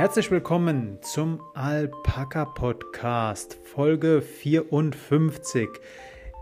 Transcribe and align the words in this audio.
Herzlich 0.00 0.30
willkommen 0.30 0.96
zum 1.02 1.42
Alpaka 1.52 2.46
Podcast, 2.46 3.58
Folge 3.64 4.22
54. 4.22 5.68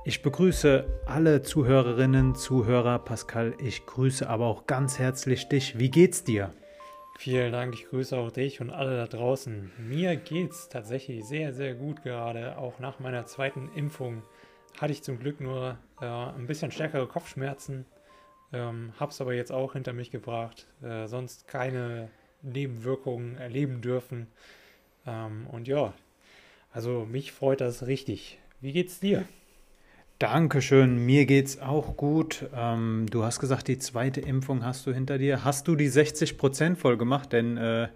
Ich 0.04 0.22
begrüße 0.22 0.86
alle 1.06 1.42
Zuhörerinnen, 1.42 2.36
Zuhörer. 2.36 3.00
Pascal, 3.00 3.56
ich 3.58 3.84
grüße 3.84 4.30
aber 4.30 4.46
auch 4.46 4.66
ganz 4.68 5.00
herzlich 5.00 5.48
dich. 5.48 5.76
Wie 5.76 5.90
geht's 5.90 6.22
dir? 6.22 6.54
Vielen 7.18 7.50
Dank, 7.50 7.74
ich 7.74 7.88
grüße 7.88 8.16
auch 8.16 8.30
dich 8.30 8.60
und 8.60 8.70
alle 8.70 8.96
da 8.96 9.08
draußen. 9.08 9.72
Mir 9.76 10.14
geht's 10.14 10.68
tatsächlich 10.68 11.24
sehr, 11.24 11.52
sehr 11.52 11.74
gut 11.74 12.04
gerade. 12.04 12.58
Auch 12.58 12.78
nach 12.78 13.00
meiner 13.00 13.26
zweiten 13.26 13.72
Impfung 13.74 14.22
hatte 14.80 14.92
ich 14.92 15.02
zum 15.02 15.18
Glück 15.18 15.40
nur 15.40 15.76
äh, 16.00 16.06
ein 16.06 16.46
bisschen 16.46 16.70
stärkere 16.70 17.08
Kopfschmerzen. 17.08 17.86
Ähm, 18.52 18.92
hab's 19.00 19.20
aber 19.20 19.34
jetzt 19.34 19.50
auch 19.50 19.72
hinter 19.72 19.94
mich 19.94 20.12
gebracht. 20.12 20.68
Äh, 20.80 21.08
sonst 21.08 21.48
keine 21.48 22.08
Nebenwirkungen 22.42 23.36
erleben 23.36 23.80
dürfen. 23.80 24.26
Ähm, 25.06 25.46
und 25.50 25.68
ja, 25.68 25.92
also 26.72 27.06
mich 27.10 27.32
freut 27.32 27.60
das 27.60 27.86
richtig. 27.86 28.38
Wie 28.60 28.72
geht's 28.72 29.00
dir? 29.00 29.24
Dankeschön, 30.18 31.04
mir 31.06 31.26
geht's 31.26 31.60
auch 31.60 31.96
gut. 31.96 32.46
Ähm, 32.54 33.06
du 33.08 33.22
hast 33.22 33.38
gesagt, 33.38 33.68
die 33.68 33.78
zweite 33.78 34.20
Impfung 34.20 34.64
hast 34.64 34.84
du 34.86 34.92
hinter 34.92 35.16
dir. 35.16 35.44
Hast 35.44 35.68
du 35.68 35.76
die 35.76 35.88
60 35.88 36.36
Prozent 36.36 36.78
voll 36.78 36.96
gemacht? 36.96 37.32
Denn 37.32 37.56
äh, 37.56 37.88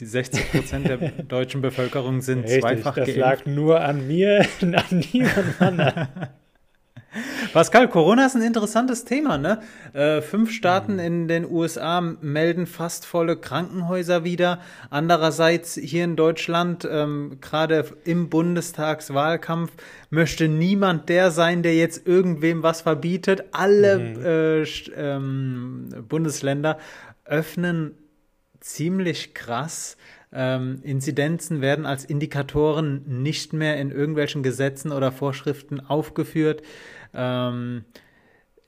die 0.00 0.06
60 0.06 0.52
Prozent 0.52 0.88
der 0.88 0.96
deutschen 1.28 1.60
Bevölkerung 1.60 2.22
sind 2.22 2.44
Richtig, 2.44 2.60
zweifach 2.60 2.94
das 2.94 3.06
geimpft. 3.06 3.20
Das 3.20 3.44
lag 3.44 3.46
nur 3.46 3.80
an 3.82 4.06
mir, 4.06 4.46
an 4.62 5.04
niemand 5.12 5.60
anderen. 5.60 6.08
Pascal, 7.52 7.88
Corona 7.88 8.26
ist 8.26 8.36
ein 8.36 8.42
interessantes 8.42 9.04
Thema, 9.04 9.38
ne? 9.38 9.60
Äh, 9.92 10.20
fünf 10.22 10.50
Staaten 10.50 10.94
mhm. 10.94 11.00
in 11.00 11.28
den 11.28 11.50
USA 11.50 12.00
melden 12.00 12.66
fast 12.66 13.06
volle 13.06 13.36
Krankenhäuser 13.36 14.24
wieder. 14.24 14.60
Andererseits 14.90 15.74
hier 15.74 16.04
in 16.04 16.16
Deutschland, 16.16 16.86
ähm, 16.90 17.38
gerade 17.40 17.84
im 18.04 18.28
Bundestagswahlkampf, 18.28 19.72
möchte 20.10 20.48
niemand 20.48 21.08
der 21.08 21.30
sein, 21.30 21.62
der 21.62 21.74
jetzt 21.74 22.06
irgendwem 22.06 22.62
was 22.62 22.82
verbietet. 22.82 23.44
Alle 23.52 23.98
mhm. 23.98 24.24
äh, 24.24 24.62
ähm, 24.96 25.88
Bundesländer 26.08 26.78
öffnen 27.24 27.92
ziemlich 28.60 29.34
krass. 29.34 29.96
Ähm, 30.32 30.80
Inzidenzen 30.82 31.60
werden 31.60 31.86
als 31.86 32.04
Indikatoren 32.04 33.22
nicht 33.22 33.52
mehr 33.52 33.78
in 33.78 33.90
irgendwelchen 33.90 34.42
Gesetzen 34.42 34.92
oder 34.92 35.12
Vorschriften 35.12 35.80
aufgeführt. 35.80 36.62
Ähm, 37.16 37.84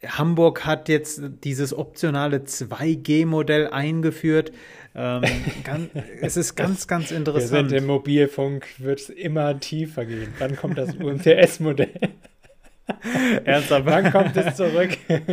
Hamburg 0.06 0.64
hat 0.64 0.88
jetzt 0.88 1.20
dieses 1.42 1.77
optionale 1.77 2.38
2G-Modell 2.38 3.68
eingeführt. 3.68 4.52
Ähm, 4.94 5.22
ganz, 5.64 5.90
es 6.20 6.36
ist 6.36 6.55
ganz, 6.55 6.86
ganz 6.86 7.10
interessant. 7.10 7.70
Wir 7.70 7.70
sind 7.70 7.72
im 7.72 7.86
Mobilfunk, 7.86 8.66
wird 8.78 9.00
es 9.00 9.10
immer 9.10 9.58
tiefer 9.58 10.05
gehen. 10.05 10.32
Wann 10.38 10.56
kommt 10.56 10.78
das 10.78 10.94
UMTS-Modell? 10.94 11.90
Ernsthaft? 13.44 13.86
Wann 13.86 14.12
kommt 14.12 14.36
es 14.36 14.56
zurück? 14.56 14.90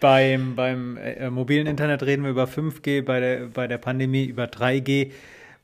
beim 0.00 0.56
beim 0.56 0.96
äh, 0.96 1.30
mobilen 1.30 1.66
Internet 1.66 2.02
reden 2.02 2.24
wir 2.24 2.30
über 2.30 2.44
5G, 2.44 3.02
bei 3.02 3.20
der, 3.20 3.46
bei 3.48 3.66
der 3.68 3.78
Pandemie 3.78 4.24
über 4.24 4.44
3G. 4.44 5.12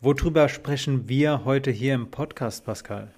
Worüber 0.01 0.49
sprechen 0.49 1.09
wir 1.09 1.45
heute 1.45 1.71
hier 1.71 1.95
im 1.95 2.11
Podcast, 2.11 2.65
Pascal? 2.65 3.09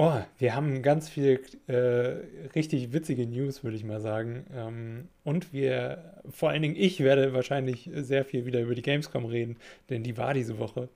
Oh, 0.00 0.22
wir 0.38 0.54
haben 0.54 0.82
ganz 0.82 1.08
viel 1.08 1.40
äh, 1.66 2.54
richtig 2.54 2.92
witzige 2.92 3.26
News, 3.26 3.64
würde 3.64 3.76
ich 3.76 3.82
mal 3.82 4.00
sagen. 4.00 4.46
Ähm, 4.54 5.08
und 5.24 5.52
wir, 5.52 6.22
vor 6.30 6.50
allen 6.50 6.62
Dingen 6.62 6.76
ich, 6.76 7.00
werde 7.00 7.32
wahrscheinlich 7.32 7.90
sehr 7.92 8.24
viel 8.24 8.46
wieder 8.46 8.60
über 8.60 8.76
die 8.76 8.82
Gamescom 8.82 9.24
reden, 9.24 9.56
denn 9.90 10.04
die 10.04 10.16
war 10.16 10.34
diese 10.34 10.60
Woche. 10.60 10.88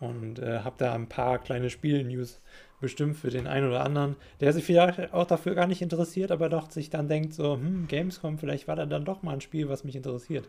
Und 0.00 0.40
äh, 0.40 0.60
habe 0.60 0.74
da 0.78 0.94
ein 0.94 1.08
paar 1.08 1.38
kleine 1.38 1.70
Spiel-News 1.70 2.40
bestimmt 2.80 3.18
für 3.18 3.30
den 3.30 3.46
einen 3.46 3.68
oder 3.68 3.84
anderen, 3.84 4.16
der 4.40 4.52
sich 4.52 4.64
vielleicht 4.64 5.12
auch 5.12 5.26
dafür 5.26 5.54
gar 5.54 5.68
nicht 5.68 5.82
interessiert, 5.82 6.32
aber 6.32 6.48
doch 6.48 6.72
sich 6.72 6.90
dann 6.90 7.06
denkt, 7.06 7.34
so, 7.34 7.54
hm, 7.54 7.86
Gamescom, 7.86 8.38
vielleicht 8.38 8.66
war 8.66 8.74
da 8.74 8.84
dann 8.84 9.04
doch 9.04 9.22
mal 9.22 9.34
ein 9.34 9.42
Spiel, 9.42 9.68
was 9.68 9.84
mich 9.84 9.94
interessiert. 9.94 10.48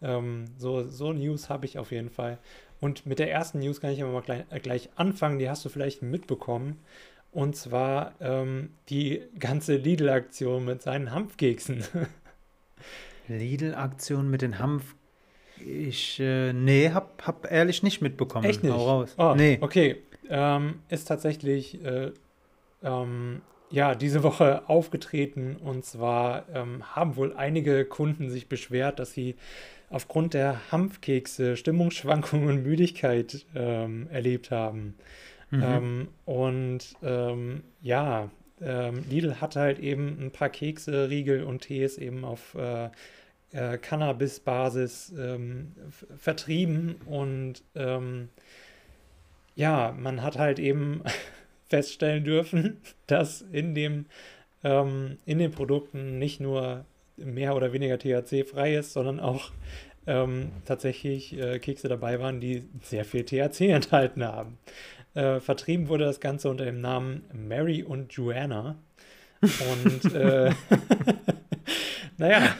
Ähm, 0.00 0.46
so, 0.56 0.84
so 0.88 1.12
News 1.12 1.50
habe 1.50 1.66
ich 1.66 1.78
auf 1.78 1.90
jeden 1.90 2.08
Fall. 2.08 2.38
Und 2.80 3.04
mit 3.04 3.18
der 3.18 3.30
ersten 3.30 3.58
News 3.58 3.80
kann 3.80 3.90
ich 3.90 4.02
aber 4.02 4.12
mal 4.12 4.22
gleich, 4.22 4.44
äh, 4.48 4.58
gleich 4.58 4.88
anfangen, 4.96 5.38
die 5.38 5.50
hast 5.50 5.64
du 5.66 5.68
vielleicht 5.68 6.00
mitbekommen. 6.00 6.78
Und 7.32 7.56
zwar 7.56 8.12
ähm, 8.20 8.70
die 8.90 9.22
ganze 9.38 9.76
Lidl-Aktion 9.76 10.66
mit 10.66 10.82
seinen 10.82 11.12
Hanfkeksen. 11.12 11.82
Lidl-Aktion 13.28 14.30
mit 14.30 14.42
den 14.42 14.58
Hanf. 14.58 14.94
Ich, 15.64 16.20
äh, 16.20 16.52
nee, 16.52 16.90
hab, 16.90 17.26
hab 17.26 17.50
ehrlich 17.50 17.82
nicht 17.82 18.02
mitbekommen. 18.02 18.44
Echt 18.44 18.62
nicht? 18.62 18.72
Hau 18.72 18.86
raus. 18.86 19.14
Oh, 19.16 19.34
nee. 19.34 19.58
Okay, 19.60 20.02
ähm, 20.28 20.80
ist 20.88 21.08
tatsächlich, 21.08 21.82
äh, 21.84 22.12
ähm, 22.82 23.40
ja, 23.70 23.94
diese 23.94 24.22
Woche 24.22 24.68
aufgetreten. 24.68 25.56
Und 25.56 25.86
zwar 25.86 26.44
ähm, 26.54 26.82
haben 26.94 27.16
wohl 27.16 27.34
einige 27.34 27.86
Kunden 27.86 28.28
sich 28.28 28.48
beschwert, 28.48 28.98
dass 28.98 29.12
sie 29.12 29.36
aufgrund 29.88 30.34
der 30.34 30.70
Hanfkekse 30.70 31.56
Stimmungsschwankungen 31.56 32.48
und 32.48 32.62
Müdigkeit 32.62 33.46
ähm, 33.54 34.08
erlebt 34.10 34.50
haben. 34.50 34.94
Mhm. 35.52 35.62
Ähm, 35.62 36.08
und 36.24 36.96
ähm, 37.02 37.62
ja, 37.82 38.30
ähm, 38.60 39.04
Lidl 39.08 39.40
hat 39.40 39.54
halt 39.54 39.78
eben 39.78 40.18
ein 40.20 40.30
paar 40.30 40.48
Kekse, 40.48 41.10
Riegel 41.10 41.44
und 41.44 41.60
Tees 41.60 41.98
eben 41.98 42.24
auf 42.24 42.54
äh, 42.54 42.88
äh, 43.52 43.76
Cannabis-Basis 43.76 45.12
ähm, 45.18 45.72
vertrieben 46.16 46.96
und 47.04 47.62
ähm, 47.74 48.30
ja, 49.54 49.94
man 49.96 50.22
hat 50.22 50.38
halt 50.38 50.58
eben 50.58 51.02
feststellen 51.68 52.24
dürfen, 52.24 52.78
dass 53.06 53.42
in 53.42 53.74
dem 53.74 54.06
in 54.64 55.18
den 55.26 55.50
Produkten 55.50 56.20
nicht 56.20 56.38
nur 56.38 56.84
mehr 57.16 57.56
oder 57.56 57.72
weniger 57.72 57.98
THC 57.98 58.44
frei 58.44 58.76
ist, 58.76 58.92
sondern 58.92 59.18
auch 59.18 59.50
ähm, 60.06 60.50
tatsächlich 60.64 61.38
äh, 61.38 61.58
Kekse 61.58 61.88
dabei 61.88 62.20
waren, 62.20 62.40
die 62.40 62.64
sehr 62.82 63.04
viel 63.04 63.24
THC 63.24 63.60
enthalten 63.70 64.24
haben. 64.24 64.58
Äh, 65.14 65.40
vertrieben 65.40 65.88
wurde 65.88 66.04
das 66.04 66.20
Ganze 66.20 66.48
unter 66.48 66.64
dem 66.64 66.80
Namen 66.80 67.24
Mary 67.32 67.82
und 67.82 68.12
Joanna. 68.12 68.76
Und 69.42 70.14
äh, 70.14 70.52
naja, 72.16 72.54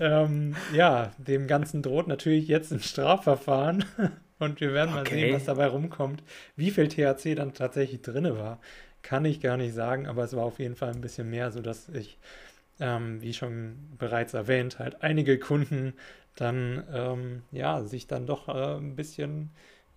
ähm, 0.00 0.56
ja, 0.72 1.12
dem 1.18 1.46
Ganzen 1.46 1.82
droht 1.82 2.06
natürlich 2.06 2.48
jetzt 2.48 2.72
ein 2.72 2.80
Strafverfahren. 2.80 3.84
Und 4.38 4.60
wir 4.60 4.72
werden 4.72 4.96
okay. 4.96 5.14
mal 5.14 5.20
sehen, 5.20 5.34
was 5.34 5.44
dabei 5.44 5.66
rumkommt. 5.66 6.22
Wie 6.56 6.70
viel 6.70 6.88
THC 6.88 7.34
dann 7.34 7.54
tatsächlich 7.54 8.02
drin 8.02 8.36
war, 8.36 8.60
kann 9.02 9.24
ich 9.24 9.40
gar 9.40 9.56
nicht 9.56 9.74
sagen, 9.74 10.06
aber 10.06 10.24
es 10.24 10.34
war 10.34 10.44
auf 10.44 10.58
jeden 10.58 10.76
Fall 10.76 10.90
ein 10.90 11.00
bisschen 11.00 11.30
mehr, 11.30 11.50
sodass 11.52 11.88
ich, 11.90 12.18
ähm, 12.80 13.22
wie 13.22 13.34
schon 13.34 13.76
bereits 13.98 14.34
erwähnt, 14.34 14.78
halt 14.78 15.02
einige 15.02 15.38
Kunden 15.38 15.94
dann 16.36 16.84
ähm, 16.92 17.42
ja 17.52 17.84
sich 17.84 18.06
dann 18.06 18.26
doch 18.26 18.48
äh, 18.48 18.76
ein 18.76 18.96
bisschen 18.96 19.50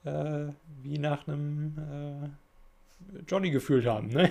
äh, 0.08 0.48
wie 0.84 1.00
nach 1.00 1.28
einem 1.28 1.74
äh, 1.78 2.30
Johnny 3.28 3.52
gefühlt 3.52 3.86
haben. 3.86 4.08
Ne? 4.08 4.30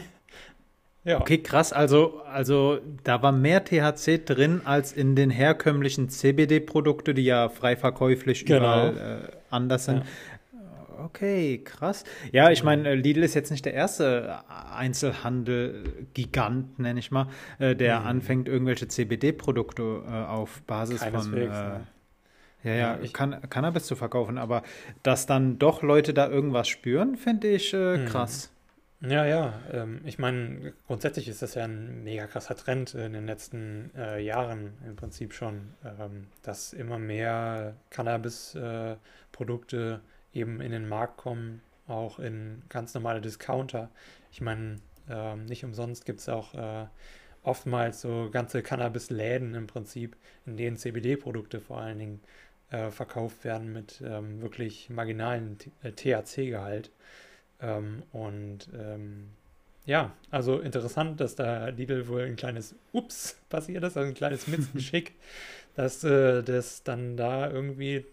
Ja. 1.04 1.20
Okay, 1.20 1.38
krass. 1.38 1.72
Also, 1.72 2.20
also 2.26 2.80
da 3.04 3.22
war 3.22 3.30
mehr 3.30 3.64
THC 3.64 4.24
drin 4.24 4.62
als 4.64 4.92
in 4.92 5.14
den 5.14 5.30
herkömmlichen 5.30 6.08
CBD-Produkten, 6.08 7.14
die 7.14 7.22
ja 7.22 7.48
frei 7.48 7.76
verkäuflich 7.76 8.44
genau. 8.44 8.90
überall 8.90 8.96
äh, 8.96 9.28
anders 9.48 9.84
sind. 9.84 9.98
Ja. 9.98 10.04
Okay, 11.04 11.60
krass. 11.62 12.02
Ja, 12.32 12.50
ich 12.50 12.64
meine, 12.64 12.94
Lidl 12.94 13.22
ist 13.22 13.34
jetzt 13.34 13.50
nicht 13.50 13.66
der 13.66 13.74
erste 13.74 14.38
Einzelhandel-Gigant, 14.74 16.80
nenne 16.80 16.98
ich 16.98 17.12
mal, 17.12 17.28
äh, 17.58 17.76
der 17.76 18.00
mhm. 18.00 18.06
anfängt, 18.06 18.48
irgendwelche 18.48 18.88
CBD-Produkte 18.88 20.02
äh, 20.08 20.10
auf 20.10 20.62
Basis 20.62 21.04
von 21.04 21.36
äh, 21.36 21.50
ja, 22.66 22.74
ja, 22.74 22.98
ich, 23.00 23.12
kann, 23.12 23.40
Cannabis 23.48 23.86
zu 23.86 23.96
verkaufen, 23.96 24.38
aber 24.38 24.62
dass 25.02 25.26
dann 25.26 25.58
doch 25.58 25.82
Leute 25.82 26.12
da 26.12 26.28
irgendwas 26.28 26.68
spüren, 26.68 27.16
finde 27.16 27.48
ich 27.48 27.72
äh, 27.72 27.98
mhm. 27.98 28.06
krass. 28.06 28.50
Ja, 29.02 29.26
ja, 29.26 29.60
ähm, 29.72 30.00
ich 30.04 30.18
meine, 30.18 30.72
grundsätzlich 30.86 31.28
ist 31.28 31.42
das 31.42 31.54
ja 31.54 31.64
ein 31.64 32.02
mega 32.02 32.26
krasser 32.26 32.56
Trend 32.56 32.94
in 32.94 33.12
den 33.12 33.26
letzten 33.26 33.90
äh, 33.94 34.20
Jahren 34.20 34.72
im 34.86 34.96
Prinzip 34.96 35.34
schon, 35.34 35.74
ähm, 35.84 36.28
dass 36.42 36.72
immer 36.72 36.98
mehr 36.98 37.76
Cannabis-Produkte 37.90 40.00
äh, 40.32 40.38
eben 40.38 40.62
in 40.62 40.72
den 40.72 40.88
Markt 40.88 41.18
kommen, 41.18 41.60
auch 41.86 42.18
in 42.18 42.62
ganz 42.68 42.94
normale 42.94 43.20
Discounter. 43.20 43.90
Ich 44.32 44.40
meine, 44.40 44.76
ähm, 45.08 45.44
nicht 45.44 45.64
umsonst 45.64 46.06
gibt 46.06 46.20
es 46.20 46.28
auch 46.28 46.54
äh, 46.54 46.86
oftmals 47.42 48.00
so 48.00 48.28
ganze 48.30 48.62
Cannabis-Läden 48.62 49.54
im 49.54 49.66
Prinzip, 49.66 50.16
in 50.46 50.56
denen 50.56 50.76
CBD-Produkte 50.76 51.60
vor 51.60 51.80
allen 51.80 51.98
Dingen 51.98 52.20
äh, 52.70 52.90
verkauft 52.90 53.44
werden 53.44 53.72
mit 53.72 54.02
ähm, 54.04 54.40
wirklich 54.40 54.90
marginalen 54.90 55.58
THC-Gehalt. 55.82 56.88
Äh, 56.88 56.90
ähm, 57.60 58.02
und 58.12 58.68
ähm, 58.78 59.30
ja, 59.84 60.12
also 60.30 60.58
interessant, 60.58 61.20
dass 61.20 61.36
da 61.36 61.68
Lidl 61.68 62.08
wohl 62.08 62.22
ein 62.22 62.36
kleines 62.36 62.74
Ups 62.92 63.40
passiert 63.48 63.84
ist, 63.84 63.96
also 63.96 64.08
ein 64.08 64.14
kleines 64.14 64.46
Missgeschick, 64.48 65.14
dass 65.74 66.02
äh, 66.04 66.42
das 66.42 66.82
dann 66.82 67.16
da 67.16 67.50
irgendwie 67.50 68.04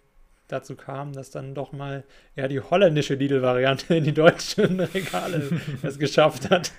dazu 0.48 0.76
kam, 0.76 1.14
dass 1.14 1.32
dann 1.32 1.56
doch 1.56 1.72
mal 1.72 2.04
ja 2.36 2.48
die 2.48 2.60
holländische 2.60 3.16
Lidl-Variante 3.16 3.96
in 3.96 4.04
die 4.04 4.14
deutschen 4.14 4.80
Regale 4.80 5.62
es 5.82 5.98
geschafft 5.98 6.52
hat. 6.52 6.72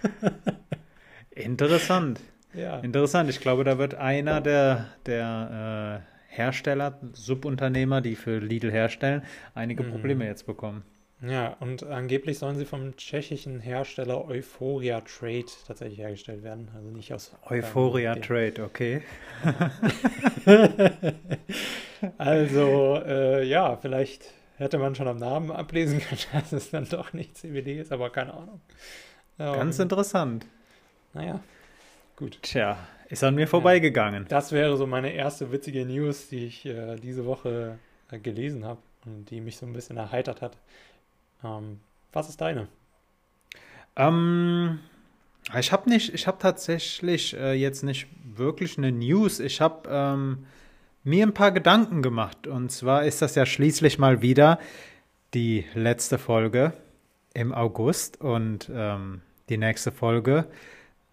Interessant. 1.30 2.20
Ja. 2.54 2.78
Interessant. 2.80 3.28
Ich 3.30 3.40
glaube, 3.40 3.64
da 3.64 3.78
wird 3.78 3.96
einer 3.96 4.40
der, 4.40 4.86
der 5.06 6.04
äh, 6.06 6.13
Hersteller, 6.36 6.98
Subunternehmer, 7.12 8.00
die 8.00 8.16
für 8.16 8.38
Lidl 8.38 8.70
herstellen, 8.70 9.22
einige 9.54 9.82
mhm. 9.82 9.90
Probleme 9.90 10.26
jetzt 10.26 10.46
bekommen. 10.46 10.84
Ja, 11.22 11.56
und 11.60 11.84
angeblich 11.84 12.38
sollen 12.38 12.56
sie 12.56 12.66
vom 12.66 12.96
tschechischen 12.96 13.60
Hersteller 13.60 14.26
Euphoria 14.26 15.00
Trade 15.00 15.46
tatsächlich 15.66 15.98
hergestellt 15.98 16.42
werden. 16.42 16.68
Also 16.74 16.90
nicht 16.90 17.14
aus. 17.14 17.32
Euphoria 17.44 18.14
ähm, 18.14 18.22
Trade, 18.22 18.62
okay. 18.62 19.02
also, 22.18 23.00
äh, 23.06 23.44
ja, 23.44 23.76
vielleicht 23.76 24.32
hätte 24.56 24.78
man 24.78 24.94
schon 24.94 25.08
am 25.08 25.18
Namen 25.18 25.50
ablesen 25.50 26.00
können, 26.00 26.20
dass 26.32 26.52
es 26.52 26.70
dann 26.70 26.88
doch 26.88 27.12
nicht 27.12 27.38
CBD 27.38 27.80
ist, 27.80 27.92
aber 27.92 28.10
keine 28.10 28.34
Ahnung. 28.34 28.60
Ganz 29.38 29.78
ähm, 29.78 29.84
interessant. 29.84 30.46
Naja, 31.14 31.40
gut. 32.16 32.38
Tja, 32.42 32.76
ist 33.08 33.24
an 33.24 33.34
mir 33.34 33.46
vorbeigegangen. 33.46 34.26
Das 34.28 34.52
wäre 34.52 34.76
so 34.76 34.86
meine 34.86 35.12
erste 35.12 35.52
witzige 35.52 35.84
News, 35.84 36.28
die 36.28 36.46
ich 36.46 36.66
äh, 36.66 36.96
diese 36.96 37.26
Woche 37.26 37.78
äh, 38.10 38.18
gelesen 38.18 38.64
habe 38.64 38.80
und 39.04 39.30
die 39.30 39.40
mich 39.40 39.56
so 39.56 39.66
ein 39.66 39.72
bisschen 39.72 39.96
erheitert 39.96 40.42
hat. 40.42 40.56
Ähm, 41.42 41.80
was 42.12 42.28
ist 42.28 42.40
deine? 42.40 42.68
Ähm, 43.96 44.80
ich 45.58 45.72
habe 45.72 45.88
nicht, 45.90 46.14
ich 46.14 46.26
habe 46.26 46.38
tatsächlich 46.38 47.36
äh, 47.36 47.52
jetzt 47.52 47.82
nicht 47.82 48.06
wirklich 48.24 48.78
eine 48.78 48.92
News. 48.92 49.40
Ich 49.40 49.60
habe 49.60 49.88
ähm, 49.90 50.46
mir 51.02 51.26
ein 51.26 51.34
paar 51.34 51.52
Gedanken 51.52 52.02
gemacht. 52.02 52.46
Und 52.46 52.72
zwar 52.72 53.04
ist 53.04 53.20
das 53.22 53.34
ja 53.34 53.44
schließlich 53.44 53.98
mal 53.98 54.22
wieder 54.22 54.58
die 55.34 55.64
letzte 55.74 56.18
Folge 56.18 56.72
im 57.34 57.52
August 57.52 58.20
und 58.20 58.70
ähm, 58.72 59.20
die 59.48 59.58
nächste 59.58 59.92
Folge, 59.92 60.46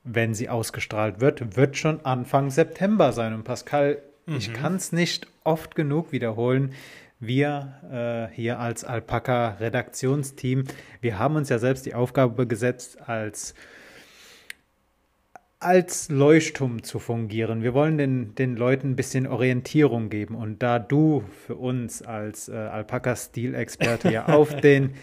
wenn 0.04 0.34
sie 0.34 0.50
ausgestrahlt 0.50 1.22
wird, 1.22 1.56
wird 1.56 1.78
schon 1.78 2.06
Anfang 2.06 2.50
September 2.50 3.12
sein. 3.12 3.34
Und 3.34 3.44
Pascal, 3.44 4.02
mhm. 4.26 4.38
ich 4.38 4.54
kann 4.54 4.76
es 4.76 4.92
nicht 4.92 5.28
oft 5.44 5.76
genug 5.76 6.12
wiederholen 6.12 6.74
wir 7.22 8.30
äh, 8.32 8.36
hier 8.36 8.60
als 8.60 8.84
Alpaka-Redaktionsteam, 8.84 10.66
wir 11.00 11.20
haben 11.20 11.36
uns 11.36 11.50
ja 11.50 11.60
selbst 11.60 11.86
die 11.86 11.94
Aufgabe 11.94 12.48
gesetzt, 12.48 13.08
als, 13.08 13.54
als 15.60 16.10
Leuchtturm 16.10 16.82
zu 16.82 16.98
fungieren. 16.98 17.62
Wir 17.62 17.76
wollen 17.76 18.00
den, 18.00 18.36
den 18.36 18.58
Leuten 18.58 18.92
ein 18.92 18.96
bisschen 18.96 19.28
Orientierung 19.28 20.10
geben. 20.10 20.36
Und 20.36 20.64
da 20.64 20.80
du 20.80 21.24
für 21.46 21.56
uns 21.56 22.02
als 22.02 22.50
äh, 22.50 22.54
Alpaka-Stilexperte 22.54 24.12
ja 24.12 24.26
auf 24.28 24.56
den 24.56 24.96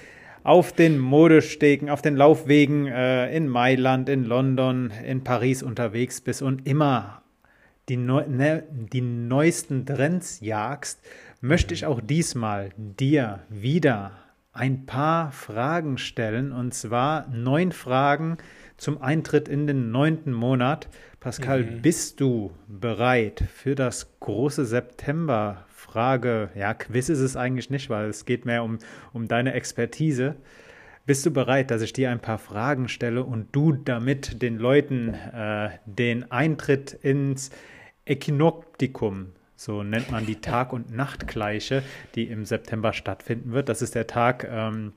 auf 0.43 0.73
den 0.73 0.99
Modestegen, 0.99 1.91
auf 1.91 2.03
den 2.03 2.17
Laufwegen 2.17 2.87
äh, 2.87 3.35
in 3.35 3.49
Mailand, 3.49 4.09
in 4.09 4.25
London, 4.25 4.93
in 5.05 5.25
Paris 5.25 5.63
unterwegs 5.63 6.21
bist 6.21 6.43
und 6.43 6.67
immer 6.67 7.23
die, 7.89 7.97
neu, 7.97 8.25
ne, 8.29 8.65
die 8.71 9.01
neuesten 9.01 9.87
Trends 9.87 10.41
jagst, 10.41 11.01
möchte 11.41 11.75
ich 11.75 11.87
auch 11.87 12.01
diesmal 12.01 12.71
dir 12.77 13.41
wieder 13.49 14.13
ein 14.53 14.87
paar 14.87 15.31
Fragen 15.31 15.99
stellen, 15.99 16.53
und 16.53 16.75
zwar 16.75 17.29
neun 17.29 17.73
Fragen 17.73 18.39
zum 18.77 19.01
Eintritt 19.01 19.49
in 19.49 19.67
den 19.67 19.91
neunten 19.91 20.33
Monat. 20.33 20.89
Pascal, 21.21 21.63
mhm. 21.63 21.83
bist 21.83 22.21
du 22.21 22.53
bereit 22.67 23.45
für 23.55 23.75
das 23.75 24.19
große 24.21 24.65
September-Frage? 25.79 26.51
Ja, 26.55 26.75
Quiz 26.75 27.09
ist 27.09 27.21
es 27.21 27.37
eigentlich 27.37 27.71
nicht, 27.71 27.91
weil 27.91 28.09
es 28.09 28.25
geht 28.25 28.45
mehr 28.45 28.65
um, 28.65 28.79
um 29.13 29.29
deine 29.29 29.53
Expertise. 29.55 30.37
Bist 31.07 31.25
du 31.25 31.31
bereit, 31.31 31.71
dass 31.71 31.83
ich 31.83 31.93
dir 31.93 32.11
ein 32.11 32.21
paar 32.21 32.39
Fragen 32.39 32.89
stelle 32.89 33.25
und 33.25 33.49
du 33.53 33.73
damit 33.73 34.43
den 34.43 34.59
Leuten 34.59 35.15
äh, 35.15 35.71
den 35.87 36.31
Eintritt 36.31 36.93
ins 36.93 37.51
Echinoptikum 38.05 39.33
so 39.61 39.83
nennt 39.83 40.13
man 40.13 40.25
die 40.25 40.41
Tag- 40.41 40.73
und 40.73 40.95
Nachtgleiche, 40.95 41.83
die 42.15 42.29
im 42.29 42.45
September 42.45 42.93
stattfinden 42.93 43.51
wird. 43.51 43.69
Das 43.69 43.83
ist 43.83 43.97
der 43.97 44.07
Tag, 44.07 44.47
ähm, 44.49 44.93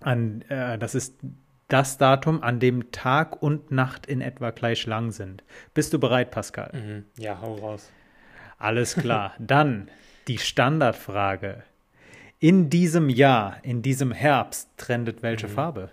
an, 0.00 0.42
äh, 0.42 0.78
das 0.78 0.94
ist 0.94 1.18
das 1.66 1.98
Datum, 1.98 2.40
an 2.40 2.60
dem 2.60 2.92
Tag 2.92 3.42
und 3.42 3.72
Nacht 3.72 4.06
in 4.06 4.20
etwa 4.20 4.50
gleich 4.50 4.86
lang 4.86 5.10
sind. 5.10 5.42
Bist 5.74 5.92
du 5.92 5.98
bereit, 5.98 6.30
Pascal? 6.30 6.70
Mhm. 6.72 7.04
Ja, 7.18 7.40
hau 7.40 7.56
raus. 7.56 7.90
Alles 8.58 8.94
klar. 8.94 9.34
Dann 9.40 9.88
die 10.28 10.38
Standardfrage. 10.38 11.62
In 12.38 12.68
diesem 12.68 13.08
Jahr, 13.08 13.58
in 13.62 13.82
diesem 13.82 14.12
Herbst, 14.12 14.68
trendet 14.76 15.22
welche 15.22 15.48
mhm. 15.48 15.52
Farbe? 15.52 15.90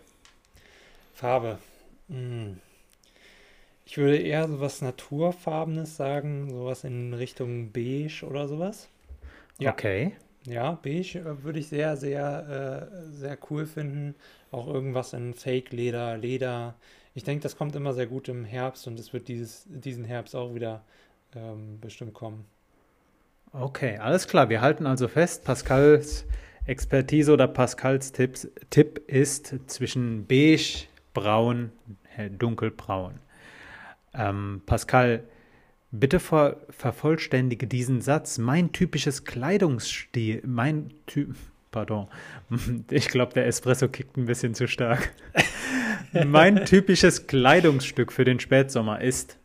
Farbe. 1.13 1.59
Mhm. 2.07 2.59
Ich 3.85 3.97
würde 3.97 4.17
eher 4.17 4.47
so 4.47 4.59
was 4.59 4.81
Naturfarbenes 4.81 5.95
sagen, 5.95 6.49
sowas 6.49 6.83
in 6.83 7.13
Richtung 7.13 7.71
Beige 7.71 8.25
oder 8.27 8.47
sowas. 8.47 8.89
Ja. 9.59 9.71
Okay. 9.71 10.13
Ja, 10.45 10.71
Beige 10.81 11.19
äh, 11.19 11.43
würde 11.43 11.59
ich 11.59 11.67
sehr, 11.67 11.95
sehr, 11.95 12.89
äh, 12.91 13.11
sehr 13.11 13.37
cool 13.49 13.65
finden. 13.65 14.15
Auch 14.51 14.67
irgendwas 14.67 15.13
in 15.13 15.33
Fake-Leder, 15.33 16.17
Leder. 16.17 16.75
Ich 17.13 17.23
denke, 17.23 17.43
das 17.43 17.55
kommt 17.55 17.75
immer 17.75 17.93
sehr 17.93 18.07
gut 18.07 18.27
im 18.27 18.43
Herbst 18.43 18.87
und 18.87 18.99
es 18.99 19.13
wird 19.13 19.27
dieses, 19.27 19.63
diesen 19.67 20.03
Herbst 20.03 20.35
auch 20.35 20.53
wieder 20.53 20.83
ähm, 21.35 21.79
bestimmt 21.79 22.13
kommen. 22.13 22.45
Okay, 23.53 23.97
alles 23.99 24.27
klar. 24.27 24.49
Wir 24.49 24.61
halten 24.61 24.87
also 24.87 25.07
fest, 25.07 25.43
Pascals 25.43 26.25
Expertise 26.65 27.31
oder 27.31 27.47
Pascals 27.47 28.11
Tipps, 28.11 28.47
Tipp 28.69 29.01
ist 29.07 29.55
zwischen 29.67 30.25
beige, 30.25 30.87
braun, 31.13 31.71
dunkelbraun. 32.37 33.19
Ähm, 34.13 34.61
Pascal, 34.65 35.23
bitte 35.91 36.19
ver 36.19 36.57
vervollständige 36.69 37.67
diesen 37.67 38.01
Satz. 38.01 38.39
Mein 38.39 38.71
typisches 38.71 39.25
Kleidungsstil, 39.25 40.41
mein 40.45 40.91
Typ, 41.05 41.35
pardon, 41.71 42.07
ich 42.89 43.09
glaube, 43.09 43.33
der 43.33 43.45
Espresso 43.45 43.87
kickt 43.87 44.17
ein 44.17 44.25
bisschen 44.25 44.55
zu 44.55 44.67
stark. 44.67 45.13
mein 46.25 46.65
typisches 46.65 47.27
Kleidungsstück 47.27 48.11
für 48.11 48.23
den 48.23 48.39
Spätsommer 48.39 49.01
ist. 49.01 49.37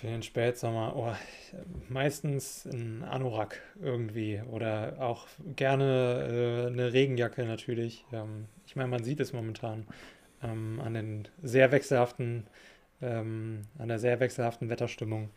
Für 0.00 0.06
den 0.06 0.22
Spätsommer, 0.22 0.94
oh, 0.96 1.12
meistens 1.88 2.66
ein 2.66 3.02
Anorak 3.02 3.60
irgendwie 3.82 4.40
oder 4.50 4.96
auch 5.00 5.26
gerne 5.56 6.68
äh, 6.68 6.72
eine 6.72 6.92
Regenjacke 6.92 7.44
natürlich. 7.44 8.04
Ähm, 8.12 8.46
ich 8.66 8.76
meine, 8.76 8.88
man 8.88 9.02
sieht 9.02 9.18
es 9.20 9.32
momentan 9.32 9.86
ähm, 10.42 10.80
an 10.84 10.94
den 10.94 11.28
sehr 11.42 11.72
wechselhaften 11.72 12.46
ähm, 13.02 13.62
an 13.78 13.88
der 13.88 13.98
sehr 13.98 14.20
wechselhaften 14.20 14.70
Wetterstimmung. 14.70 15.30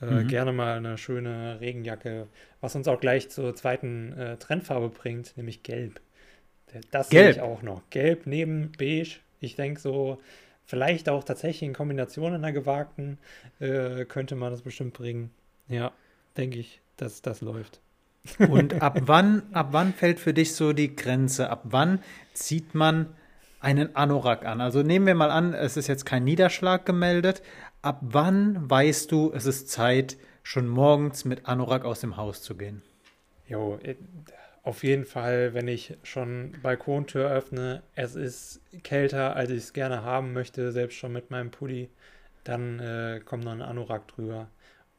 Äh, 0.00 0.06
mhm. 0.06 0.28
Gerne 0.28 0.52
mal 0.52 0.76
eine 0.76 0.98
schöne 0.98 1.60
Regenjacke, 1.60 2.28
was 2.60 2.74
uns 2.74 2.88
auch 2.88 3.00
gleich 3.00 3.30
zur 3.30 3.54
zweiten 3.54 4.12
äh, 4.18 4.36
Trendfarbe 4.36 4.88
bringt, 4.88 5.36
nämlich 5.36 5.62
Gelb. 5.62 6.00
Das 6.90 7.10
sehe 7.10 7.30
ich 7.30 7.40
auch 7.40 7.62
noch. 7.62 7.82
Gelb 7.90 8.26
neben 8.26 8.72
Beige. 8.76 9.18
Ich 9.38 9.54
denke 9.54 9.80
so, 9.80 10.18
vielleicht 10.64 11.08
auch 11.08 11.24
tatsächlich 11.24 11.62
in 11.62 11.74
Kombination 11.74 12.34
in 12.34 12.44
einer 12.44 12.52
gewagten, 12.52 13.18
äh, 13.60 14.04
könnte 14.04 14.34
man 14.34 14.50
das 14.50 14.62
bestimmt 14.62 14.94
bringen. 14.94 15.30
Ja, 15.68 15.92
denke 16.36 16.58
ich, 16.58 16.80
dass 16.96 17.22
das 17.22 17.40
läuft. 17.40 17.80
Und 18.38 18.82
ab 18.82 18.98
wann, 19.06 19.42
ab 19.52 19.68
wann 19.72 19.92
fällt 19.92 20.20
für 20.20 20.34
dich 20.34 20.54
so 20.54 20.72
die 20.72 20.94
Grenze? 20.94 21.50
Ab 21.50 21.62
wann 21.64 22.00
zieht 22.32 22.74
man 22.74 23.14
einen 23.60 23.96
Anorak 23.96 24.44
an? 24.44 24.60
Also 24.60 24.82
nehmen 24.82 25.06
wir 25.06 25.14
mal 25.14 25.30
an, 25.30 25.54
es 25.54 25.76
ist 25.76 25.86
jetzt 25.86 26.04
kein 26.06 26.24
Niederschlag 26.24 26.86
gemeldet. 26.86 27.42
Ab 27.82 28.00
wann 28.02 28.70
weißt 28.70 29.12
du, 29.12 29.32
es 29.34 29.46
ist 29.46 29.68
Zeit, 29.68 30.16
schon 30.42 30.68
morgens 30.68 31.24
mit 31.24 31.46
Anorak 31.46 31.84
aus 31.84 32.00
dem 32.00 32.16
Haus 32.16 32.42
zu 32.42 32.56
gehen? 32.56 32.82
Jo, 33.48 33.78
äh, 33.82 33.96
auf 34.64 34.82
jeden 34.82 35.04
Fall, 35.04 35.52
wenn 35.52 35.68
ich 35.68 35.96
schon 36.02 36.54
Balkontür 36.62 37.30
öffne, 37.30 37.82
es 37.94 38.16
ist 38.16 38.62
kälter, 38.82 39.36
als 39.36 39.50
ich 39.50 39.58
es 39.58 39.72
gerne 39.74 40.02
haben 40.02 40.32
möchte, 40.32 40.72
selbst 40.72 40.96
schon 40.96 41.12
mit 41.12 41.30
meinem 41.30 41.50
Pulli, 41.50 41.90
dann 42.44 42.80
äh, 42.80 43.20
kommt 43.24 43.44
noch 43.44 43.52
ein 43.52 43.62
Anorak 43.62 44.08
drüber. 44.08 44.48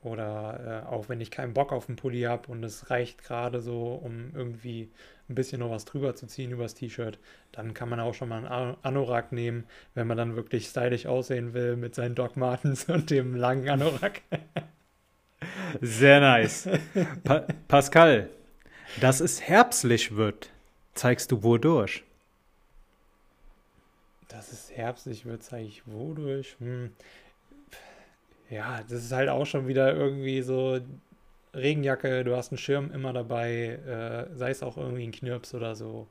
Oder 0.04 0.84
äh, 0.86 0.88
auch 0.88 1.10
wenn 1.10 1.20
ich 1.20 1.32
keinen 1.32 1.56
Bock 1.56 1.74
auf 1.74 1.90
einen 1.90 1.96
Pulli 1.96 2.22
habe 2.22 2.52
und 2.52 2.64
es 2.64 2.92
reicht 2.92 3.24
gerade 3.24 3.60
so, 3.60 3.94
um 3.96 4.32
irgendwie 4.36 4.92
ein 5.30 5.36
bisschen 5.36 5.62
noch 5.62 5.72
was 5.72 5.86
drüber 5.86 6.16
zu 6.16 6.28
ziehen 6.28 6.52
übers 6.52 6.76
T-Shirt, 6.76 7.18
dann 7.52 7.74
kann 7.74 7.90
man 7.90 8.00
auch 8.00 8.14
schon 8.14 8.30
mal 8.30 8.46
einen 8.46 8.78
Anorak 8.84 9.32
nehmen, 9.32 9.64
wenn 9.96 10.06
man 10.06 10.18
dann 10.18 10.36
wirklich 10.36 10.68
stylisch 10.68 11.08
aussehen 11.08 11.56
will 11.56 11.76
mit 11.76 11.96
seinen 11.96 12.14
Doc 12.14 12.38
Martens 12.38 12.86
und 12.90 13.10
dem 13.10 13.36
langen 13.36 13.68
Anorak. 13.68 14.22
Sehr 15.82 16.20
nice. 16.20 16.70
Pa 17.24 17.48
Pascal, 17.68 18.30
dass 19.02 19.20
es 19.20 19.42
herbstlich 19.42 20.16
wird, 20.16 20.52
zeigst 20.94 21.32
du 21.32 21.44
wodurch? 21.44 22.04
Dass 24.28 24.52
es 24.52 24.72
herbstlich 24.72 25.26
wird, 25.26 25.44
zeige 25.44 25.68
ich 25.68 25.88
wodurch? 25.88 26.56
Hm 26.60 26.92
ja, 28.50 28.82
das 28.84 29.04
ist 29.04 29.12
halt 29.12 29.30
auch 29.30 29.46
schon 29.46 29.68
wieder 29.68 29.96
irgendwie 29.96 30.42
so 30.42 30.80
Regenjacke, 31.54 32.24
du 32.24 32.36
hast 32.36 32.52
einen 32.52 32.58
Schirm 32.58 32.92
immer 32.92 33.14
dabei, 33.14 33.80
äh, 34.32 34.36
sei 34.36 34.50
es 34.50 34.62
auch 34.62 34.78
irgendwie 34.78 35.04
ein 35.04 35.12
Knirps 35.12 35.54
oder 35.54 35.76
so. 35.76 36.08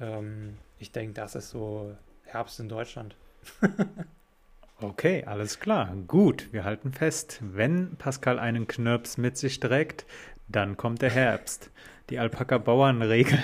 Ähm, 0.00 0.56
ich 0.78 0.92
denke, 0.92 1.14
das 1.14 1.34
ist 1.34 1.50
so 1.50 1.96
Herbst 2.24 2.60
in 2.60 2.68
Deutschland. 2.68 3.14
okay, 4.80 5.24
alles 5.24 5.60
klar. 5.60 5.94
Gut, 6.06 6.52
wir 6.52 6.64
halten 6.64 6.92
fest, 6.92 7.40
wenn 7.42 7.96
Pascal 7.96 8.38
einen 8.38 8.66
Knirps 8.66 9.18
mit 9.18 9.36
sich 9.36 9.60
trägt, 9.60 10.04
dann 10.48 10.76
kommt 10.76 11.00
der 11.00 11.10
Herbst. 11.10 11.70
Die 12.12 12.18
Alpaka-Bauern 12.18 13.00
regeln. 13.00 13.40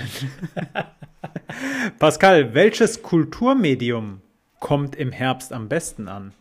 Pascal, 1.99 2.53
welches 2.53 3.03
Kulturmedium 3.03 4.21
kommt 4.61 4.95
im 4.95 5.11
Herbst 5.11 5.55
am 5.55 5.71
besten 5.71 6.07
an? 6.07 6.35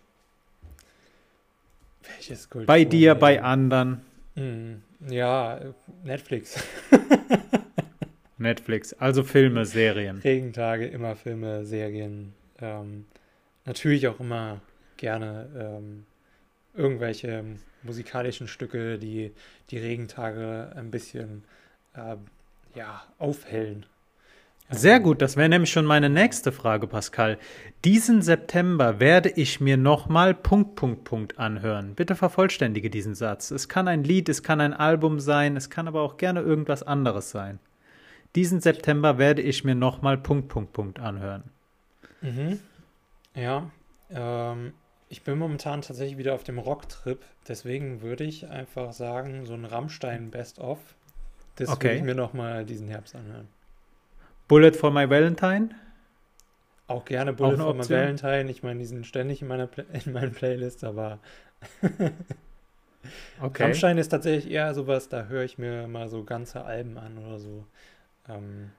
Welches 2.03 2.49
Kulturmedium? 2.49 2.65
Bei 2.65 2.83
dir, 2.83 3.15
bei 3.15 3.41
anderen. 3.41 4.01
Hm, 4.35 4.81
ja, 5.07 5.61
Netflix. 6.03 6.61
Netflix, 8.37 8.91
also 8.91 9.23
Filme, 9.23 9.65
Serien. 9.65 10.17
Regentage, 10.17 10.85
immer 10.87 11.15
Filme, 11.15 11.63
Serien. 11.63 12.33
Ähm, 12.59 13.05
natürlich 13.63 14.05
auch 14.05 14.19
immer 14.19 14.59
gerne 14.97 15.47
ähm, 15.57 16.05
irgendwelche 16.73 17.45
musikalischen 17.83 18.49
Stücke, 18.49 18.97
die 18.97 19.31
die 19.69 19.77
Regentage 19.77 20.73
ein 20.75 20.91
bisschen 20.91 21.45
äh, 21.97 22.17
ja, 22.77 23.03
aufhellen. 23.17 23.85
Sehr 24.69 24.99
gut, 24.99 25.21
das 25.21 25.37
wäre 25.37 25.47
nämlich 25.47 25.71
schon 25.71 25.85
meine 25.85 26.09
nächste 26.09 26.51
Frage, 26.51 26.87
Pascal. 26.87 27.37
Diesen 27.85 28.21
September 28.21 28.99
werde 28.99 29.29
ich 29.29 29.61
mir 29.61 29.77
nochmal 29.77 30.33
Punkt, 30.33 30.75
Punkt, 30.75 31.05
Punkt 31.05 31.39
anhören. 31.39 31.95
Bitte 31.95 32.15
vervollständige 32.15 32.89
diesen 32.89 33.15
Satz. 33.15 33.49
Es 33.51 33.69
kann 33.69 33.87
ein 33.87 34.03
Lied, 34.03 34.27
es 34.27 34.43
kann 34.43 34.59
ein 34.59 34.73
Album 34.73 35.21
sein, 35.21 35.55
es 35.55 35.69
kann 35.69 35.87
aber 35.87 36.01
auch 36.01 36.17
gerne 36.17 36.41
irgendwas 36.41 36.83
anderes 36.83 37.31
sein. 37.31 37.59
Diesen 38.35 38.59
September 38.59 39.17
werde 39.17 39.41
ich 39.41 39.63
mir 39.63 39.73
nochmal 39.73 40.17
Punkt, 40.17 40.49
Punkt, 40.49 40.73
Punkt 40.73 40.99
anhören. 40.99 41.43
Mhm. 42.21 42.59
Ja, 43.35 43.71
ähm, 44.11 44.73
ich 45.07 45.23
bin 45.23 45.37
momentan 45.37 45.81
tatsächlich 45.81 46.17
wieder 46.17 46.33
auf 46.33 46.43
dem 46.43 46.59
Rocktrip, 46.59 47.23
deswegen 47.47 48.01
würde 48.01 48.25
ich 48.25 48.49
einfach 48.49 48.91
sagen, 48.91 49.45
so 49.45 49.53
ein 49.53 49.63
Rammstein 49.63 50.29
Best-of, 50.29 50.79
das 51.57 51.69
okay. 51.69 51.87
würde 51.87 51.97
ich 51.97 52.03
mir 52.03 52.15
nochmal 52.15 52.65
diesen 52.65 52.87
Herbst 52.87 53.15
anhören. 53.15 53.47
Bullet 54.47 54.73
for 54.73 54.91
my 54.91 55.09
Valentine? 55.09 55.69
Auch 56.87 57.03
gerne 57.03 57.33
Bullet 57.33 57.59
Auch 57.59 57.65
for 57.65 57.73
my 57.73 57.89
Valentine. 57.89 58.49
Ich 58.49 58.63
meine, 58.63 58.79
die 58.79 58.85
sind 58.85 59.05
ständig 59.05 59.41
in 59.41 59.47
meiner, 59.47 59.67
Play 59.67 59.85
in 60.05 60.13
meinen 60.13 60.31
Playlists, 60.31 60.83
aber 60.83 61.19
okay. 63.41 63.63
Rammstein 63.63 63.97
ist 63.97 64.09
tatsächlich 64.09 64.51
eher 64.51 64.73
sowas, 64.73 65.09
da 65.09 65.25
höre 65.25 65.43
ich 65.43 65.57
mir 65.57 65.87
mal 65.87 66.07
so 66.07 66.23
ganze 66.23 66.63
Alben 66.63 66.97
an 66.97 67.17
oder 67.17 67.39
so. 67.39 67.65
Ähm, 68.29 68.71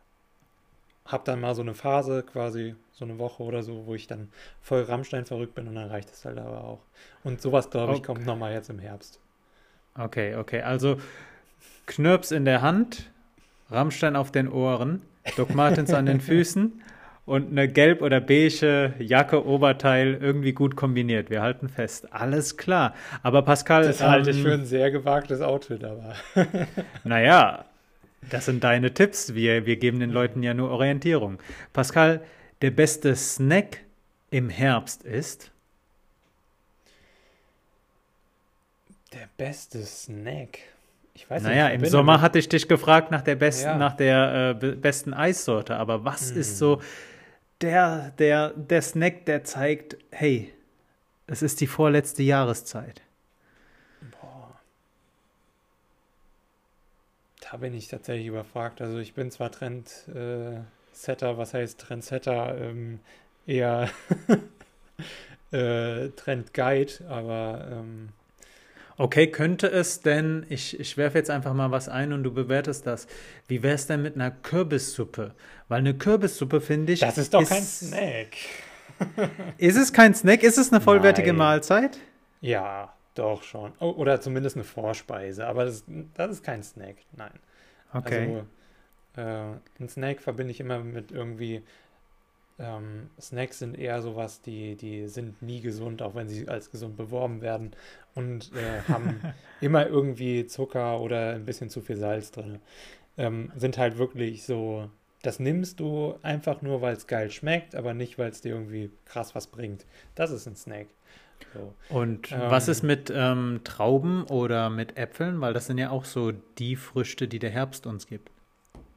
hab 1.05 1.25
dann 1.25 1.41
mal 1.41 1.55
so 1.55 1.63
eine 1.63 1.75
Phase, 1.75 2.23
quasi 2.23 2.75
so 2.93 3.05
eine 3.05 3.19
Woche 3.19 3.43
oder 3.43 3.63
so, 3.63 3.87
wo 3.87 3.95
ich 3.95 4.07
dann 4.07 4.31
voll 4.61 4.83
Rammstein 4.83 5.25
verrückt 5.25 5.55
bin 5.55 5.67
und 5.67 5.75
dann 5.75 5.89
reicht 5.89 6.11
es 6.11 6.25
halt 6.25 6.39
aber 6.39 6.65
auch. 6.65 6.81
Und 7.25 7.41
sowas, 7.41 7.71
glaube 7.71 7.95
ich, 7.95 8.01
okay. 8.01 8.07
kommt 8.07 8.27
nochmal 8.27 8.53
jetzt 8.53 8.69
im 8.69 8.79
Herbst. 8.79 9.21
Okay, 9.97 10.37
okay. 10.37 10.61
Also 10.61 10.99
Knirps 11.89 12.31
in 12.31 12.45
der 12.45 12.63
Hand, 12.63 13.11
Rammstein 13.71 14.15
auf 14.15 14.31
den 14.31 14.49
Ohren, 14.49 15.03
Doc 15.37 15.55
Martens 15.55 15.93
an 15.93 16.07
den 16.07 16.21
Füßen 16.21 16.81
und 17.27 17.51
eine 17.51 17.69
gelb 17.69 18.01
oder 18.03 18.21
beige 18.21 18.95
Jacke, 18.99 19.45
Oberteil 19.45 20.19
irgendwie 20.21 20.53
gut 20.53 20.77
kombiniert. 20.77 21.29
Wir 21.29 21.43
halten 21.43 21.69
fest. 21.69 22.13
Alles 22.13 22.57
klar. 22.57 22.95
Aber 23.23 23.43
Pascal. 23.43 23.83
Das 23.83 24.03
halte 24.03 24.31
ich 24.31 24.39
ähm, 24.39 24.43
für 24.45 24.53
ein 24.55 24.65
sehr 24.65 24.91
gewagtes 24.91 25.41
Outfit, 25.41 25.85
aber. 25.85 26.15
naja, 27.05 27.65
das 28.31 28.47
sind 28.47 28.65
deine 28.65 28.95
Tipps. 28.95 29.35
Wir, 29.35 29.67
wir 29.67 29.77
geben 29.77 30.01
den 30.01 30.11
Leuten 30.11 30.43
ja 30.43 30.55
nur 30.55 30.71
Orientierung. 30.71 31.39
Pascal, 31.73 32.23
der 32.63 32.71
beste 32.71 33.15
Snack 33.15 33.81
im 34.31 34.49
Herbst 34.51 35.05
ist? 35.05 35.51
Der 39.13 39.29
beste 39.37 39.83
Snack. 39.85 40.61
Ich 41.19 41.29
weiß 41.29 41.43
naja, 41.43 41.71
nicht, 41.71 41.83
im 41.83 41.87
Sommer 41.87 42.21
hatte 42.21 42.39
ich 42.39 42.49
dich 42.49 42.69
gefragt 42.69 43.11
nach 43.11 43.23
der 43.23 43.35
besten, 43.35 43.71
ja. 43.71 43.77
nach 43.77 43.97
der 43.97 44.57
äh, 44.63 44.67
besten 44.77 45.13
Eissorte, 45.13 45.75
aber 45.75 46.05
was 46.05 46.33
mm. 46.33 46.39
ist 46.39 46.59
so 46.59 46.81
der, 47.61 48.13
der, 48.19 48.51
der 48.51 48.83
Snack, 48.83 49.27
der 49.27 49.43
zeigt, 49.43 49.97
hey, 50.13 50.55
es 51.27 51.43
ist 51.43 51.61
die 51.61 51.67
vorletzte 51.67 52.23
Jahreszeit? 52.23 53.03
Boah. 54.13 54.61
Da 57.41 57.57
bin 57.57 57.75
ich 57.75 57.89
tatsächlich 57.89 58.29
überfragt. 58.29 58.81
Also 58.81 58.99
ich 58.99 59.15
bin 59.15 59.33
zwar 59.33 59.51
Trendsetter, 59.51 61.31
äh, 61.31 61.37
was 61.37 61.53
heißt 61.53 61.81
Trendsetter? 61.81 62.57
Ähm, 62.61 63.01
eher 63.45 63.91
äh, 65.51 66.11
Trendguide, 66.11 67.09
aber 67.09 67.67
ähm, 67.73 68.11
Okay, 69.01 69.29
könnte 69.29 69.69
es 69.69 70.01
denn, 70.01 70.45
ich, 70.49 70.79
ich 70.79 70.97
werfe 70.97 71.19
jetzt 71.19 71.31
einfach 71.31 71.55
mal 71.55 71.71
was 71.71 71.89
ein 71.89 72.13
und 72.13 72.25
du 72.25 72.35
bewertest 72.35 72.85
das. 72.85 73.07
Wie 73.47 73.63
wäre 73.63 73.77
es 73.77 73.87
denn 73.87 74.03
mit 74.03 74.17
einer 74.17 74.33
Kürbissuppe? 74.33 75.35
Weil 75.69 75.79
eine 75.79 75.95
Kürbissuppe, 75.95 76.61
finde 76.61 76.95
ich. 76.95 77.01
Das 77.01 77.17
ist 77.17 77.33
doch 77.33 77.43
ist, 77.43 77.49
kein 77.49 77.63
Snack. 77.63 78.37
ist 79.59 79.77
es 79.77 79.93
kein 79.93 80.15
Snack? 80.15 80.43
Ist 80.43 80.59
es 80.59 80.73
eine 80.73 80.81
vollwertige 80.81 81.29
Nein. 81.29 81.37
Mahlzeit? 81.37 81.97
Ja, 82.41 82.93
doch 83.15 83.45
schon. 83.45 83.73
Oh, 83.79 83.91
oder 83.91 84.21
zumindest 84.21 84.57
eine 84.57 84.65
Vorspeise. 84.65 85.47
Aber 85.47 85.65
das, 85.65 85.85
das 86.15 86.33
ist 86.33 86.43
kein 86.43 86.65
Snack. 86.65 86.97
Nein. 87.17 87.31
Okay. 87.93 88.43
Also, 89.17 89.29
äh, 89.31 89.59
ein 89.81 89.89
Snack 89.89 90.21
verbinde 90.21 90.51
ich 90.51 90.59
immer 90.59 90.81
mit 90.81 91.13
irgendwie 91.13 91.63
ähm, 92.59 93.11
Snacks 93.21 93.61
sind 93.61 93.79
eher 93.79 94.03
sowas, 94.03 94.41
die, 94.43 94.77
die 94.77 95.07
sind 95.07 95.41
nie 95.43 95.61
gesund, 95.61 96.03
auch 96.03 96.15
wenn 96.15 96.29
sie 96.29 96.49
als 96.49 96.71
gesund 96.71 96.97
beworben 96.97 97.41
werden 97.41 97.73
und 98.15 98.51
äh, 98.55 98.83
haben 98.89 99.21
immer 99.61 99.87
irgendwie 99.87 100.47
Zucker 100.47 101.01
oder 101.01 101.35
ein 101.35 101.45
bisschen 101.45 101.71
zu 101.71 101.81
viel 101.81 101.97
Salz 101.97 102.33
drin. 102.33 102.59
Ähm, 103.17 103.53
sind 103.57 103.79
halt 103.79 103.99
wirklich 103.99 104.45
so, 104.45 104.91
das 105.23 105.39
nimmst 105.39 105.81
du 105.81 106.19
einfach 106.23 106.63
nur, 106.63 106.83
weil 106.83 106.95
es 106.95 107.07
geil 107.07 107.31
schmeckt, 107.31 107.75
aber 107.75 107.95
nicht, 107.95 108.19
weil 108.19 108.31
es 108.31 108.41
dir 108.41 108.55
irgendwie 108.55 108.91
krass 109.05 109.35
was 109.35 109.47
bringt. 109.47 109.87
Das 110.15 110.31
ist 110.31 110.47
ein 110.47 110.57
Snack. 110.57 110.89
So. 111.55 111.75
Und 111.95 112.33
ähm, 112.33 112.41
was 112.43 112.67
ist 112.67 112.83
mit 112.83 113.13
ähm, 113.15 113.61
Trauben 113.63 114.25
oder 114.25 114.71
mit 114.71 114.97
Äpfeln? 114.97 115.41
Weil 115.41 115.53
das 115.53 115.67
sind 115.67 115.79
ja 115.79 115.91
auch 115.91 116.05
so 116.05 116.33
die 116.33 116.77
Früchte, 116.77 117.29
die 117.29 117.39
der 117.39 117.51
Herbst 117.51 117.87
uns 117.87 118.07
gibt. 118.07 118.31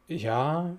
Ja, 0.07 0.71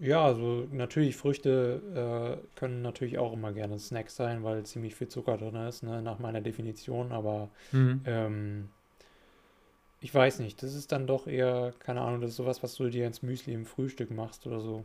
ja, 0.00 0.24
also 0.24 0.66
natürlich 0.70 1.16
Früchte 1.16 2.40
äh, 2.44 2.58
können 2.58 2.82
natürlich 2.82 3.18
auch 3.18 3.32
immer 3.32 3.52
gerne 3.52 3.78
Snacks 3.78 4.16
sein, 4.16 4.44
weil 4.44 4.64
ziemlich 4.64 4.94
viel 4.94 5.08
Zucker 5.08 5.36
drin 5.36 5.56
ist, 5.56 5.82
ne, 5.82 6.02
nach 6.02 6.18
meiner 6.18 6.40
Definition, 6.40 7.12
aber 7.12 7.48
mhm. 7.72 8.02
ähm, 8.04 8.68
ich 10.00 10.14
weiß 10.14 10.38
nicht, 10.38 10.62
das 10.62 10.74
ist 10.74 10.92
dann 10.92 11.06
doch 11.06 11.26
eher, 11.26 11.72
keine 11.80 12.02
Ahnung, 12.02 12.20
das 12.20 12.30
ist 12.30 12.36
sowas, 12.36 12.62
was 12.62 12.76
du 12.76 12.88
dir 12.88 13.06
ins 13.06 13.22
Müsli 13.22 13.52
im 13.52 13.66
Frühstück 13.66 14.10
machst 14.10 14.46
oder 14.46 14.60
so. 14.60 14.84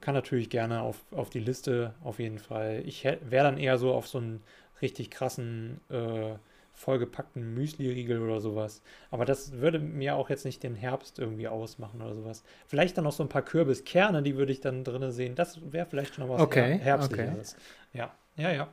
Kann 0.00 0.14
natürlich 0.14 0.50
gerne 0.50 0.82
auf, 0.82 1.04
auf 1.10 1.30
die 1.30 1.40
Liste, 1.40 1.94
auf 2.04 2.18
jeden 2.18 2.38
Fall. 2.38 2.82
Ich 2.86 3.04
wäre 3.04 3.44
dann 3.44 3.58
eher 3.58 3.78
so 3.78 3.92
auf 3.92 4.06
so 4.06 4.18
einen 4.18 4.42
richtig 4.82 5.10
krassen 5.10 5.80
äh, 5.88 6.34
vollgepackten 6.78 7.54
Müsli-Riegel 7.54 8.22
oder 8.22 8.40
sowas. 8.40 8.82
Aber 9.10 9.24
das 9.24 9.52
würde 9.52 9.80
mir 9.80 10.14
auch 10.14 10.30
jetzt 10.30 10.44
nicht 10.44 10.62
den 10.62 10.76
Herbst 10.76 11.18
irgendwie 11.18 11.48
ausmachen 11.48 12.00
oder 12.00 12.14
sowas. 12.14 12.44
Vielleicht 12.66 12.96
dann 12.96 13.04
noch 13.04 13.12
so 13.12 13.24
ein 13.24 13.28
paar 13.28 13.42
Kürbiskerne, 13.42 14.22
die 14.22 14.36
würde 14.36 14.52
ich 14.52 14.60
dann 14.60 14.84
drin 14.84 15.10
sehen. 15.10 15.34
Das 15.34 15.60
wäre 15.72 15.86
vielleicht 15.86 16.14
schon 16.14 16.26
noch 16.26 16.34
was 16.34 16.40
okay, 16.40 16.78
Herbstlicheres. 16.78 17.54
Okay. 17.54 17.98
Ja, 17.98 18.14
ja, 18.36 18.52
ja. 18.52 18.68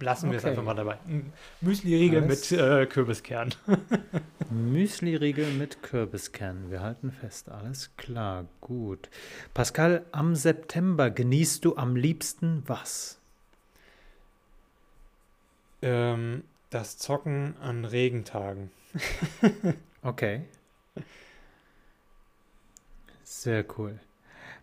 Lassen 0.00 0.30
wir 0.30 0.38
es 0.38 0.44
einfach 0.44 0.62
mal 0.62 0.74
dabei. 0.74 0.98
Müsli-Riegel 1.60 2.22
mit 2.22 2.52
äh, 2.52 2.86
Kürbiskern. 2.86 3.54
Müsli-Riegel 4.50 5.52
mit 5.52 5.82
Kürbiskern. 5.82 6.70
Wir 6.70 6.82
halten 6.82 7.10
fest. 7.10 7.48
Alles 7.50 7.90
klar. 7.96 8.46
Gut. 8.60 9.08
Pascal, 9.54 10.04
am 10.12 10.36
September 10.36 11.10
genießt 11.10 11.64
du 11.64 11.76
am 11.76 11.96
liebsten 11.96 12.62
was? 12.66 13.20
Ähm, 15.82 16.44
das 16.70 16.98
Zocken 16.98 17.54
an 17.60 17.84
Regentagen. 17.84 18.70
okay. 20.02 20.42
Sehr 23.24 23.64
cool. 23.78 23.98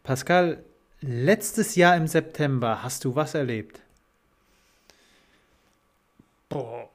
Pascal, 0.03 0.63
letztes 1.01 1.75
Jahr 1.75 1.95
im 1.95 2.07
September 2.07 2.83
hast 2.83 3.05
du 3.05 3.15
was 3.15 3.33
erlebt? 3.33 3.79
Boah. 6.49 6.89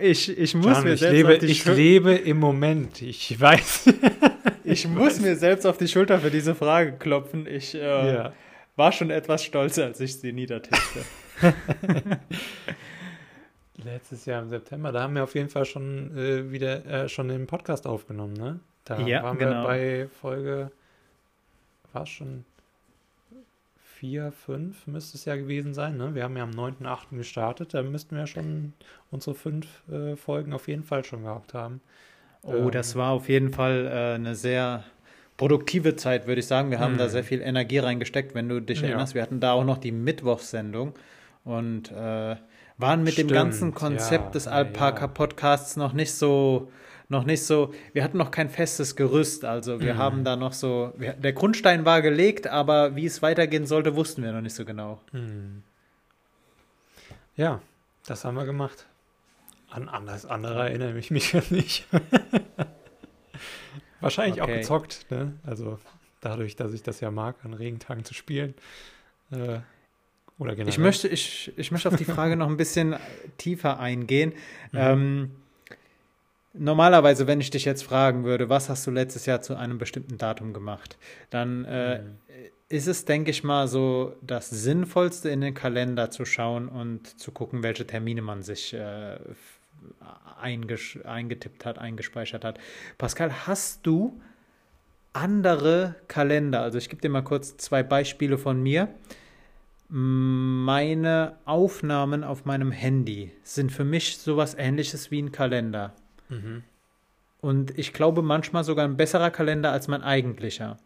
Ich, 0.00 0.28
ich 0.36 0.54
muss 0.54 0.76
John, 0.76 0.84
mir 0.84 0.92
ich 0.92 1.00
selbst 1.00 1.16
lebe, 1.16 1.32
auf 1.34 1.38
die 1.38 1.46
Ich 1.46 1.64
lebe 1.64 2.14
im 2.14 2.38
Moment. 2.38 3.00
Ich 3.00 3.40
weiß. 3.40 3.86
ich, 3.86 3.94
ich 4.64 4.88
muss 4.88 5.14
weiß. 5.14 5.20
mir 5.20 5.36
selbst 5.36 5.64
auf 5.64 5.78
die 5.78 5.88
Schulter 5.88 6.18
für 6.18 6.30
diese 6.30 6.54
Frage 6.54 6.92
klopfen. 6.92 7.46
Ich 7.46 7.74
äh, 7.74 7.78
ja. 7.80 8.32
war 8.76 8.92
schon 8.92 9.10
etwas 9.10 9.44
stolzer, 9.44 9.84
als 9.86 10.00
ich 10.00 10.16
sie 10.16 10.32
niedertippte. 10.32 11.04
Letztes 13.84 14.26
Jahr 14.26 14.42
im 14.42 14.48
September, 14.48 14.90
da 14.90 15.02
haben 15.02 15.14
wir 15.14 15.22
auf 15.22 15.34
jeden 15.34 15.48
Fall 15.48 15.64
schon 15.64 16.16
äh, 16.16 16.50
wieder 16.50 16.84
äh, 16.84 17.08
schon 17.08 17.28
den 17.28 17.46
Podcast 17.46 17.86
aufgenommen, 17.86 18.34
ne? 18.34 18.60
Da 18.84 18.98
ja, 19.00 19.22
waren 19.22 19.38
genau. 19.38 19.62
wir 19.62 19.66
bei 19.66 20.08
Folge, 20.20 20.72
war 21.92 22.02
es 22.02 22.08
schon 22.08 22.44
vier, 23.98 24.32
fünf 24.32 24.86
müsste 24.86 25.16
es 25.16 25.24
ja 25.24 25.36
gewesen 25.36 25.74
sein, 25.74 25.96
ne? 25.96 26.14
Wir 26.14 26.24
haben 26.24 26.36
ja 26.36 26.42
am 26.42 26.50
9.8. 26.50 27.16
gestartet, 27.16 27.74
da 27.74 27.82
müssten 27.82 28.16
wir 28.16 28.26
schon 28.26 28.72
unsere 29.10 29.34
fünf 29.34 29.66
äh, 29.88 30.16
Folgen 30.16 30.52
auf 30.52 30.68
jeden 30.68 30.84
Fall 30.84 31.04
schon 31.04 31.22
gehabt 31.22 31.54
haben. 31.54 31.80
Oh, 32.42 32.54
ähm, 32.54 32.70
das 32.70 32.96
war 32.96 33.10
auf 33.10 33.28
jeden 33.28 33.52
Fall 33.52 33.86
äh, 33.86 34.14
eine 34.14 34.34
sehr 34.34 34.84
produktive 35.36 35.96
Zeit, 35.96 36.26
würde 36.26 36.40
ich 36.40 36.46
sagen. 36.46 36.70
Wir 36.70 36.80
haben 36.80 36.92
hm. 36.92 36.98
da 36.98 37.08
sehr 37.08 37.24
viel 37.24 37.40
Energie 37.40 37.78
reingesteckt, 37.78 38.34
wenn 38.34 38.48
du 38.48 38.60
dich 38.60 38.80
ja. 38.80 38.88
erinnerst. 38.88 39.14
Wir 39.14 39.22
hatten 39.22 39.40
da 39.40 39.52
auch 39.52 39.64
noch 39.64 39.78
die 39.78 39.92
Mittwochssendung 39.92 40.94
und 41.44 41.90
äh, 41.92 42.36
waren 42.78 43.02
mit 43.02 43.14
Stimmt, 43.14 43.30
dem 43.30 43.34
ganzen 43.34 43.74
Konzept 43.74 44.26
ja, 44.26 44.30
des 44.30 44.46
Alpaka-Podcasts 44.46 45.76
noch 45.76 45.92
nicht 45.92 46.14
so, 46.14 46.70
noch 47.08 47.24
nicht 47.24 47.44
so, 47.44 47.74
wir 47.92 48.04
hatten 48.04 48.16
noch 48.16 48.30
kein 48.30 48.48
festes 48.48 48.96
Gerüst, 48.96 49.44
also 49.44 49.80
wir 49.80 49.94
mhm. 49.94 49.98
haben 49.98 50.24
da 50.24 50.36
noch 50.36 50.52
so, 50.52 50.94
wir, 50.96 51.12
der 51.14 51.32
Grundstein 51.32 51.84
war 51.84 52.00
gelegt, 52.02 52.46
aber 52.46 52.96
wie 52.96 53.06
es 53.06 53.20
weitergehen 53.20 53.66
sollte, 53.66 53.96
wussten 53.96 54.22
wir 54.22 54.32
noch 54.32 54.40
nicht 54.40 54.54
so 54.54 54.64
genau. 54.64 55.00
Mhm. 55.12 55.62
Ja, 57.36 57.60
das 58.06 58.24
haben 58.24 58.36
wir 58.36 58.46
gemacht. 58.46 58.86
An 59.70 59.88
alles 59.88 60.24
andere 60.24 60.68
erinnere 60.68 60.98
ich 60.98 61.10
mich 61.10 61.32
ja 61.32 61.42
nicht. 61.50 61.86
Wahrscheinlich 64.00 64.40
okay. 64.40 64.52
auch 64.52 64.56
gezockt, 64.56 65.06
ne? 65.10 65.34
Also 65.44 65.78
dadurch, 66.20 66.56
dass 66.56 66.72
ich 66.72 66.82
das 66.82 67.00
ja 67.00 67.10
mag, 67.10 67.36
an 67.44 67.52
Regentagen 67.52 68.04
zu 68.04 68.14
spielen. 68.14 68.54
Äh, 69.30 69.58
oder 70.38 70.52
generell? 70.52 70.68
Ich 70.68 70.78
möchte, 70.78 71.08
ich, 71.08 71.52
ich 71.56 71.70
möchte 71.70 71.88
auf 71.88 71.96
die 71.96 72.04
Frage 72.04 72.36
noch 72.36 72.48
ein 72.48 72.56
bisschen 72.56 72.96
tiefer 73.38 73.80
eingehen. 73.80 74.32
Mhm. 74.72 74.78
Ähm, 74.78 75.30
normalerweise, 76.52 77.26
wenn 77.26 77.40
ich 77.40 77.50
dich 77.50 77.64
jetzt 77.64 77.82
fragen 77.82 78.24
würde, 78.24 78.48
was 78.48 78.68
hast 78.68 78.86
du 78.86 78.90
letztes 78.90 79.26
Jahr 79.26 79.42
zu 79.42 79.56
einem 79.56 79.78
bestimmten 79.78 80.18
Datum 80.18 80.52
gemacht, 80.52 80.96
dann 81.30 81.64
äh, 81.64 82.02
mhm. 82.02 82.18
ist 82.68 82.86
es, 82.86 83.04
denke 83.04 83.30
ich 83.30 83.44
mal, 83.44 83.68
so 83.68 84.16
das 84.22 84.50
Sinnvollste 84.50 85.28
in 85.28 85.40
den 85.40 85.54
Kalender 85.54 86.10
zu 86.10 86.24
schauen 86.24 86.68
und 86.68 87.18
zu 87.20 87.32
gucken, 87.32 87.62
welche 87.62 87.86
Termine 87.86 88.22
man 88.22 88.42
sich 88.42 88.74
äh, 88.74 89.18
eingetippt 90.40 91.64
hat, 91.64 91.78
eingespeichert 91.78 92.44
hat. 92.44 92.58
Pascal, 92.96 93.46
hast 93.46 93.86
du 93.86 94.20
andere 95.12 95.96
Kalender? 96.06 96.62
Also 96.62 96.78
ich 96.78 96.88
gebe 96.88 97.02
dir 97.02 97.08
mal 97.08 97.22
kurz 97.22 97.56
zwei 97.56 97.82
Beispiele 97.82 98.38
von 98.38 98.62
mir. 98.62 98.88
Meine 99.88 101.36
Aufnahmen 101.46 102.22
auf 102.22 102.44
meinem 102.44 102.70
Handy 102.70 103.32
sind 103.42 103.72
für 103.72 103.84
mich 103.84 104.18
sowas 104.18 104.54
ähnliches 104.58 105.10
wie 105.10 105.22
ein 105.22 105.32
Kalender. 105.32 105.94
Mhm. 106.28 106.62
Und 107.40 107.78
ich 107.78 107.92
glaube 107.92 108.20
manchmal 108.20 108.64
sogar 108.64 108.84
ein 108.84 108.96
besserer 108.96 109.30
Kalender 109.30 109.72
als 109.72 109.88
mein 109.88 110.02
eigentlicher. 110.02 110.76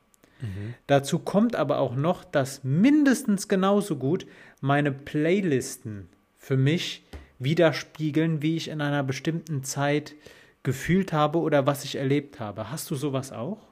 Mhm. 0.41 0.75
Dazu 0.87 1.19
kommt 1.19 1.57
aber 1.57 1.79
auch 1.79 1.97
noch, 1.97 2.25
dass 2.25 2.63
mindestens 2.63 3.49
genauso 3.49 3.97
gut 3.97 4.27
meine 4.61 4.93
Playlisten 4.93 6.09
für 6.39 6.57
mich 6.57 7.05
widerspiegeln, 7.41 8.43
wie 8.43 8.57
ich 8.57 8.69
in 8.69 8.81
einer 8.81 9.03
bestimmten 9.03 9.65
Zeit 9.65 10.15
gefühlt 10.63 11.13
habe 11.13 11.39
oder 11.39 11.67
was 11.67 11.85
ich 11.85 11.97
erlebt 11.97 12.39
habe. 12.39 12.71
Hast 12.71 12.91
du 12.91 12.95
sowas 12.95 13.33
auch? 13.33 13.72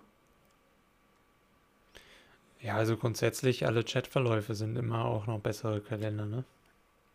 Ja, 2.63 2.77
also 2.77 2.97
grundsätzlich 2.97 3.67
alle 3.67 3.85
Chatverläufe 3.85 4.55
sind 4.55 4.77
immer 4.77 5.05
auch 5.05 5.27
noch 5.27 5.41
bessere 5.41 5.81
Kalender, 5.81 6.27
ne? 6.27 6.45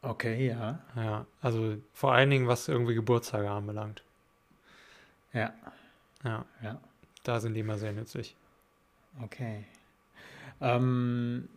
Okay, 0.02 0.48
ja. 0.48 0.80
Ja, 0.96 1.26
also 1.42 1.78
vor 1.94 2.14
allen 2.14 2.30
Dingen, 2.30 2.48
was 2.48 2.68
irgendwie 2.68 2.96
Geburtstage 2.96 3.50
anbelangt. 3.50 4.04
Ja. 5.34 5.54
Ja. 6.24 6.46
Ja. 6.62 6.80
Da 7.24 7.40
sind 7.40 7.56
die 7.56 7.60
immer 7.62 7.78
sehr 7.78 7.92
nützlich. 7.92 8.36
Okay. 9.22 9.66
Ähm, 10.62 11.50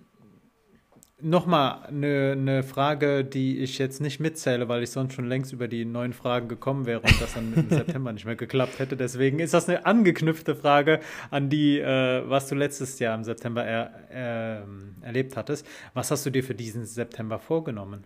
Nochmal 1.20 1.84
eine, 1.88 2.32
eine 2.38 2.62
Frage, 2.62 3.24
die 3.24 3.58
ich 3.58 3.78
jetzt 3.78 4.00
nicht 4.00 4.20
mitzähle, 4.20 4.68
weil 4.68 4.84
ich 4.84 4.90
sonst 4.90 5.14
schon 5.14 5.26
längst 5.26 5.52
über 5.52 5.66
die 5.66 5.84
neuen 5.84 6.12
Fragen 6.12 6.46
gekommen 6.46 6.86
wäre 6.86 7.00
und 7.00 7.20
das 7.20 7.34
dann 7.34 7.52
im 7.54 7.68
September 7.76 8.12
nicht 8.12 8.24
mehr 8.24 8.36
geklappt 8.36 8.78
hätte. 8.78 8.96
Deswegen 8.96 9.40
ist 9.40 9.52
das 9.52 9.68
eine 9.68 9.84
angeknüpfte 9.84 10.54
Frage 10.54 11.00
an 11.32 11.50
die, 11.50 11.80
äh, 11.80 12.22
was 12.28 12.46
du 12.46 12.54
letztes 12.54 13.00
Jahr 13.00 13.16
im 13.16 13.24
September 13.24 13.64
er, 13.64 14.62
äh, 14.62 15.04
erlebt 15.04 15.36
hattest. 15.36 15.66
Was 15.92 16.12
hast 16.12 16.24
du 16.24 16.30
dir 16.30 16.44
für 16.44 16.54
diesen 16.54 16.86
September 16.86 17.40
vorgenommen? 17.40 18.04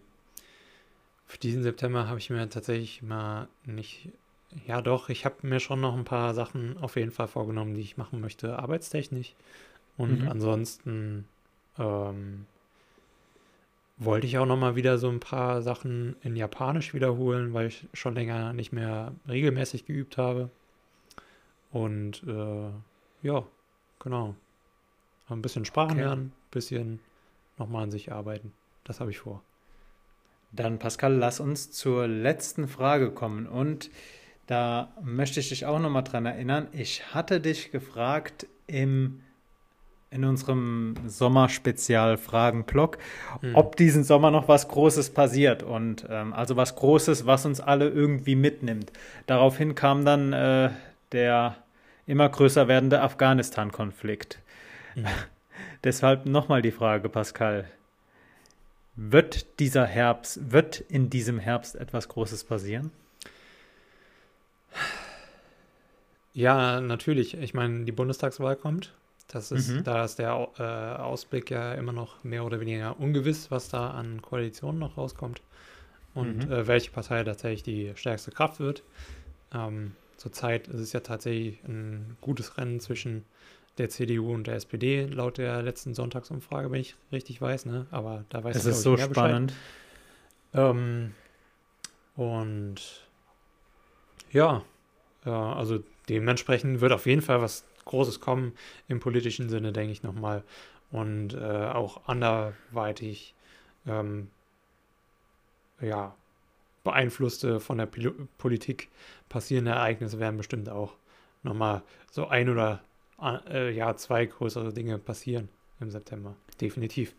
Für 1.26 1.38
diesen 1.38 1.62
September 1.62 2.08
habe 2.08 2.18
ich 2.18 2.30
mir 2.30 2.48
tatsächlich 2.48 3.02
mal 3.02 3.48
nicht. 3.66 4.08
Ja, 4.66 4.80
doch, 4.80 5.10
ich 5.10 5.26
habe 5.26 5.46
mir 5.46 5.60
schon 5.60 5.82
noch 5.82 5.94
ein 5.94 6.04
paar 6.04 6.32
Sachen 6.32 6.78
auf 6.78 6.96
jeden 6.96 7.10
Fall 7.10 7.28
vorgenommen, 7.28 7.74
die 7.74 7.82
ich 7.82 7.98
machen 7.98 8.22
möchte, 8.22 8.58
arbeitstechnisch. 8.58 9.34
Und 9.98 10.22
mhm. 10.22 10.28
ansonsten. 10.28 11.26
Ähm, 11.78 12.46
wollte 13.96 14.26
ich 14.26 14.38
auch 14.38 14.46
noch 14.46 14.56
mal 14.56 14.76
wieder 14.76 14.98
so 14.98 15.08
ein 15.08 15.20
paar 15.20 15.62
Sachen 15.62 16.16
in 16.22 16.36
Japanisch 16.36 16.94
wiederholen, 16.94 17.52
weil 17.54 17.68
ich 17.68 17.86
schon 17.92 18.14
länger 18.14 18.52
nicht 18.52 18.72
mehr 18.72 19.12
regelmäßig 19.28 19.86
geübt 19.86 20.18
habe. 20.18 20.50
Und 21.70 22.22
äh, 22.26 22.70
ja, 23.26 23.44
genau. 24.00 24.34
Ein 25.28 25.42
bisschen 25.42 25.64
Sprachen 25.64 25.92
okay. 25.92 26.02
lernen, 26.02 26.26
ein 26.26 26.50
bisschen 26.50 27.00
nochmal 27.58 27.84
an 27.84 27.90
sich 27.90 28.12
arbeiten. 28.12 28.52
Das 28.84 29.00
habe 29.00 29.10
ich 29.10 29.18
vor. 29.18 29.42
Dann, 30.52 30.78
Pascal, 30.78 31.14
lass 31.14 31.40
uns 31.40 31.70
zur 31.70 32.06
letzten 32.06 32.68
Frage 32.68 33.10
kommen. 33.10 33.46
Und 33.46 33.90
da 34.46 34.92
möchte 35.02 35.40
ich 35.40 35.48
dich 35.48 35.64
auch 35.64 35.78
nochmal 35.78 36.04
dran 36.04 36.26
erinnern. 36.26 36.68
Ich 36.72 37.14
hatte 37.14 37.40
dich 37.40 37.70
gefragt 37.70 38.46
im 38.66 39.20
in 40.12 40.24
unserem 40.24 40.94
Sommerspezial-Fragen-Blog, 41.06 42.98
mhm. 43.40 43.54
ob 43.54 43.76
diesen 43.76 44.04
Sommer 44.04 44.30
noch 44.30 44.46
was 44.46 44.68
Großes 44.68 45.10
passiert 45.10 45.62
und 45.62 46.06
ähm, 46.08 46.32
also 46.32 46.56
was 46.56 46.76
Großes, 46.76 47.26
was 47.26 47.46
uns 47.46 47.60
alle 47.60 47.88
irgendwie 47.88 48.34
mitnimmt. 48.34 48.92
Daraufhin 49.26 49.74
kam 49.74 50.04
dann 50.04 50.32
äh, 50.32 50.70
der 51.12 51.56
immer 52.06 52.28
größer 52.28 52.68
werdende 52.68 53.00
Afghanistan-Konflikt. 53.00 54.38
Mhm. 54.94 55.06
Deshalb 55.84 56.26
nochmal 56.26 56.62
die 56.62 56.70
Frage, 56.70 57.08
Pascal. 57.08 57.64
Wird 58.94 59.58
dieser 59.58 59.86
Herbst, 59.86 60.52
wird 60.52 60.78
in 60.80 61.08
diesem 61.08 61.38
Herbst 61.38 61.76
etwas 61.76 62.08
Großes 62.08 62.44
passieren? 62.44 62.90
Ja, 66.34 66.80
natürlich. 66.80 67.34
Ich 67.38 67.54
meine, 67.54 67.84
die 67.84 67.92
Bundestagswahl 67.92 68.56
kommt 68.56 68.92
das 69.28 69.52
ist, 69.52 69.68
mhm. 69.68 69.84
da 69.84 70.04
ist 70.04 70.18
der 70.18 70.48
äh, 70.58 70.62
Ausblick 71.00 71.50
ja 71.50 71.74
immer 71.74 71.92
noch 71.92 72.22
mehr 72.24 72.44
oder 72.44 72.60
weniger 72.60 72.98
ungewiss, 72.98 73.50
was 73.50 73.68
da 73.68 73.90
an 73.90 74.20
Koalitionen 74.22 74.78
noch 74.78 74.96
rauskommt 74.96 75.42
und 76.14 76.46
mhm. 76.46 76.52
äh, 76.52 76.66
welche 76.66 76.90
Partei 76.90 77.24
tatsächlich 77.24 77.62
die 77.62 77.92
stärkste 77.94 78.30
Kraft 78.30 78.60
wird. 78.60 78.82
Ähm, 79.54 79.92
zurzeit 80.16 80.68
ist 80.68 80.80
es 80.80 80.92
ja 80.92 81.00
tatsächlich 81.00 81.62
ein 81.64 82.16
gutes 82.20 82.58
Rennen 82.58 82.80
zwischen 82.80 83.24
der 83.78 83.88
CDU 83.88 84.34
und 84.34 84.46
der 84.46 84.56
SPD, 84.56 85.06
laut 85.06 85.38
der 85.38 85.62
letzten 85.62 85.94
Sonntagsumfrage, 85.94 86.70
wenn 86.70 86.80
ich 86.80 86.94
richtig 87.10 87.40
weiß, 87.40 87.64
ne? 87.66 87.86
Aber 87.90 88.24
da 88.28 88.44
weiß 88.44 88.56
es 88.56 88.66
ich 88.66 88.70
ist 88.72 88.82
so 88.82 88.96
spannend. 88.98 89.54
Ähm, 90.52 91.14
und 92.16 92.74
ja, 94.30 94.62
ja, 95.24 95.52
also 95.54 95.82
dementsprechend 96.08 96.80
wird 96.80 96.92
auf 96.92 97.06
jeden 97.06 97.22
Fall 97.22 97.40
was 97.40 97.64
Großes 97.84 98.20
kommen 98.20 98.52
im 98.88 99.00
politischen 99.00 99.48
Sinne, 99.48 99.72
denke 99.72 99.92
ich 99.92 100.02
nochmal. 100.02 100.42
Und 100.90 101.34
äh, 101.34 101.38
auch 101.38 102.06
anderweitig 102.06 103.34
ähm, 103.86 104.28
ja, 105.80 106.14
beeinflusste 106.84 107.60
von 107.60 107.78
der 107.78 107.86
Pil 107.86 108.14
Politik 108.38 108.88
passierende 109.28 109.72
Ereignisse 109.72 110.18
werden 110.18 110.36
bestimmt 110.36 110.68
auch 110.68 110.94
nochmal 111.42 111.82
so 112.10 112.28
ein 112.28 112.48
oder 112.48 112.82
äh, 113.48 113.74
ja, 113.74 113.96
zwei 113.96 114.26
größere 114.26 114.72
Dinge 114.72 114.98
passieren 114.98 115.48
im 115.80 115.90
September. 115.90 116.34
Definitiv. 116.60 117.14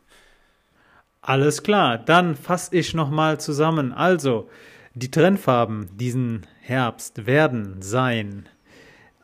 Alles 1.22 1.64
klar, 1.64 1.98
dann 1.98 2.36
fasse 2.36 2.76
ich 2.76 2.94
nochmal 2.94 3.40
zusammen. 3.40 3.94
Also, 3.94 4.50
die 4.94 5.10
Trendfarben 5.10 5.98
diesen 5.98 6.46
Herbst 6.60 7.26
werden 7.26 7.82
sein 7.82 8.50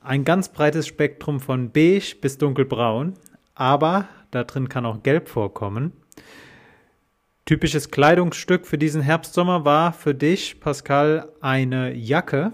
ein 0.02 0.24
ganz 0.24 0.50
breites 0.50 0.88
Spektrum 0.88 1.40
von 1.40 1.72
beige 1.72 2.16
bis 2.20 2.38
dunkelbraun, 2.38 3.14
aber 3.56 4.08
da 4.32 4.44
drin 4.44 4.70
kann 4.70 4.86
auch 4.86 5.04
gelb 5.04 5.30
vorkommen. 5.30 5.94
Typisches 7.46 7.90
Kleidungsstück 7.90 8.68
für 8.68 8.78
diesen 8.78 9.02
Herbstsommer 9.02 9.66
war 9.66 9.92
für 9.92 10.14
dich, 10.14 10.60
Pascal, 10.60 11.30
eine 11.42 11.96
Jacke. 11.96 12.54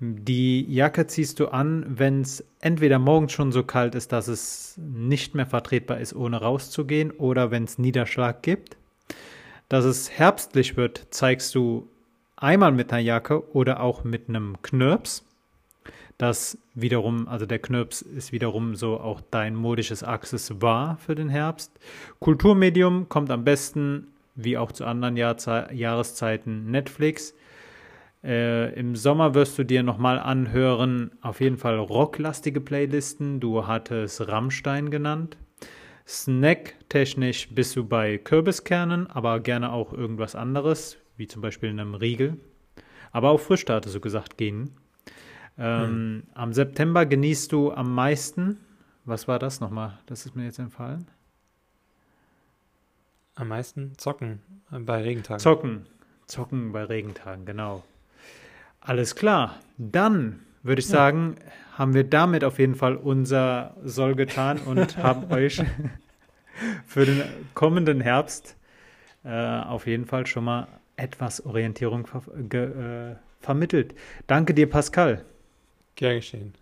Die 0.00 0.66
Jacke 0.68 1.06
ziehst 1.06 1.38
du 1.38 1.46
an, 1.46 1.84
wenn 1.86 2.22
es 2.22 2.44
entweder 2.60 2.98
morgens 2.98 3.32
schon 3.32 3.52
so 3.52 3.62
kalt 3.62 3.94
ist, 3.94 4.10
dass 4.10 4.26
es 4.26 4.74
nicht 4.78 5.36
mehr 5.36 5.46
vertretbar 5.46 6.00
ist, 6.00 6.14
ohne 6.14 6.40
rauszugehen, 6.40 7.12
oder 7.12 7.52
wenn 7.52 7.64
es 7.64 7.78
Niederschlag 7.78 8.42
gibt. 8.42 8.76
Dass 9.68 9.84
es 9.84 10.10
herbstlich 10.10 10.76
wird, 10.76 11.06
zeigst 11.10 11.54
du 11.54 11.88
einmal 12.36 12.72
mit 12.72 12.92
einer 12.92 13.00
Jacke 13.00 13.48
oder 13.54 13.80
auch 13.80 14.02
mit 14.02 14.28
einem 14.28 14.60
Knirps. 14.62 15.24
Das 16.18 16.58
wiederum, 16.74 17.26
also 17.26 17.44
der 17.44 17.58
Knirps 17.58 18.02
ist 18.02 18.30
wiederum 18.32 18.76
so 18.76 19.00
auch 19.00 19.20
dein 19.30 19.56
modisches 19.56 20.04
Accessoire 20.04 20.96
für 20.98 21.14
den 21.14 21.28
Herbst. 21.28 21.72
Kulturmedium 22.20 23.08
kommt 23.08 23.30
am 23.30 23.44
besten, 23.44 24.08
wie 24.36 24.56
auch 24.56 24.72
zu 24.72 24.84
anderen 24.84 25.16
Jahrze 25.16 25.68
Jahreszeiten, 25.72 26.70
Netflix. 26.70 27.34
Äh, 28.22 28.72
Im 28.78 28.96
Sommer 28.96 29.34
wirst 29.34 29.58
du 29.58 29.64
dir 29.64 29.82
nochmal 29.82 30.18
anhören, 30.18 31.10
auf 31.20 31.40
jeden 31.40 31.58
Fall 31.58 31.78
rocklastige 31.78 32.60
Playlisten. 32.60 33.40
Du 33.40 33.66
hattest 33.66 34.28
Rammstein 34.28 34.90
genannt. 34.90 35.36
Snack-technisch 36.06 37.48
bist 37.54 37.76
du 37.76 37.84
bei 37.84 38.18
Kürbiskernen, 38.18 39.08
aber 39.08 39.40
gerne 39.40 39.72
auch 39.72 39.92
irgendwas 39.92 40.34
anderes, 40.34 40.98
wie 41.16 41.26
zum 41.26 41.42
Beispiel 41.42 41.70
einem 41.70 41.94
Riegel. 41.94 42.38
Aber 43.10 43.30
auch 43.30 43.40
hattest 43.48 43.94
du 43.94 44.00
gesagt, 44.00 44.36
gehen. 44.36 44.70
Ähm, 45.58 45.86
hm. 45.86 46.22
Am 46.34 46.52
September 46.52 47.06
genießt 47.06 47.52
du 47.52 47.72
am 47.72 47.94
meisten. 47.94 48.58
Was 49.04 49.28
war 49.28 49.38
das 49.38 49.60
nochmal? 49.60 49.98
Das 50.06 50.26
ist 50.26 50.34
mir 50.34 50.44
jetzt 50.44 50.58
entfallen. 50.58 51.06
Am 53.36 53.48
meisten 53.48 53.92
zocken 53.98 54.40
bei 54.70 55.02
Regentagen. 55.02 55.40
Zocken. 55.40 55.86
Zocken 56.26 56.72
bei 56.72 56.84
Regentagen, 56.84 57.44
genau. 57.44 57.82
Alles 58.80 59.14
klar. 59.16 59.56
Dann 59.76 60.40
würde 60.62 60.80
ich 60.80 60.86
ja. 60.86 60.92
sagen, 60.92 61.36
haben 61.76 61.94
wir 61.94 62.04
damit 62.04 62.44
auf 62.44 62.58
jeden 62.58 62.74
Fall 62.74 62.96
unser 62.96 63.76
Soll 63.84 64.14
getan 64.14 64.58
und 64.58 64.96
haben 65.02 65.30
euch 65.32 65.62
für 66.86 67.04
den 67.04 67.22
kommenden 67.54 68.00
Herbst 68.00 68.56
äh, 69.24 69.60
auf 69.60 69.86
jeden 69.86 70.06
Fall 70.06 70.26
schon 70.26 70.44
mal 70.44 70.68
etwas 70.96 71.44
Orientierung 71.44 72.06
ver 72.06 72.22
äh, 72.54 73.16
vermittelt. 73.40 73.94
Danke 74.26 74.54
dir, 74.54 74.70
Pascal. 74.70 75.24
Gern 75.96 76.16
geschehen. 76.16 76.54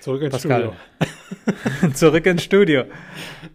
Zurück 0.00 0.22
ins 0.22 0.32
Pascal. 0.32 0.76
Studio. 0.98 1.94
Zurück 1.94 2.26
ins 2.26 2.42
Studio. 2.42 2.84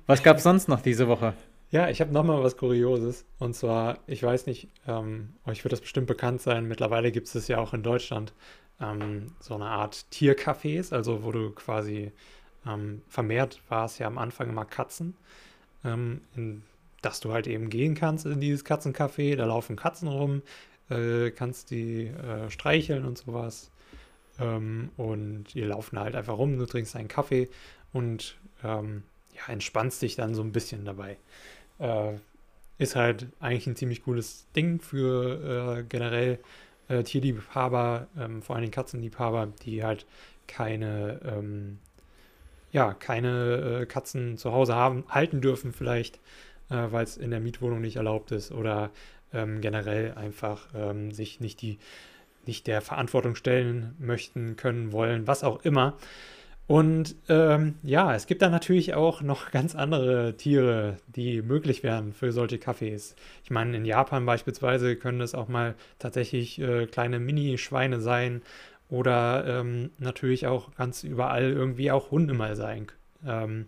Was 0.06 0.22
gab 0.22 0.38
es 0.38 0.44
sonst 0.44 0.68
noch 0.68 0.82
diese 0.82 1.08
Woche? 1.08 1.34
Ja, 1.72 1.90
ich 1.90 2.00
habe 2.00 2.14
nochmal 2.14 2.44
was 2.44 2.56
Kurioses. 2.56 3.26
Und 3.40 3.56
zwar, 3.56 3.98
ich 4.08 4.22
weiß 4.22 4.46
nicht, 4.46 4.70
ähm, 4.88 5.34
euch 5.46 5.64
wird 5.64 5.72
das 5.72 5.82
bestimmt 5.82 6.08
bekannt 6.08 6.42
sein. 6.42 6.68
Mittlerweile 6.68 7.12
gibt 7.12 7.34
es 7.34 7.48
ja 7.48 7.58
auch 7.58 7.74
in 7.74 7.84
Deutschland 7.84 8.34
ähm, 8.80 9.34
so 9.40 9.56
eine 9.56 9.66
Art 9.66 10.06
Tiercafés, 10.12 10.94
also 10.94 11.24
wo 11.24 11.32
du 11.32 11.52
quasi 11.52 12.12
ähm, 12.66 13.02
vermehrt 13.08 13.62
war 13.70 13.86
es 13.86 13.98
ja 14.00 14.08
am 14.08 14.18
Anfang 14.18 14.50
immer 14.50 14.66
Katzen, 14.66 15.16
ähm, 15.84 16.22
in, 16.36 16.64
dass 17.02 17.20
du 17.20 17.32
halt 17.32 17.48
eben 17.48 17.70
gehen 17.70 17.96
kannst 17.96 18.26
in 18.26 18.40
dieses 18.40 18.66
Katzencafé. 18.66 19.36
Da 19.36 19.46
laufen 19.46 19.76
Katzen 19.76 20.08
rum, 20.08 20.42
äh, 20.90 21.32
kannst 21.32 21.72
die 21.72 22.08
äh, 22.08 22.50
streicheln 22.50 23.06
und 23.06 23.18
sowas. 23.18 23.72
Ähm, 24.40 24.90
und 24.98 25.54
die 25.54 25.62
laufen 25.62 26.00
halt 26.00 26.16
einfach 26.16 26.38
rum, 26.38 26.58
du 26.58 26.66
trinkst 26.66 26.96
einen 26.96 27.08
Kaffee 27.08 27.50
und 27.94 28.38
ähm, 28.64 29.04
ja, 29.34 29.54
entspannst 29.54 30.02
dich 30.02 30.16
dann 30.16 30.36
so 30.36 30.42
ein 30.42 30.52
bisschen 30.52 30.86
dabei. 30.86 31.18
Äh, 31.80 32.14
ist 32.78 32.96
halt 32.96 33.28
eigentlich 33.40 33.68
ein 33.68 33.76
ziemlich 33.76 34.04
cooles 34.04 34.48
Ding 34.56 34.82
für 34.82 35.78
äh, 35.80 35.84
generell 35.84 36.40
äh, 36.88 37.04
Tierliebhaber, 37.04 38.08
ähm, 38.18 38.42
vor 38.42 38.56
allem 38.56 38.72
Katzenliebhaber, 38.72 39.54
die 39.64 39.84
halt 39.84 40.06
keine, 40.48 41.20
ähm, 41.26 41.80
ja, 42.72 42.94
keine 42.94 43.82
äh, 43.82 43.86
Katzen 43.86 44.38
zu 44.38 44.52
Hause 44.52 44.76
haben, 44.76 45.06
halten 45.10 45.42
dürfen 45.42 45.72
vielleicht, 45.72 46.18
äh, 46.70 46.88
weil 46.92 47.04
es 47.04 47.18
in 47.18 47.32
der 47.32 47.40
Mietwohnung 47.40 47.82
nicht 47.82 47.96
erlaubt 47.96 48.32
ist 48.32 48.52
oder 48.52 48.92
ähm, 49.34 49.62
generell 49.62 50.14
einfach 50.14 50.68
ähm, 50.76 51.12
sich 51.12 51.40
nicht 51.40 51.62
die 51.62 51.80
nicht 52.48 52.68
der 52.68 52.82
Verantwortung 52.82 53.36
stellen 53.36 53.96
möchten, 54.00 54.56
können, 54.56 54.92
wollen, 54.92 55.28
was 55.28 55.44
auch 55.44 55.64
immer. 55.64 55.98
Und 56.68 57.16
ähm, 57.30 57.76
ja, 57.84 58.16
es 58.16 58.26
gibt 58.26 58.42
da 58.42 58.50
natürlich 58.50 58.96
auch 58.96 59.22
noch 59.22 59.52
ganz 59.52 59.76
andere 59.76 60.36
Tiere, 60.38 60.98
die 61.08 61.42
möglich 61.42 61.84
wären 61.84 62.14
für 62.14 62.32
solche 62.32 62.58
Cafés. 62.58 63.16
Ich 63.44 63.52
meine, 63.52 63.78
in 63.78 63.86
Japan 63.86 64.26
beispielsweise 64.26 64.96
können 64.96 65.22
es 65.22 65.36
auch 65.36 65.48
mal 65.48 65.76
tatsächlich 66.00 66.60
äh, 66.60 66.88
kleine 66.88 67.20
Mini-Schweine 67.20 68.02
sein 68.02 68.42
oder 68.90 69.46
ähm, 69.48 69.92
natürlich 70.00 70.48
auch 70.48 70.74
ganz 70.76 71.04
überall 71.04 71.52
irgendwie 71.52 71.92
auch 71.92 72.12
Hunde 72.12 72.34
mal 72.34 72.56
sein. 72.56 72.88
Ähm, 73.26 73.68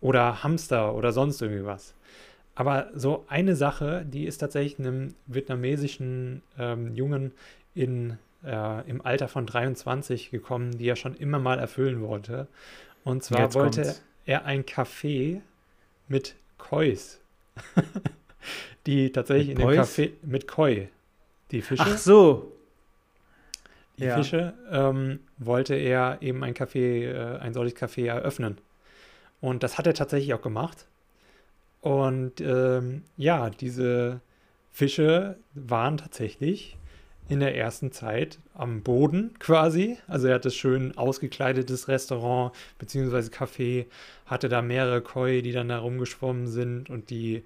oder 0.00 0.42
Hamster 0.42 0.94
oder 0.94 1.12
sonst 1.12 1.40
irgendwie 1.42 1.64
was. 1.64 1.94
Aber 2.54 2.90
so 2.94 3.24
eine 3.28 3.54
Sache, 3.54 4.06
die 4.06 4.24
ist 4.24 4.38
tatsächlich 4.38 4.78
einem 4.78 5.14
vietnamesischen 5.26 6.42
ähm, 6.58 6.94
Jungen 6.94 7.32
in, 7.76 8.18
äh, 8.44 8.88
im 8.88 9.04
Alter 9.04 9.28
von 9.28 9.46
23 9.46 10.30
gekommen, 10.30 10.78
die 10.78 10.88
er 10.88 10.96
schon 10.96 11.14
immer 11.14 11.38
mal 11.38 11.58
erfüllen 11.58 12.02
wollte. 12.02 12.48
Und 13.04 13.22
zwar 13.22 13.42
Jetzt 13.42 13.54
wollte 13.54 13.82
kommt's. 13.82 14.02
er 14.24 14.44
ein 14.44 14.64
Café 14.64 15.40
mit 16.08 16.34
Kois. 16.58 17.18
die 18.86 19.12
tatsächlich 19.12 19.56
mit 19.56 19.60
in 19.60 19.68
dem 19.68 19.80
Café 19.80 20.12
mit 20.22 20.48
Koi. 20.48 20.88
Die 21.50 21.62
Fische. 21.62 21.84
Ach 21.86 21.98
so. 21.98 22.52
Die 23.98 24.04
ja. 24.04 24.16
Fische 24.16 24.54
ähm, 24.70 25.20
wollte 25.38 25.74
er 25.74 26.18
eben 26.20 26.42
ein 26.44 26.54
Café, 26.54 27.06
äh, 27.06 27.38
ein 27.38 27.54
solches 27.54 27.76
Café 27.76 28.06
eröffnen. 28.06 28.58
Und 29.40 29.62
das 29.62 29.78
hat 29.78 29.86
er 29.86 29.94
tatsächlich 29.94 30.34
auch 30.34 30.42
gemacht. 30.42 30.86
Und 31.80 32.40
ähm, 32.40 33.02
ja, 33.16 33.48
diese 33.50 34.20
Fische 34.72 35.38
waren 35.54 35.98
tatsächlich 35.98 36.76
in 37.28 37.40
der 37.40 37.56
ersten 37.56 37.92
Zeit 37.92 38.38
am 38.54 38.82
Boden 38.82 39.34
quasi. 39.38 39.98
Also 40.06 40.28
er 40.28 40.36
hat 40.36 40.44
das 40.44 40.54
schön 40.54 40.96
ausgekleidetes 40.96 41.88
Restaurant 41.88 42.52
bzw. 42.78 43.30
Café, 43.30 43.86
hatte 44.26 44.48
da 44.48 44.62
mehrere 44.62 45.00
Koi, 45.00 45.42
die 45.42 45.52
dann 45.52 45.68
da 45.68 45.78
rumgeschwommen 45.78 46.46
sind 46.46 46.88
und 46.88 47.10
die 47.10 47.42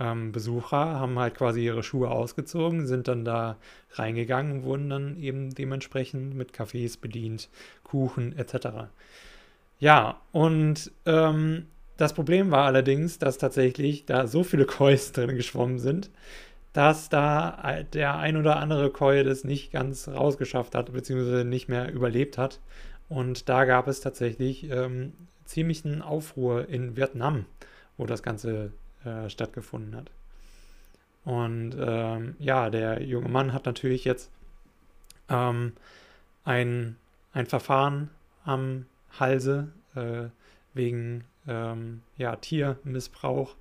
ähm, 0.00 0.32
Besucher 0.32 0.98
haben 0.98 1.18
halt 1.18 1.36
quasi 1.36 1.64
ihre 1.64 1.82
Schuhe 1.82 2.10
ausgezogen, 2.10 2.86
sind 2.86 3.06
dann 3.06 3.24
da 3.24 3.58
reingegangen 3.92 4.52
und 4.52 4.62
wurden 4.64 4.90
dann 4.90 5.16
eben 5.18 5.54
dementsprechend 5.54 6.34
mit 6.34 6.52
Kaffees 6.52 6.96
bedient, 6.96 7.50
Kuchen 7.84 8.36
etc. 8.36 8.88
Ja, 9.78 10.20
und 10.32 10.90
ähm, 11.06 11.66
das 11.98 12.14
Problem 12.14 12.50
war 12.50 12.64
allerdings, 12.64 13.18
dass 13.18 13.36
tatsächlich 13.36 14.06
da 14.06 14.26
so 14.26 14.42
viele 14.42 14.64
Kois 14.64 15.10
drin 15.12 15.36
geschwommen 15.36 15.78
sind, 15.78 16.10
dass 16.72 17.08
da 17.08 17.82
der 17.92 18.16
ein 18.18 18.36
oder 18.36 18.56
andere 18.56 18.90
Koi 18.90 19.24
das 19.24 19.44
nicht 19.44 19.72
ganz 19.72 20.08
rausgeschafft 20.08 20.74
hat, 20.74 20.92
beziehungsweise 20.92 21.44
nicht 21.44 21.68
mehr 21.68 21.92
überlebt 21.92 22.38
hat. 22.38 22.60
Und 23.08 23.48
da 23.48 23.64
gab 23.64 23.88
es 23.88 24.00
tatsächlich 24.00 24.70
ähm, 24.70 25.12
ziemlichen 25.44 26.00
Aufruhr 26.00 26.68
in 26.68 26.96
Vietnam, 26.96 27.46
wo 27.96 28.06
das 28.06 28.22
Ganze 28.22 28.72
äh, 29.04 29.28
stattgefunden 29.28 29.96
hat. 29.96 30.10
Und 31.24 31.76
ähm, 31.78 32.36
ja, 32.38 32.70
der 32.70 33.02
junge 33.02 33.28
Mann 33.28 33.52
hat 33.52 33.66
natürlich 33.66 34.04
jetzt 34.04 34.30
ähm, 35.28 35.72
ein, 36.44 36.96
ein 37.32 37.46
Verfahren 37.46 38.10
am 38.44 38.86
Halse 39.18 39.72
äh, 39.94 40.28
wegen 40.72 41.24
ähm, 41.48 42.02
ja, 42.16 42.36
Tiermissbrauch 42.36 43.56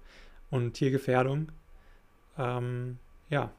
und 0.52 0.74
Tiergefährdung 0.74 1.52
ähm, 2.40 2.98
ja, 3.30 3.52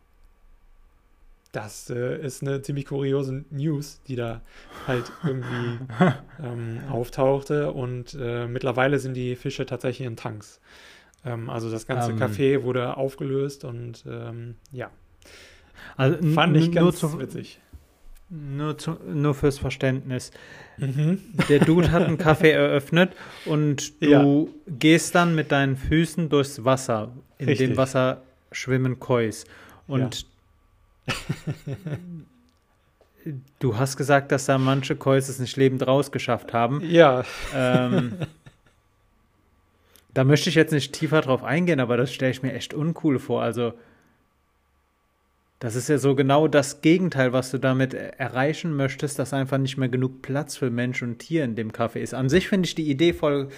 das 1.52 1.90
äh, 1.90 2.24
ist 2.24 2.42
eine 2.42 2.62
ziemlich 2.62 2.86
kuriose 2.86 3.44
News, 3.50 4.00
die 4.06 4.14
da 4.14 4.40
halt 4.86 5.10
irgendwie 5.24 5.78
ähm, 6.42 6.80
auftauchte. 6.90 7.72
Und 7.72 8.16
äh, 8.20 8.46
mittlerweile 8.46 8.98
sind 8.98 9.14
die 9.14 9.34
Fische 9.34 9.66
tatsächlich 9.66 10.06
in 10.06 10.16
Tanks. 10.16 10.60
Ähm, 11.24 11.50
also 11.50 11.70
das 11.70 11.86
ganze 11.86 12.12
ähm. 12.12 12.18
Café 12.18 12.62
wurde 12.62 12.96
aufgelöst 12.96 13.64
und 13.64 14.04
ähm, 14.06 14.54
ja. 14.70 14.90
Also 15.96 16.18
Fand 16.34 16.56
ich 16.56 16.70
ganz 16.70 16.98
zu, 16.98 17.18
witzig. 17.18 17.60
Nur, 18.28 18.78
zu, 18.78 18.96
nur 19.12 19.34
fürs 19.34 19.58
Verständnis. 19.58 20.30
Mhm. 20.76 21.18
Der 21.48 21.58
Dude 21.58 21.90
hat 21.90 22.04
einen 22.04 22.16
Kaffee 22.16 22.50
eröffnet 22.52 23.16
und 23.44 24.00
du 24.00 24.06
ja. 24.06 24.74
gehst 24.78 25.16
dann 25.16 25.34
mit 25.34 25.50
deinen 25.50 25.76
Füßen 25.76 26.28
durchs 26.28 26.64
Wasser. 26.64 27.12
In 27.38 27.48
Richtig. 27.48 27.70
dem 27.70 27.76
Wasser 27.76 28.22
schwimmen 28.52 28.98
Kois. 28.98 29.44
Und 29.86 30.26
ja. 31.06 31.14
du 33.58 33.76
hast 33.76 33.96
gesagt, 33.96 34.32
dass 34.32 34.46
da 34.46 34.58
manche 34.58 34.96
Kois 34.96 35.18
es 35.18 35.38
nicht 35.38 35.56
lebend 35.56 35.86
rausgeschafft 35.86 36.52
haben. 36.52 36.80
Ja. 36.84 37.24
Ähm, 37.54 38.14
da 40.14 40.24
möchte 40.24 40.48
ich 40.48 40.54
jetzt 40.54 40.72
nicht 40.72 40.92
tiefer 40.92 41.20
drauf 41.20 41.44
eingehen, 41.44 41.80
aber 41.80 41.96
das 41.96 42.12
stelle 42.12 42.32
ich 42.32 42.42
mir 42.42 42.52
echt 42.52 42.74
uncool 42.74 43.18
vor. 43.18 43.42
Also, 43.42 43.74
das 45.58 45.76
ist 45.76 45.88
ja 45.88 45.98
so 45.98 46.14
genau 46.14 46.48
das 46.48 46.80
Gegenteil, 46.80 47.32
was 47.32 47.50
du 47.50 47.58
damit 47.58 47.92
erreichen 47.94 48.74
möchtest, 48.74 49.18
dass 49.18 49.34
einfach 49.34 49.58
nicht 49.58 49.76
mehr 49.76 49.90
genug 49.90 50.22
Platz 50.22 50.56
für 50.56 50.70
Mensch 50.70 51.02
und 51.02 51.18
Tier 51.18 51.44
in 51.44 51.54
dem 51.54 51.72
Kaffee 51.72 52.02
ist. 52.02 52.14
An 52.14 52.28
sich 52.28 52.48
finde 52.48 52.66
ich 52.66 52.74
die 52.74 52.90
Idee 52.90 53.12
voll 53.12 53.50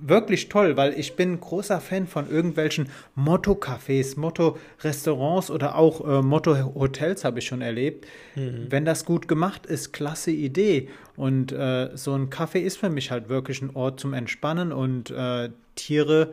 wirklich 0.00 0.48
toll, 0.48 0.76
weil 0.76 0.98
ich 0.98 1.16
bin 1.16 1.40
großer 1.40 1.80
Fan 1.80 2.06
von 2.06 2.30
irgendwelchen 2.30 2.88
Motto-Cafés, 3.14 4.18
Motto-Restaurants 4.18 5.50
oder 5.50 5.76
auch 5.76 6.06
äh, 6.06 6.22
Motto-Hotels 6.22 7.24
habe 7.24 7.38
ich 7.38 7.46
schon 7.46 7.62
erlebt. 7.62 8.06
Mhm. 8.34 8.66
Wenn 8.68 8.84
das 8.84 9.04
gut 9.04 9.28
gemacht 9.28 9.66
ist, 9.66 9.92
klasse 9.92 10.30
Idee. 10.30 10.88
Und 11.16 11.52
äh, 11.52 11.90
so 11.94 12.14
ein 12.14 12.30
Café 12.30 12.58
ist 12.58 12.76
für 12.76 12.90
mich 12.90 13.10
halt 13.10 13.28
wirklich 13.28 13.62
ein 13.62 13.74
Ort 13.74 14.00
zum 14.00 14.12
Entspannen 14.12 14.72
und 14.72 15.10
äh, 15.10 15.50
Tiere, 15.74 16.32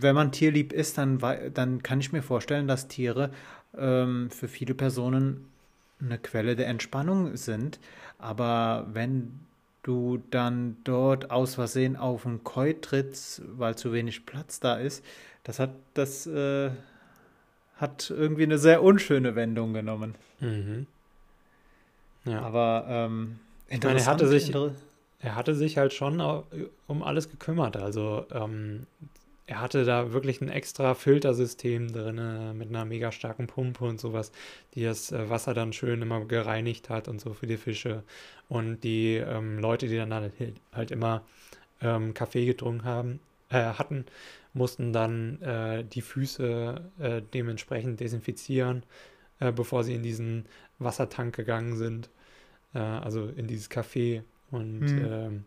wenn 0.00 0.14
man 0.14 0.32
tierlieb 0.32 0.72
ist, 0.72 0.98
dann, 0.98 1.18
dann 1.54 1.82
kann 1.82 2.00
ich 2.00 2.12
mir 2.12 2.22
vorstellen, 2.22 2.68
dass 2.68 2.88
Tiere 2.88 3.30
ähm, 3.76 4.30
für 4.30 4.48
viele 4.48 4.74
Personen 4.74 5.46
eine 6.00 6.18
Quelle 6.18 6.56
der 6.56 6.68
Entspannung 6.68 7.36
sind. 7.36 7.78
Aber 8.18 8.86
wenn 8.92 9.40
du 9.82 10.22
dann 10.30 10.76
dort 10.84 11.30
aus 11.30 11.56
Versehen 11.56 11.96
auf 11.96 12.26
einen 12.26 12.44
Koi 12.44 12.74
trittst, 12.74 13.42
weil 13.56 13.76
zu 13.76 13.92
wenig 13.92 14.26
Platz 14.26 14.60
da 14.60 14.76
ist, 14.76 15.04
das 15.44 15.58
hat 15.58 15.70
das 15.94 16.26
äh, 16.26 16.70
hat 17.76 18.10
irgendwie 18.10 18.44
eine 18.44 18.58
sehr 18.58 18.82
unschöne 18.82 19.34
Wendung 19.34 19.72
genommen. 19.72 20.14
Mhm. 20.40 20.86
Ja. 22.24 22.42
Aber 22.42 22.86
ähm, 22.88 23.40
ich 23.68 23.82
meine, 23.82 23.98
er 23.98 24.06
hatte 24.06 24.28
sich 24.28 24.54
er 25.18 25.36
hatte 25.36 25.54
sich 25.54 25.78
halt 25.78 25.92
schon 25.92 26.20
um 26.86 27.02
alles 27.02 27.28
gekümmert. 27.28 27.76
Also 27.76 28.26
ähm, 28.32 28.86
er 29.52 29.60
hatte 29.60 29.84
da 29.84 30.14
wirklich 30.14 30.40
ein 30.40 30.48
extra 30.48 30.94
Filtersystem 30.94 31.92
drin 31.92 32.56
mit 32.56 32.70
einer 32.70 32.86
mega 32.86 33.12
starken 33.12 33.46
Pumpe 33.46 33.84
und 33.84 34.00
sowas, 34.00 34.32
die 34.74 34.82
das 34.82 35.12
äh, 35.12 35.28
Wasser 35.28 35.52
dann 35.52 35.74
schön 35.74 36.00
immer 36.00 36.24
gereinigt 36.24 36.88
hat 36.88 37.06
und 37.06 37.20
so 37.20 37.34
für 37.34 37.46
die 37.46 37.58
Fische. 37.58 38.02
Und 38.48 38.80
die 38.80 39.16
ähm, 39.16 39.58
Leute, 39.58 39.88
die 39.88 39.96
dann 39.96 40.14
halt, 40.14 40.32
halt 40.72 40.90
immer 40.90 41.22
ähm, 41.82 42.14
Kaffee 42.14 42.46
getrunken 42.46 42.84
haben, 42.84 43.20
äh, 43.50 43.74
hatten, 43.74 44.06
mussten 44.54 44.94
dann 44.94 45.42
äh, 45.42 45.84
die 45.84 46.00
Füße 46.00 46.80
äh, 46.98 47.20
dementsprechend 47.34 48.00
desinfizieren, 48.00 48.84
äh, 49.38 49.52
bevor 49.52 49.84
sie 49.84 49.94
in 49.94 50.02
diesen 50.02 50.46
Wassertank 50.78 51.36
gegangen 51.36 51.76
sind. 51.76 52.08
Äh, 52.72 52.78
also 52.78 53.26
in 53.26 53.48
dieses 53.48 53.70
Café. 53.70 54.22
Und 54.50 54.86
hm. 54.86 55.44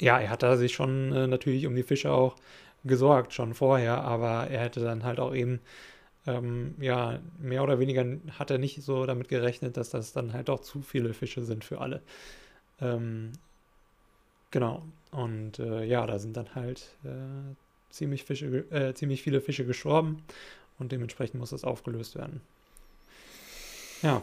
ja, 0.00 0.18
er 0.20 0.30
hat 0.30 0.42
da 0.44 0.56
sich 0.56 0.72
schon 0.72 1.08
natürlich 1.28 1.66
um 1.66 1.74
die 1.74 1.82
Fische 1.82 2.12
auch 2.12 2.36
gesorgt 2.84 3.32
schon 3.34 3.54
vorher, 3.54 4.02
aber 4.02 4.48
er 4.48 4.60
hätte 4.60 4.80
dann 4.80 5.04
halt 5.04 5.20
auch 5.20 5.34
eben, 5.34 5.60
ähm, 6.26 6.74
ja, 6.80 7.20
mehr 7.38 7.62
oder 7.62 7.78
weniger 7.78 8.04
hat 8.38 8.50
er 8.50 8.58
nicht 8.58 8.82
so 8.82 9.06
damit 9.06 9.28
gerechnet, 9.28 9.76
dass 9.76 9.90
das 9.90 10.12
dann 10.12 10.32
halt 10.32 10.50
auch 10.50 10.60
zu 10.60 10.82
viele 10.82 11.14
Fische 11.14 11.42
sind 11.42 11.64
für 11.64 11.80
alle. 11.80 12.02
Ähm, 12.80 13.32
genau. 14.50 14.82
Und 15.10 15.58
äh, 15.58 15.84
ja, 15.84 16.06
da 16.06 16.18
sind 16.18 16.36
dann 16.36 16.54
halt 16.54 16.96
äh, 17.04 17.54
ziemlich, 17.90 18.24
Fische, 18.24 18.46
äh, 18.70 18.94
ziemlich 18.94 19.22
viele 19.22 19.40
Fische 19.40 19.66
gestorben 19.66 20.22
und 20.78 20.92
dementsprechend 20.92 21.40
muss 21.40 21.50
das 21.50 21.64
aufgelöst 21.64 22.16
werden. 22.16 22.40
Ja. 24.02 24.22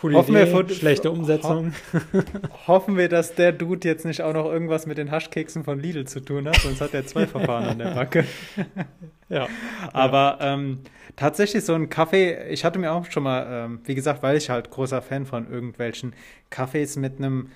Coole 0.00 0.16
hoffen 0.16 0.36
Idee, 0.36 0.52
wir, 0.52 0.74
schlechte 0.74 1.10
Umsetzung. 1.10 1.72
Ho 1.92 2.20
hoffen 2.68 2.96
wir, 2.96 3.08
dass 3.08 3.34
der 3.34 3.52
Dude 3.52 3.88
jetzt 3.88 4.04
nicht 4.04 4.22
auch 4.22 4.32
noch 4.32 4.46
irgendwas 4.46 4.86
mit 4.86 4.96
den 4.96 5.10
Haschkeksen 5.10 5.64
von 5.64 5.80
Lidl 5.80 6.06
zu 6.06 6.20
tun 6.20 6.48
hat, 6.48 6.56
sonst 6.56 6.80
hat 6.80 6.94
er 6.94 7.04
zwei 7.06 7.26
Verfahren 7.26 7.64
an 7.64 7.78
der 7.78 7.94
Backe. 7.94 8.24
ja. 9.28 9.48
Aber 9.92 10.38
ähm, 10.40 10.80
tatsächlich 11.16 11.64
so 11.64 11.74
ein 11.74 11.88
Kaffee, 11.88 12.48
ich 12.48 12.64
hatte 12.64 12.78
mir 12.78 12.92
auch 12.92 13.10
schon 13.10 13.24
mal, 13.24 13.46
ähm, 13.50 13.80
wie 13.84 13.94
gesagt, 13.96 14.22
weil 14.22 14.36
ich 14.36 14.50
halt 14.50 14.70
großer 14.70 15.02
Fan 15.02 15.26
von 15.26 15.50
irgendwelchen 15.50 16.14
Kaffees 16.50 16.96
mit 16.96 17.18
einem 17.18 17.48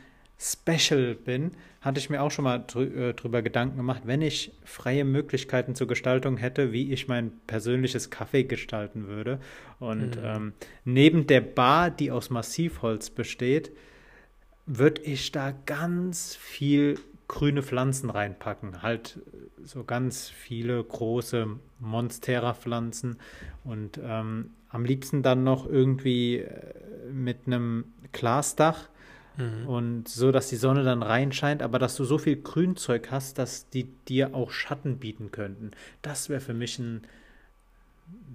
Special 0.43 1.15
bin, 1.15 1.53
hatte 1.81 2.01
ich 2.01 2.11
mir 2.11 2.21
auch 2.21 2.33
schon 2.33 2.45
mal 2.45 2.59
drü 2.59 3.11
äh, 3.11 3.15
drüber 3.15 3.43
Gedanken 3.43 3.77
gemacht, 3.77 4.03
wenn 4.07 4.23
ich 4.23 4.53
freie 4.65 5.05
Möglichkeiten 5.05 5.77
zur 5.77 5.87
Gestaltung 5.87 6.37
hätte, 6.37 6.73
wie 6.73 6.93
ich 6.93 7.07
mein 7.07 7.31
persönliches 7.47 8.11
Kaffee 8.11 8.43
gestalten 8.43 9.07
würde. 9.07 9.39
Und 9.79 10.17
mhm. 10.17 10.23
ähm, 10.25 10.53
neben 10.85 11.27
der 11.29 11.43
Bar, 11.43 11.91
die 11.91 12.11
aus 12.11 12.31
Massivholz 12.31 13.11
besteht, 13.11 13.71
würde 14.67 15.03
ich 15.03 15.31
da 15.31 15.53
ganz 15.67 16.35
viel 16.35 16.99
grüne 17.29 17.63
Pflanzen 17.63 18.11
reinpacken. 18.11 18.83
Halt 18.83 19.21
so 19.63 19.85
ganz 19.85 20.29
viele 20.29 20.83
große 20.83 21.47
Monstera-Pflanzen 21.79 23.17
und 23.63 24.01
ähm, 24.03 24.51
am 24.69 24.85
liebsten 24.85 25.23
dann 25.23 25.45
noch 25.45 25.69
irgendwie 25.69 26.39
äh, 26.39 26.75
mit 27.13 27.47
einem 27.47 27.85
Glasdach 28.13 28.89
Mhm. 29.37 29.66
Und 29.66 30.09
so, 30.09 30.33
dass 30.33 30.49
die 30.49 30.57
Sonne 30.57 30.85
dann 30.85 31.03
reinscheint, 31.03 31.62
aber 31.62 31.79
dass 31.79 31.97
du 31.97 32.05
so 32.05 32.18
viel 32.18 32.37
Grünzeug 32.37 33.11
hast, 33.11 33.38
dass 33.38 33.68
die 33.71 33.85
dir 34.09 34.35
auch 34.35 34.51
Schatten 34.51 34.99
bieten 34.99 35.31
könnten. 35.31 35.73
Das 36.03 36.29
wäre 36.29 36.40
für 36.40 36.55
mich 36.55 36.79
ein, 36.79 37.03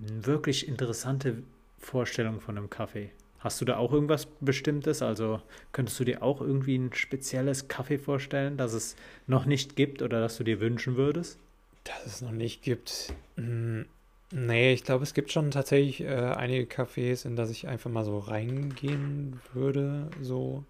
eine 0.07 0.25
wirklich 0.25 0.67
interessante 0.67 1.43
Vorstellung 1.79 2.41
von 2.41 2.57
einem 2.57 2.69
Kaffee. 2.69 3.12
Hast 3.39 3.62
du 3.62 3.65
da 3.65 3.77
auch 3.77 3.93
irgendwas 3.93 4.27
Bestimmtes? 4.41 5.01
Also 5.01 5.41
könntest 5.71 5.99
du 5.99 6.03
dir 6.03 6.23
auch 6.23 6.41
irgendwie 6.41 6.77
ein 6.77 6.93
spezielles 6.93 7.67
Kaffee 7.67 7.99
vorstellen, 7.99 8.57
das 8.57 8.73
es 8.73 8.95
noch 9.27 9.45
nicht 9.45 9.75
gibt 9.75 10.01
oder 10.01 10.19
das 10.19 10.38
du 10.38 10.43
dir 10.43 10.60
wünschen 10.60 10.97
würdest? 10.97 11.38
Dass 11.83 12.05
es 12.05 12.21
noch 12.21 12.31
nicht 12.31 12.63
gibt. 12.63 13.13
Hm, 13.36 13.86
nee, 14.31 14.73
ich 14.73 14.83
glaube, 14.83 15.03
es 15.03 15.13
gibt 15.13 15.31
schon 15.31 15.51
tatsächlich 15.51 16.01
äh, 16.01 16.07
einige 16.07 16.65
Cafés, 16.65 17.25
in 17.25 17.36
das 17.36 17.51
ich 17.51 17.67
einfach 17.67 17.91
mal 17.91 18.03
so 18.03 18.17
reingehen 18.17 19.39
würde. 19.53 20.10
So 20.21 20.65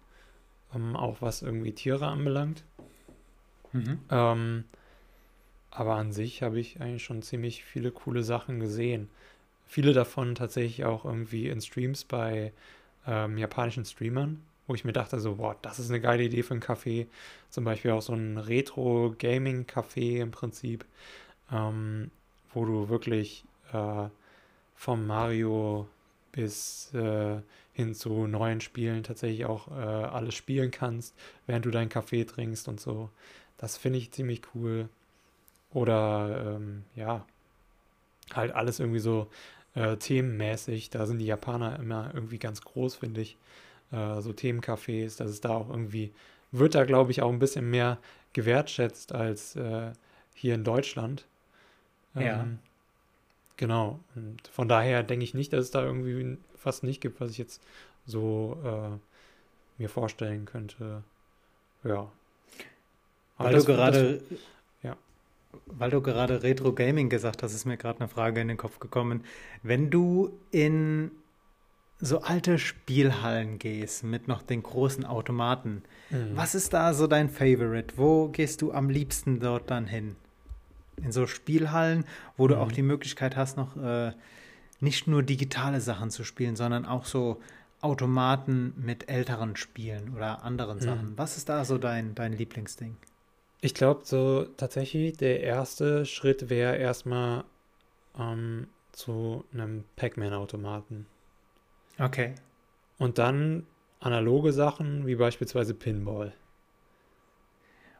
ähm, 0.74 0.96
auch 0.96 1.20
was 1.20 1.42
irgendwie 1.42 1.72
Tiere 1.72 2.06
anbelangt. 2.06 2.64
Mhm. 3.72 4.00
Ähm, 4.10 4.64
aber 5.70 5.96
an 5.96 6.12
sich 6.12 6.42
habe 6.42 6.58
ich 6.58 6.80
eigentlich 6.80 7.04
schon 7.04 7.22
ziemlich 7.22 7.64
viele 7.64 7.90
coole 7.90 8.22
Sachen 8.22 8.60
gesehen. 8.60 9.08
Viele 9.66 9.92
davon 9.92 10.34
tatsächlich 10.34 10.84
auch 10.84 11.04
irgendwie 11.04 11.48
in 11.48 11.60
Streams 11.60 12.04
bei 12.04 12.52
ähm, 13.06 13.36
japanischen 13.36 13.84
Streamern, 13.84 14.42
wo 14.66 14.74
ich 14.74 14.84
mir 14.84 14.92
dachte, 14.92 15.20
so, 15.20 15.36
boah, 15.36 15.56
das 15.62 15.78
ist 15.78 15.90
eine 15.90 16.00
geile 16.00 16.24
Idee 16.24 16.42
für 16.42 16.54
ein 16.54 16.62
Café. 16.62 17.06
Zum 17.50 17.64
Beispiel 17.64 17.90
auch 17.90 18.02
so 18.02 18.14
ein 18.14 18.38
Retro-Gaming-Café 18.38 20.20
im 20.20 20.30
Prinzip, 20.30 20.84
ähm, 21.52 22.10
wo 22.54 22.64
du 22.64 22.88
wirklich 22.88 23.44
äh, 23.72 24.08
vom 24.74 25.06
Mario 25.06 25.86
bis 26.38 26.94
äh, 26.94 27.40
hin 27.72 27.96
zu 27.96 28.28
neuen 28.28 28.60
Spielen 28.60 29.02
tatsächlich 29.02 29.44
auch 29.44 29.66
äh, 29.72 29.80
alles 29.80 30.36
spielen 30.36 30.70
kannst, 30.70 31.16
während 31.48 31.64
du 31.64 31.72
deinen 31.72 31.88
Kaffee 31.88 32.24
trinkst 32.24 32.68
und 32.68 32.78
so. 32.78 33.10
Das 33.56 33.76
finde 33.76 33.98
ich 33.98 34.12
ziemlich 34.12 34.42
cool. 34.54 34.88
Oder 35.72 36.54
ähm, 36.56 36.84
ja, 36.94 37.26
halt 38.32 38.52
alles 38.52 38.78
irgendwie 38.78 39.00
so 39.00 39.26
äh, 39.74 39.96
themenmäßig. 39.96 40.90
Da 40.90 41.06
sind 41.06 41.18
die 41.18 41.26
Japaner 41.26 41.76
immer 41.80 42.12
irgendwie 42.14 42.38
ganz 42.38 42.60
groß, 42.60 42.94
finde 42.94 43.22
ich. 43.22 43.36
Äh, 43.90 44.20
so 44.20 44.30
Themencafés, 44.30 45.18
dass 45.18 45.30
es 45.30 45.40
da 45.40 45.50
auch 45.50 45.70
irgendwie, 45.70 46.12
wird 46.52 46.76
da 46.76 46.84
glaube 46.84 47.10
ich 47.10 47.20
auch 47.20 47.32
ein 47.32 47.40
bisschen 47.40 47.68
mehr 47.68 47.98
gewertschätzt 48.32 49.12
als 49.12 49.56
äh, 49.56 49.90
hier 50.34 50.54
in 50.54 50.62
Deutschland. 50.62 51.26
Ähm, 52.14 52.22
ja. 52.22 52.46
Genau. 53.58 53.98
Und 54.14 54.48
von 54.48 54.68
daher 54.68 55.02
denke 55.02 55.24
ich 55.24 55.34
nicht, 55.34 55.52
dass 55.52 55.66
es 55.66 55.70
da 55.70 55.84
irgendwie 55.84 56.38
fast 56.56 56.84
nicht 56.84 57.00
gibt, 57.00 57.20
was 57.20 57.32
ich 57.32 57.38
jetzt 57.38 57.60
so 58.06 58.56
äh, 58.64 59.80
mir 59.80 59.88
vorstellen 59.88 60.46
könnte. 60.46 61.02
Ja. 61.84 62.10
Aber 63.36 63.48
weil 63.48 63.52
das, 63.52 63.64
du 63.64 63.72
gerade 63.72 64.18
das, 64.18 64.38
ja. 64.82 64.96
Weil 65.66 65.90
du 65.90 66.00
gerade 66.00 66.42
Retro 66.42 66.72
Gaming 66.72 67.08
gesagt 67.08 67.42
hast, 67.42 67.52
ist 67.52 67.64
mir 67.64 67.76
gerade 67.76 68.00
eine 68.00 68.08
Frage 68.08 68.40
in 68.40 68.48
den 68.48 68.56
Kopf 68.56 68.78
gekommen. 68.78 69.24
Wenn 69.64 69.90
du 69.90 70.38
in 70.52 71.10
so 71.98 72.20
alte 72.20 72.58
Spielhallen 72.58 73.58
gehst 73.58 74.04
mit 74.04 74.28
noch 74.28 74.42
den 74.42 74.62
großen 74.62 75.04
Automaten, 75.04 75.82
mhm. 76.10 76.36
was 76.36 76.54
ist 76.54 76.74
da 76.74 76.94
so 76.94 77.08
dein 77.08 77.28
Favorite? 77.28 77.94
Wo 77.96 78.28
gehst 78.28 78.62
du 78.62 78.70
am 78.70 78.88
liebsten 78.88 79.40
dort 79.40 79.68
dann 79.68 79.88
hin? 79.88 80.14
In 81.02 81.12
so 81.12 81.26
Spielhallen, 81.26 82.04
wo 82.36 82.44
mhm. 82.44 82.48
du 82.48 82.58
auch 82.58 82.68
mhm. 82.68 82.74
die 82.74 82.82
Möglichkeit 82.82 83.36
hast, 83.36 83.56
noch 83.56 83.76
äh, 83.76 84.12
nicht 84.80 85.06
nur 85.06 85.22
digitale 85.22 85.80
Sachen 85.80 86.10
zu 86.10 86.24
spielen, 86.24 86.56
sondern 86.56 86.86
auch 86.86 87.04
so 87.04 87.40
Automaten 87.80 88.74
mit 88.76 89.08
älteren 89.08 89.56
Spielen 89.56 90.14
oder 90.14 90.42
anderen 90.42 90.78
mhm. 90.78 90.82
Sachen. 90.82 91.12
Was 91.16 91.36
ist 91.36 91.48
da 91.48 91.64
so 91.64 91.78
dein, 91.78 92.14
dein 92.14 92.32
Lieblingsding? 92.32 92.96
Ich 93.60 93.74
glaube, 93.74 94.02
so 94.04 94.44
tatsächlich 94.56 95.16
der 95.16 95.40
erste 95.40 96.06
Schritt 96.06 96.48
wäre 96.48 96.76
erstmal 96.76 97.44
ähm, 98.18 98.68
zu 98.92 99.44
einem 99.52 99.84
Pac-Man-Automaten. 99.96 101.06
Okay. 101.98 102.34
Und 102.98 103.18
dann 103.18 103.66
analoge 104.00 104.52
Sachen 104.52 105.06
wie 105.06 105.16
beispielsweise 105.16 105.74
Pinball. 105.74 106.32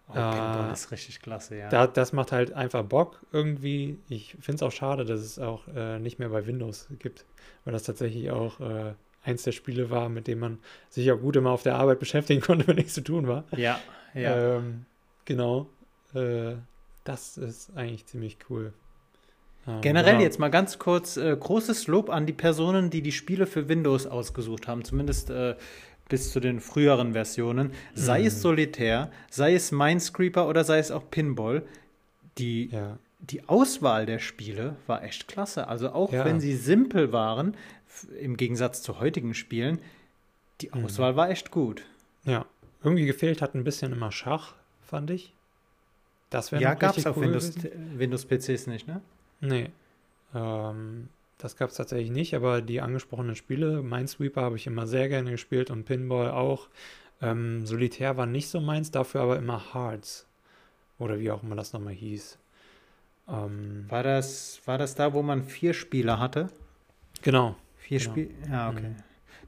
Oh, 0.09 0.17
äh, 0.17 0.73
ist 0.73 0.91
richtig 0.91 1.21
klasse, 1.21 1.57
ja. 1.57 1.69
Da, 1.69 1.87
das 1.87 2.13
macht 2.13 2.33
halt 2.33 2.53
einfach 2.53 2.83
Bock 2.83 3.21
irgendwie. 3.33 3.99
Ich 4.09 4.37
finde 4.41 4.57
es 4.57 4.63
auch 4.63 4.73
schade, 4.73 5.05
dass 5.05 5.21
es 5.21 5.39
auch 5.39 5.69
äh, 5.75 5.99
nicht 5.99 6.19
mehr 6.19 6.31
bei 6.31 6.47
Windows 6.47 6.89
gibt, 6.99 7.27
weil 7.65 7.73
das 7.73 7.83
tatsächlich 7.83 8.31
auch 8.31 8.61
äh, 8.61 8.95
eins 9.23 9.43
der 9.43 9.53
Spiele 9.53 9.91
war, 9.91 10.09
mit 10.09 10.27
dem 10.27 10.39
man 10.39 10.59
sich 10.89 11.13
auch 11.13 11.19
gut 11.19 11.37
immer 11.37 11.51
auf 11.51 11.63
der 11.63 11.77
Arbeit 11.77 11.99
beschäftigen 12.01 12.41
konnte, 12.41 12.67
wenn 12.67 12.77
nichts 12.77 12.95
zu 12.95 13.03
tun 13.03 13.29
war. 13.29 13.45
Ja, 13.55 13.79
ja. 14.15 14.57
Ähm, 14.57 14.87
Genau. 15.29 15.67
Äh, 16.15 16.55
das 17.05 17.37
ist 17.37 17.77
eigentlich 17.77 18.07
ziemlich 18.07 18.39
cool. 18.49 18.73
Ähm, 19.67 19.83
Generell 19.83 20.13
genau. 20.13 20.25
jetzt 20.25 20.39
mal 20.39 20.49
ganz 20.49 20.79
kurz 20.79 21.19
äh, 21.19 21.37
großes 21.39 21.87
Lob 21.87 22.09
an 22.09 22.25
die 22.25 22.33
Personen, 22.33 22.89
die 22.89 23.03
die 23.03 23.13
Spiele 23.13 23.47
für 23.47 23.69
Windows 23.69 24.07
ausgesucht 24.07 24.67
haben, 24.69 24.85
zumindest 24.85 25.29
äh, 25.29 25.55
bis 26.09 26.33
zu 26.33 26.41
den 26.41 26.61
früheren 26.61 27.13
Versionen. 27.13 27.73
Sei 27.95 28.21
mhm. 28.21 28.27
es 28.27 28.43
Solitär, 28.43 29.11
sei 29.31 29.55
es 29.55 29.73
Minescreeper 29.73 30.49
oder 30.49 30.65
sei 30.65 30.79
es 30.79 30.91
auch 30.91 31.11
Pinball. 31.11 31.63
Die, 32.39 32.71
ja. 32.71 32.99
die 33.21 33.49
Auswahl 33.49 34.07
der 34.07 34.19
Spiele 34.19 34.77
war 34.87 35.03
echt 35.03 35.29
klasse. 35.29 35.69
Also 35.69 35.91
auch 35.91 36.13
ja. 36.13 36.25
wenn 36.25 36.41
sie 36.41 36.57
simpel 36.57 37.13
waren, 37.13 37.57
im 38.21 38.37
Gegensatz 38.37 38.83
zu 38.83 39.01
heutigen 39.01 39.35
Spielen, 39.35 39.81
die 40.61 40.71
mhm. 40.73 40.85
Auswahl 40.85 41.13
mhm. 41.13 41.17
war 41.17 41.31
echt 41.31 41.51
gut. 41.51 41.85
Ja, 42.25 42.47
irgendwie 42.83 43.07
gefehlt 43.07 43.43
hat 43.43 43.55
ein 43.55 43.65
bisschen 43.65 43.93
immer 43.93 44.13
Schach, 44.13 44.55
fand 44.81 45.11
ich. 45.11 45.35
Das 46.31 46.53
wäre 46.53 46.63
Ja, 46.63 46.75
gab 46.75 46.97
es 46.97 47.07
auf 47.07 47.17
cool 47.17 47.25
Windows, 47.25 48.67
nicht, 48.67 48.87
ne? 48.87 49.01
Nee. 49.41 49.71
Ähm, 50.35 51.09
das 51.39 51.57
gab 51.57 51.71
es 51.71 51.77
tatsächlich 51.77 52.11
nicht, 52.11 52.35
aber 52.35 52.61
die 52.61 52.81
angesprochenen 52.81 53.37
Spiele, 53.37 53.83
Minesweeper 53.83 54.43
habe 54.43 54.57
ich 54.57 54.67
immer 54.67 54.87
sehr 54.87 55.09
gerne 55.09 55.31
gespielt 55.31 55.71
und 55.71 55.85
Pinball 55.85 56.31
auch. 56.31 56.69
Ähm, 57.23 57.65
Solitär 57.65 58.17
war 58.17 58.27
nicht 58.27 58.49
so 58.49 58.61
meins, 58.61 58.91
dafür 58.91 59.23
aber 59.23 59.39
immer 59.39 59.73
Hearts. 59.73 60.27
Oder 60.99 61.21
wie 61.21 61.31
auch 61.31 61.45
immer 61.45 61.55
das 61.55 61.73
nochmal 61.73 61.95
hieß. 61.95 62.39
Ähm, 63.29 63.87
war, 63.89 64.03
das, 64.03 64.61
war 64.65 64.79
das 64.79 64.97
da, 64.97 65.13
wo 65.13 65.23
man 65.23 65.45
vier 65.45 65.75
Spieler 65.75 66.19
hatte? 66.19 66.49
Genau. 67.23 67.55
Vier 67.77 68.01
genau. 68.01 68.11
Spiele? 68.11 68.31
Ja, 68.51 68.71
okay. 68.71 68.89
Mhm. 68.89 68.97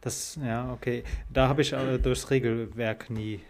Das, 0.01 0.39
ja, 0.43 0.73
okay. 0.73 1.03
Da 1.29 1.49
habe 1.49 1.63
ich 1.63 1.73
äh, 1.73 1.99
durchs 1.99 2.31
Regelwerk 2.31 3.11
nie 3.11 3.41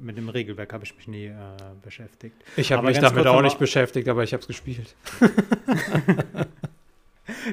mit 0.00 0.18
dem 0.18 0.28
Regelwerk 0.28 0.74
habe 0.74 0.84
ich 0.84 0.94
mich 0.96 1.08
nie 1.08 1.26
äh, 1.26 1.34
beschäftigt. 1.82 2.36
Ich 2.56 2.72
habe 2.72 2.86
mich 2.86 2.98
damit 2.98 3.26
auch 3.26 3.40
nicht 3.40 3.58
beschäftigt, 3.58 4.08
aber 4.08 4.22
ich 4.22 4.34
habe 4.34 4.42
es 4.42 4.46
gespielt. 4.46 4.94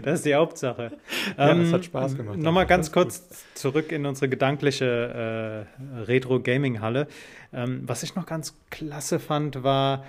das 0.03 0.15
ist 0.19 0.25
die 0.25 0.35
Hauptsache. 0.35 0.91
Ja, 1.37 1.51
ähm, 1.51 1.63
das 1.63 1.73
hat 1.73 1.85
Spaß 1.85 2.15
gemacht. 2.15 2.37
Nochmal 2.37 2.65
ganz 2.65 2.91
kurz 2.91 3.27
gut. 3.27 3.37
zurück 3.55 3.91
in 3.91 4.05
unsere 4.05 4.29
gedankliche 4.29 5.67
äh, 5.77 6.01
Retro-Gaming-Halle. 6.01 7.07
Ähm, 7.53 7.83
was 7.85 8.03
ich 8.03 8.15
noch 8.15 8.25
ganz 8.25 8.55
klasse 8.69 9.19
fand, 9.19 9.63
war, 9.63 10.05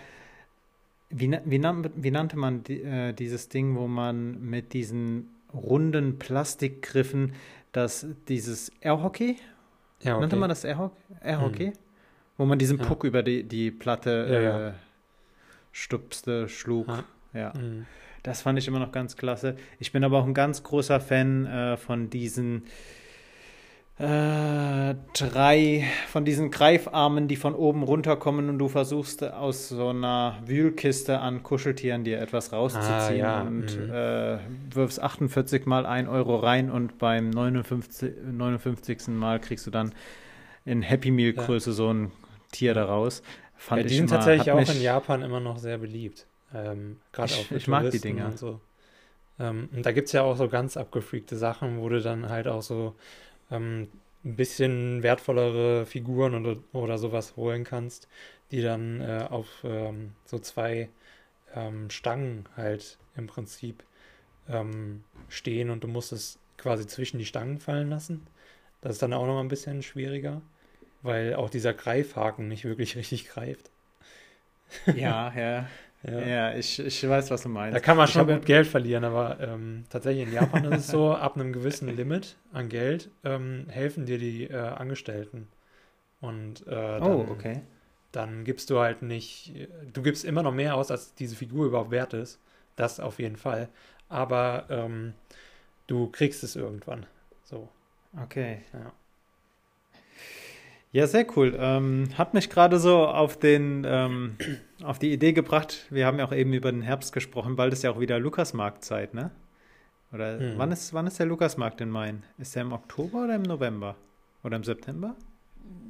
wie, 1.11 1.31
wie, 1.44 1.62
wie 1.96 2.11
nannte 2.11 2.37
man 2.37 2.64
die, 2.64 2.83
äh, 2.83 3.12
dieses 3.12 3.49
Ding, 3.49 3.77
wo 3.77 3.87
man 3.87 4.40
mit 4.40 4.72
diesen 4.72 5.31
runden 5.53 6.18
Plastikgriffen 6.18 7.33
das, 7.72 8.07
dieses 8.29 8.72
Airhockey? 8.81 9.37
Ja, 10.03 10.14
okay. 10.14 10.20
Nannte 10.20 10.37
man 10.37 10.49
das 10.49 10.64
Airhockey? 10.64 10.96
Airhockey? 11.22 11.66
Mhm. 11.68 11.72
Wo 12.38 12.44
man 12.44 12.59
diesen 12.59 12.79
Puck 12.79 13.05
über 13.05 13.22
die, 13.22 13.44
die 13.44 13.70
Platte 13.70 14.29
ja, 14.31 14.40
ja. 14.40 14.68
Äh, 14.68 14.72
stupste, 15.72 16.49
schlug. 16.49 16.87
Ja. 17.33 17.53
Mhm. 17.57 17.87
Das 18.27 18.43
fand 18.43 18.59
ich 18.59 18.67
immer 18.67 18.81
noch 18.81 18.91
ganz 18.91 19.17
klasse. 19.17 19.55
Ich 19.79 19.93
bin 19.93 20.03
aber 20.03 20.19
auch 20.19 20.27
ein 20.27 20.35
ganz 20.35 20.65
großer 20.65 20.99
Fan 20.99 21.47
äh, 21.47 21.77
von 21.77 22.11
diesen 22.11 22.65
äh, 24.01 24.97
drei, 25.15 25.85
von 26.09 26.25
diesen 26.25 26.51
Greifarmen, 26.51 27.29
die 27.29 27.37
von 27.37 27.55
oben 27.55 27.85
runterkommen 27.85 28.49
und 28.49 28.59
du 28.59 28.67
versuchst 28.67 29.23
aus 29.23 29.69
so 29.69 29.91
einer 29.91 30.39
Wühlkiste 30.45 31.21
an 31.21 31.45
Kuscheltieren 31.45 32.03
dir 32.03 32.21
etwas 32.21 32.53
rauszuziehen 32.53 32.91
ah, 32.91 33.12
ja. 33.12 33.43
und 33.43 33.79
mhm. 33.79 33.93
äh, 33.93 34.39
wirfst 34.75 35.01
48 35.01 35.65
mal 35.65 35.87
1 35.87 36.09
Euro 36.09 36.35
rein 36.35 36.69
und 36.69 36.99
beim 36.99 37.31
59, 37.31 38.12
59. 38.33 39.07
Mal 39.07 39.39
kriegst 39.39 39.69
du 39.69 39.71
dann 39.71 39.95
in 40.65 40.83
Happy 40.83 41.12
Meal 41.12 41.33
Größe 41.33 41.71
ja. 41.71 41.77
so 41.77 41.95
ein 41.95 42.11
Tier 42.51 42.75
daraus. 42.75 43.23
Fand 43.55 43.83
ja, 43.83 43.89
die 43.89 43.95
sind 43.95 44.11
tatsächlich 44.11 44.51
auch 44.51 44.69
in 44.69 44.83
Japan 44.83 45.23
immer 45.23 45.39
noch 45.39 45.59
sehr 45.59 45.79
beliebt. 45.79 46.27
Ähm, 46.57 46.99
Gerade 47.12 47.35
auch 47.35 47.51
Ich 47.51 47.69
mag 47.69 47.90
die 47.90 48.01
Dinger. 48.01 48.27
Und, 48.27 48.38
so. 48.38 48.61
ähm, 49.38 49.69
und 49.75 49.85
da 49.85 49.92
gibt 49.92 50.07
es 50.07 50.12
ja 50.12 50.23
auch 50.23 50.37
so 50.37 50.49
ganz 50.49 50.77
abgefreakte 50.77 51.37
Sachen, 51.37 51.81
wo 51.81 51.88
du 51.88 52.01
dann 52.01 52.29
halt 52.29 52.49
auch 52.49 52.62
so 52.62 52.95
ähm, 53.51 53.88
ein 54.25 54.37
bisschen 54.37 55.03
wertvollere 55.03 55.87
Figuren 55.87 56.35
oder, 56.35 56.57
oder 56.73 56.99
sowas 56.99 57.37
holen 57.37 57.64
kannst, 57.64 58.09
die 58.51 58.62
dann 58.62 59.01
äh, 59.01 59.27
auf 59.29 59.47
ähm, 59.64 60.12
so 60.25 60.38
zwei 60.38 60.88
ähm, 61.55 61.90
Stangen 61.90 62.47
halt 62.57 62.99
im 63.16 63.27
Prinzip 63.27 63.83
ähm, 64.49 65.05
stehen 65.29 65.71
und 65.71 65.85
du 65.85 65.88
musst 65.88 66.12
es 66.12 66.38
quasi 66.59 66.87
zwischen 66.87 67.19
die 67.19 67.27
Stangen 67.27 67.59
fallen 67.61 67.90
lassen. 67.90 68.27
Das 68.81 68.92
ist 68.92 69.03
dann 69.03 69.12
auch 69.12 69.27
noch 69.27 69.35
mal 69.35 69.40
ein 69.40 69.49
bisschen 69.49 69.83
schwieriger 69.83 70.42
weil 71.07 71.35
auch 71.35 71.49
dieser 71.49 71.73
Greifhaken 71.73 72.49
nicht 72.49 72.64
wirklich 72.64 72.97
richtig 72.97 73.29
greift. 73.29 73.71
Ja, 74.92 75.33
ja. 75.35 75.66
Ja. 76.09 76.21
ja, 76.21 76.55
ich, 76.55 76.79
ich 76.79 77.09
weiß, 77.09 77.31
was 77.31 77.42
du 77.42 77.49
meinst. 77.49 77.75
Da 77.75 77.81
kann 77.81 77.97
man 77.97 78.07
schon 78.07 78.27
gut 78.27 78.47
Geld 78.47 78.66
verlieren, 78.66 79.05
aber 79.05 79.38
ähm, 79.40 79.85
tatsächlich 79.88 80.29
in 80.29 80.33
Japan 80.33 80.64
ist 80.73 80.81
es 80.81 80.87
so, 80.88 81.12
ab 81.14 81.35
einem 81.35 81.53
gewissen 81.53 81.88
Limit 81.95 82.37
an 82.53 82.69
Geld 82.69 83.11
ähm, 83.25 83.66
helfen 83.69 84.07
dir 84.07 84.19
die 84.19 84.45
äh, 84.45 84.57
Angestellten. 84.57 85.49
Und 86.21 86.66
äh, 86.66 86.71
dann, 86.71 87.03
oh, 87.03 87.27
okay. 87.31 87.62
dann 88.12 88.45
gibst 88.45 88.71
du 88.71 88.79
halt 88.79 89.03
nicht, 89.03 89.53
du 89.92 90.03
gibst 90.03 90.25
immer 90.25 90.42
noch 90.42 90.53
mehr 90.53 90.77
aus, 90.77 90.90
als 90.90 91.14
diese 91.14 91.37
Figur 91.37 91.66
überhaupt 91.66 91.90
wert 91.90 92.14
ist. 92.14 92.40
Das 92.77 93.01
auf 93.01 93.19
jeden 93.19 93.37
Fall. 93.37 93.69
Aber 94.09 94.66
ähm, 94.71 95.14
du 95.87 96.09
kriegst 96.09 96.45
es 96.45 96.57
irgendwann. 96.57 97.07
So. 97.42 97.69
Okay. 98.23 98.61
Ja. 98.73 98.92
Ja, 100.96 101.06
sehr 101.06 101.26
cool. 101.37 101.54
Ähm, 101.61 102.09
hat 102.16 102.32
mich 102.32 102.48
gerade 102.48 102.78
so 102.78 103.06
auf 103.06 103.38
den 103.38 103.85
ähm, 103.87 104.38
auf 104.82 104.98
die 104.98 105.12
Idee 105.12 105.35
gebracht. 105.35 105.85
Wir 105.90 106.06
haben 106.06 106.18
ja 106.18 106.24
auch 106.24 106.32
eben 106.32 106.54
über 106.54 106.72
den 106.72 106.80
Herbst 106.80 107.12
gesprochen. 107.12 107.54
Bald 107.54 107.74
ist 107.74 107.82
ja 107.82 107.90
auch 107.90 108.00
wieder 108.00 108.18
Lukasmarktzeit, 108.18 109.12
ne? 109.12 109.30
Oder 110.11 110.38
hm. 110.38 110.54
wann 110.56 110.72
ist 110.72 110.94
wann 110.94 111.06
ist 111.06 111.18
der 111.18 111.26
Lukasmarkt 111.26 111.82
in 111.82 111.90
Main? 111.90 112.22
Ist 112.38 112.54
der 112.54 112.62
im 112.62 112.72
Oktober 112.72 113.24
oder 113.24 113.35
im 113.35 113.42
November 113.42 113.94
oder 114.42 114.56
im 114.56 114.64
September? 114.64 115.14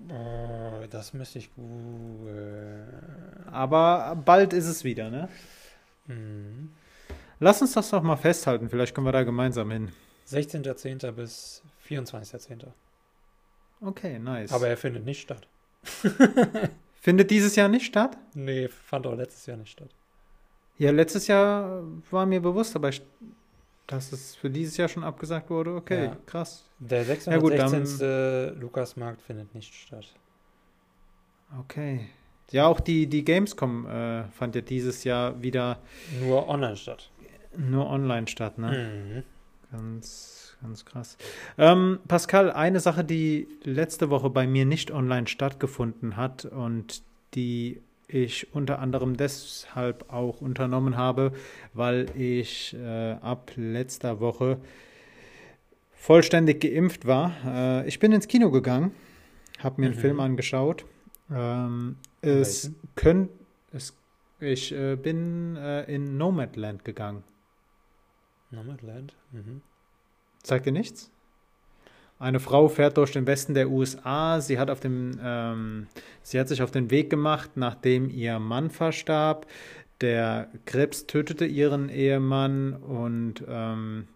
Oh, 0.08 0.84
das 0.90 1.14
müsste 1.14 1.38
ich 1.38 1.54
gut. 1.54 2.28
Aber 3.52 4.20
bald 4.24 4.52
ist 4.52 4.66
es 4.66 4.82
wieder, 4.82 5.08
ne? 5.08 5.28
Hm. 6.08 6.70
Lass 7.38 7.62
uns 7.62 7.74
das 7.74 7.90
doch 7.90 8.02
mal 8.02 8.16
festhalten. 8.16 8.68
Vielleicht 8.68 8.92
können 8.92 9.06
wir 9.06 9.12
da 9.12 9.22
gemeinsam 9.22 9.70
hin. 9.70 9.92
16.10. 10.26 11.12
bis 11.12 11.62
24.10. 11.88 12.66
Okay, 13.80 14.18
nice. 14.18 14.52
Aber 14.52 14.68
er 14.68 14.76
findet 14.76 15.04
nicht 15.04 15.20
statt. 15.20 15.46
findet 16.94 17.30
dieses 17.30 17.56
Jahr 17.56 17.68
nicht 17.68 17.86
statt? 17.86 18.16
Nee, 18.34 18.68
fand 18.68 19.06
auch 19.06 19.14
letztes 19.14 19.46
Jahr 19.46 19.56
nicht 19.56 19.70
statt. 19.70 19.90
Ja, 20.78 20.90
letztes 20.90 21.26
Jahr 21.26 21.82
war 22.10 22.26
mir 22.26 22.40
bewusst, 22.40 22.76
aber 22.76 22.90
ich, 22.90 23.02
dass 23.86 24.12
es 24.12 24.34
für 24.34 24.50
dieses 24.50 24.76
Jahr 24.76 24.88
schon 24.88 25.04
abgesagt 25.04 25.48
wurde. 25.48 25.74
Okay, 25.74 26.06
ja. 26.06 26.16
krass. 26.26 26.68
Der 26.78 27.04
616. 27.04 27.98
Ja, 28.00 28.50
Lukasmarkt 28.50 29.22
findet 29.22 29.54
nicht 29.54 29.74
statt. 29.74 30.14
Okay. 31.60 32.08
Ja, 32.50 32.66
auch 32.66 32.80
die, 32.80 33.06
die 33.06 33.24
Gamescom 33.24 33.86
äh, 33.86 34.24
fand 34.30 34.54
ja 34.54 34.60
dieses 34.60 35.04
Jahr 35.04 35.40
wieder. 35.42 35.78
Nur 36.20 36.48
online 36.48 36.76
statt. 36.76 37.10
Nur 37.56 37.88
online 37.88 38.26
statt, 38.26 38.58
ne? 38.58 39.22
Mhm. 39.22 39.22
Ganz 39.72 40.45
ganz 40.62 40.84
krass. 40.84 41.16
Ähm, 41.58 41.98
Pascal, 42.08 42.50
eine 42.50 42.80
Sache, 42.80 43.04
die 43.04 43.48
letzte 43.62 44.10
Woche 44.10 44.30
bei 44.30 44.46
mir 44.46 44.64
nicht 44.64 44.90
online 44.90 45.26
stattgefunden 45.26 46.16
hat 46.16 46.44
und 46.44 47.02
die 47.34 47.80
ich 48.08 48.54
unter 48.54 48.78
anderem 48.78 49.16
deshalb 49.16 50.12
auch 50.12 50.40
unternommen 50.40 50.96
habe, 50.96 51.32
weil 51.74 52.06
ich 52.16 52.74
äh, 52.74 53.12
ab 53.12 53.52
letzter 53.56 54.20
Woche 54.20 54.58
vollständig 55.92 56.60
geimpft 56.60 57.06
war. 57.06 57.32
Äh, 57.44 57.88
ich 57.88 57.98
bin 57.98 58.12
ins 58.12 58.28
Kino 58.28 58.50
gegangen, 58.50 58.92
habe 59.58 59.80
mir 59.80 59.88
mhm. 59.88 59.92
einen 59.92 60.00
Film 60.00 60.20
angeschaut. 60.20 60.84
Ähm, 61.30 61.96
es 62.20 62.70
könnt, 62.94 63.30
es, 63.72 63.96
ich 64.38 64.72
äh, 64.72 64.96
bin 64.96 65.56
äh, 65.56 65.82
in 65.92 66.16
Nomadland 66.16 66.84
gegangen. 66.84 67.24
Nomadland? 68.52 69.14
Mhm. 69.32 69.62
Sagt 70.46 70.64
ihr 70.66 70.72
nichts? 70.72 71.10
Eine 72.20 72.38
Frau 72.38 72.68
fährt 72.68 72.98
durch 72.98 73.10
den 73.10 73.26
Westen 73.26 73.54
der 73.54 73.68
USA. 73.68 74.40
Sie 74.40 74.60
hat, 74.60 74.70
auf 74.70 74.78
dem, 74.78 75.18
ähm, 75.20 75.88
sie 76.22 76.38
hat 76.38 76.46
sich 76.46 76.62
auf 76.62 76.70
den 76.70 76.92
Weg 76.92 77.10
gemacht, 77.10 77.50
nachdem 77.56 78.08
ihr 78.08 78.38
Mann 78.38 78.70
verstarb. 78.70 79.48
Der 80.02 80.46
Krebs 80.64 81.08
tötete 81.08 81.46
ihren 81.46 81.88
Ehemann 81.88 82.74
und 82.74 83.42
ähm, 83.48 84.06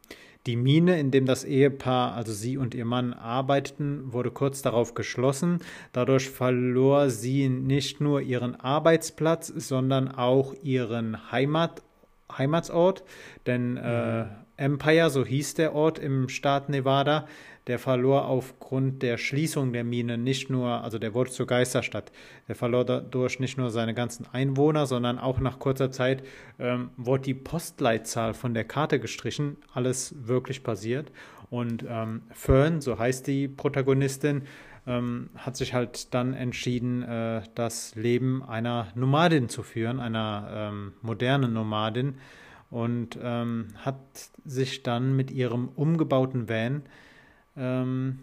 die 0.46 0.54
Mine, 0.54 1.00
in 1.00 1.10
dem 1.10 1.26
das 1.26 1.42
Ehepaar, 1.42 2.14
also 2.14 2.32
sie 2.32 2.56
und 2.58 2.76
ihr 2.76 2.84
Mann, 2.84 3.12
arbeiteten, 3.12 4.12
wurde 4.12 4.30
kurz 4.30 4.62
darauf 4.62 4.94
geschlossen. 4.94 5.58
Dadurch 5.92 6.30
verlor 6.30 7.10
sie 7.10 7.48
nicht 7.48 8.00
nur 8.00 8.20
ihren 8.20 8.54
Arbeitsplatz, 8.54 9.48
sondern 9.48 10.06
auch 10.06 10.54
ihren 10.62 11.32
Heimat, 11.32 11.82
Heimatsort. 12.30 13.02
Denn 13.46 13.76
äh, 13.76 14.22
mhm. 14.22 14.30
äh, 14.30 14.49
Empire, 14.60 15.10
so 15.10 15.24
hieß 15.24 15.54
der 15.54 15.74
Ort 15.74 15.98
im 15.98 16.28
Staat 16.28 16.68
Nevada, 16.68 17.26
der 17.66 17.78
verlor 17.78 18.26
aufgrund 18.26 19.02
der 19.02 19.16
Schließung 19.16 19.72
der 19.72 19.84
Mine 19.84 20.18
nicht 20.18 20.50
nur, 20.50 20.82
also 20.82 20.98
der 20.98 21.14
wurde 21.14 21.30
zur 21.30 21.46
Geisterstadt, 21.46 22.12
der 22.48 22.56
verlor 22.56 22.84
dadurch 22.84 23.40
nicht 23.40 23.58
nur 23.58 23.70
seine 23.70 23.94
ganzen 23.94 24.26
Einwohner, 24.32 24.86
sondern 24.86 25.18
auch 25.18 25.40
nach 25.40 25.58
kurzer 25.58 25.90
Zeit 25.90 26.22
ähm, 26.58 26.90
wurde 26.96 27.22
die 27.24 27.34
Postleitzahl 27.34 28.34
von 28.34 28.54
der 28.54 28.64
Karte 28.64 29.00
gestrichen. 29.00 29.56
Alles 29.72 30.14
wirklich 30.26 30.62
passiert. 30.62 31.10
Und 31.48 31.84
ähm, 31.88 32.22
Fern, 32.32 32.80
so 32.80 32.98
heißt 32.98 33.26
die 33.26 33.48
Protagonistin, 33.48 34.42
ähm, 34.86 35.30
hat 35.36 35.56
sich 35.56 35.74
halt 35.74 36.14
dann 36.14 36.34
entschieden, 36.34 37.02
äh, 37.02 37.42
das 37.54 37.94
Leben 37.94 38.42
einer 38.42 38.88
Nomadin 38.94 39.48
zu 39.48 39.62
führen, 39.62 40.00
einer 40.00 40.48
ähm, 40.52 40.92
modernen 41.02 41.52
Nomadin 41.52 42.16
und 42.70 43.18
ähm, 43.22 43.68
hat 43.76 44.00
sich 44.44 44.82
dann 44.82 45.16
mit 45.16 45.30
ihrem 45.30 45.68
umgebauten 45.76 46.48
Van 46.48 46.82
ähm, 47.56 48.20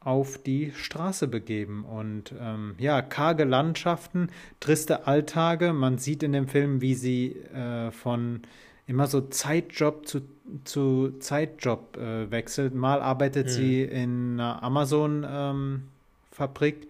auf 0.00 0.38
die 0.38 0.72
Straße 0.72 1.28
begeben. 1.28 1.84
Und 1.84 2.32
ähm, 2.40 2.74
ja, 2.78 3.02
karge 3.02 3.44
Landschaften, 3.44 4.28
triste 4.60 5.06
Alltage. 5.06 5.72
Man 5.72 5.98
sieht 5.98 6.22
in 6.22 6.32
dem 6.32 6.46
Film, 6.46 6.80
wie 6.80 6.94
sie 6.94 7.32
äh, 7.32 7.90
von 7.90 8.42
immer 8.86 9.08
so 9.08 9.20
Zeitjob 9.20 10.06
zu, 10.06 10.20
zu 10.64 11.18
Zeitjob 11.18 11.96
äh, 11.96 12.30
wechselt. 12.30 12.72
Mal 12.74 13.02
arbeitet 13.02 13.46
mhm. 13.46 13.50
sie 13.50 13.82
in 13.82 14.34
einer 14.34 14.62
Amazon-Fabrik. 14.62 16.86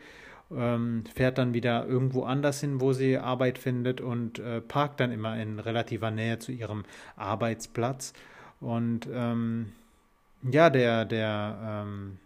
Ähm, 0.54 1.02
fährt 1.12 1.38
dann 1.38 1.54
wieder 1.54 1.86
irgendwo 1.86 2.22
anders 2.22 2.60
hin, 2.60 2.80
wo 2.80 2.92
sie 2.92 3.18
Arbeit 3.18 3.58
findet 3.58 4.00
und 4.00 4.38
äh, 4.38 4.60
parkt 4.60 5.00
dann 5.00 5.10
immer 5.10 5.40
in 5.40 5.58
relativer 5.58 6.10
Nähe 6.10 6.38
zu 6.38 6.52
ihrem 6.52 6.84
Arbeitsplatz. 7.16 8.12
Und 8.60 9.08
ähm, 9.12 9.72
ja, 10.42 10.70
der, 10.70 11.04
der, 11.04 11.84
ähm, 11.84 12.18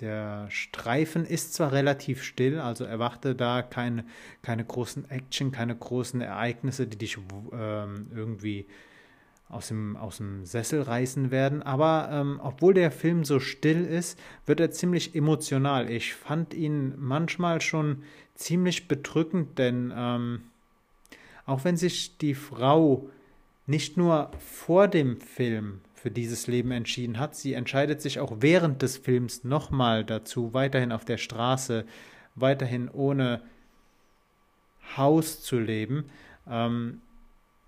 der 0.00 0.50
Streifen 0.50 1.24
ist 1.24 1.54
zwar 1.54 1.72
relativ 1.72 2.22
still, 2.22 2.60
also 2.60 2.84
erwachte 2.84 3.34
da 3.34 3.62
keine, 3.62 4.04
keine 4.42 4.64
großen 4.64 5.10
Action, 5.10 5.52
keine 5.52 5.74
großen 5.74 6.20
Ereignisse, 6.20 6.86
die 6.86 6.98
dich 6.98 7.16
ähm, 7.52 8.08
irgendwie 8.14 8.66
aus 9.52 9.68
dem, 9.68 9.96
aus 9.96 10.16
dem 10.16 10.44
Sessel 10.46 10.82
reißen 10.82 11.30
werden. 11.30 11.62
Aber 11.62 12.08
ähm, 12.10 12.40
obwohl 12.42 12.74
der 12.74 12.90
Film 12.90 13.22
so 13.24 13.38
still 13.38 13.84
ist, 13.84 14.18
wird 14.46 14.60
er 14.60 14.70
ziemlich 14.70 15.14
emotional. 15.14 15.90
Ich 15.90 16.14
fand 16.14 16.54
ihn 16.54 16.94
manchmal 16.96 17.60
schon 17.60 18.02
ziemlich 18.34 18.88
bedrückend, 18.88 19.58
denn 19.58 19.92
ähm, 19.94 20.40
auch 21.44 21.64
wenn 21.64 21.76
sich 21.76 22.16
die 22.16 22.34
Frau 22.34 23.08
nicht 23.66 23.96
nur 23.96 24.30
vor 24.38 24.88
dem 24.88 25.20
Film 25.20 25.82
für 25.94 26.10
dieses 26.10 26.46
Leben 26.46 26.72
entschieden 26.72 27.18
hat, 27.18 27.36
sie 27.36 27.52
entscheidet 27.52 28.00
sich 28.00 28.20
auch 28.20 28.38
während 28.40 28.82
des 28.82 28.96
Films 28.96 29.44
nochmal 29.44 30.04
dazu, 30.04 30.54
weiterhin 30.54 30.92
auf 30.92 31.04
der 31.04 31.18
Straße, 31.18 31.84
weiterhin 32.34 32.88
ohne 32.88 33.42
Haus 34.96 35.42
zu 35.42 35.58
leben. 35.58 36.06
Ähm, 36.48 37.02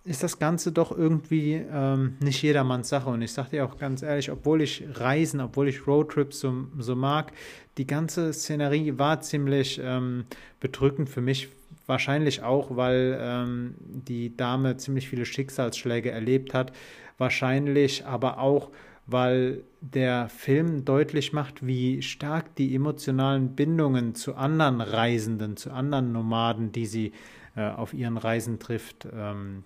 ist 0.05 0.23
das 0.23 0.39
Ganze 0.39 0.71
doch 0.71 0.97
irgendwie 0.97 1.55
ähm, 1.55 2.17
nicht 2.21 2.43
jedermanns 2.43 2.91
Sache. 2.91 3.09
Und 3.09 3.23
ich 3.23 3.33
sage 3.33 3.51
dir 3.51 3.65
auch 3.65 3.79
ganz 3.79 4.03
ehrlich, 4.03 4.31
obwohl 4.31 4.61
ich 4.61 4.85
Reisen, 4.93 5.41
obwohl 5.41 5.69
ich 5.69 5.87
Roadtrips 5.87 6.41
so, 6.41 6.67
so 6.79 6.95
mag, 6.95 7.33
die 7.79 7.87
ganze 7.87 8.33
Szenerie 8.33 8.99
war 8.99 9.23
ziemlich 9.23 9.81
ähm, 9.83 10.27
bedrückend 10.61 11.09
für 11.09 11.23
mich. 11.23 11.49
Wahrscheinlich 11.87 12.43
auch, 12.43 12.77
weil 12.77 13.19
ähm, 13.21 13.75
die 13.79 14.37
Dame 14.37 14.77
ziemlich 14.77 15.09
viele 15.09 15.25
Schicksalsschläge 15.25 16.11
erlebt 16.11 16.53
hat. 16.53 16.73
Wahrscheinlich 17.17 18.05
aber 18.05 18.39
auch, 18.39 18.71
weil 19.07 19.63
der 19.81 20.29
Film 20.29 20.85
deutlich 20.85 21.33
macht, 21.33 21.67
wie 21.67 22.03
stark 22.03 22.55
die 22.57 22.75
emotionalen 22.75 23.55
Bindungen 23.55 24.15
zu 24.15 24.35
anderen 24.35 24.81
Reisenden, 24.81 25.57
zu 25.57 25.73
anderen 25.73 26.13
Nomaden, 26.13 26.73
die 26.73 26.87
sie 26.87 27.13
äh, 27.57 27.69
auf 27.69 27.95
ihren 27.95 28.17
Reisen 28.17 28.59
trifft, 28.59 29.07
ähm, 29.15 29.65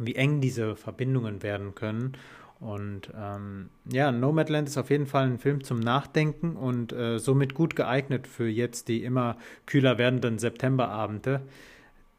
wie 0.00 0.14
eng 0.14 0.40
diese 0.40 0.76
Verbindungen 0.76 1.42
werden 1.42 1.74
können. 1.74 2.16
Und 2.60 3.12
ähm, 3.16 3.70
ja, 3.90 4.10
Nomadland 4.10 4.68
ist 4.68 4.78
auf 4.78 4.90
jeden 4.90 5.06
Fall 5.06 5.26
ein 5.26 5.38
Film 5.38 5.62
zum 5.62 5.78
Nachdenken 5.78 6.56
und 6.56 6.92
äh, 6.92 7.18
somit 7.18 7.54
gut 7.54 7.76
geeignet 7.76 8.26
für 8.26 8.48
jetzt 8.48 8.88
die 8.88 9.04
immer 9.04 9.36
kühler 9.66 9.96
werdenden 9.98 10.38
Septemberabende. 10.38 11.42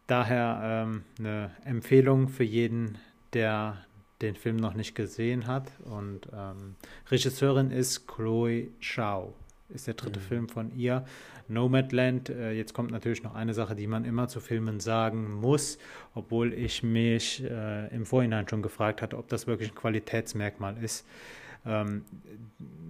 Daher 0.07 0.61
ähm, 0.63 1.03
eine 1.19 1.51
Empfehlung 1.65 2.29
für 2.29 2.45
jeden, 2.45 2.97
der 3.33 3.77
den 4.21 4.35
Film 4.35 4.55
noch 4.55 4.73
nicht 4.73 4.95
gesehen 4.95 5.45
hat. 5.45 5.71
Und 5.83 6.29
ähm, 6.33 6.75
Regisseurin 7.11 7.71
ist 7.71 8.07
Chloe 8.07 8.69
Shao, 8.79 9.33
ist 9.69 9.87
der 9.87 9.93
dritte 9.93 10.19
mhm. 10.19 10.23
Film 10.23 10.49
von 10.49 10.75
ihr. 10.75 11.05
Nomadland. 11.47 12.29
Äh, 12.29 12.51
jetzt 12.51 12.73
kommt 12.73 12.91
natürlich 12.91 13.23
noch 13.23 13.35
eine 13.35 13.53
Sache, 13.53 13.75
die 13.75 13.87
man 13.87 14.05
immer 14.05 14.27
zu 14.27 14.39
Filmen 14.39 14.79
sagen 14.79 15.31
muss, 15.33 15.77
obwohl 16.13 16.53
ich 16.53 16.83
mich 16.83 17.43
äh, 17.43 17.87
im 17.93 18.05
Vorhinein 18.05 18.47
schon 18.47 18.61
gefragt 18.61 19.01
hatte, 19.01 19.17
ob 19.17 19.27
das 19.29 19.47
wirklich 19.47 19.69
ein 19.71 19.75
Qualitätsmerkmal 19.75 20.77
ist. 20.81 21.05
Ähm, 21.65 22.05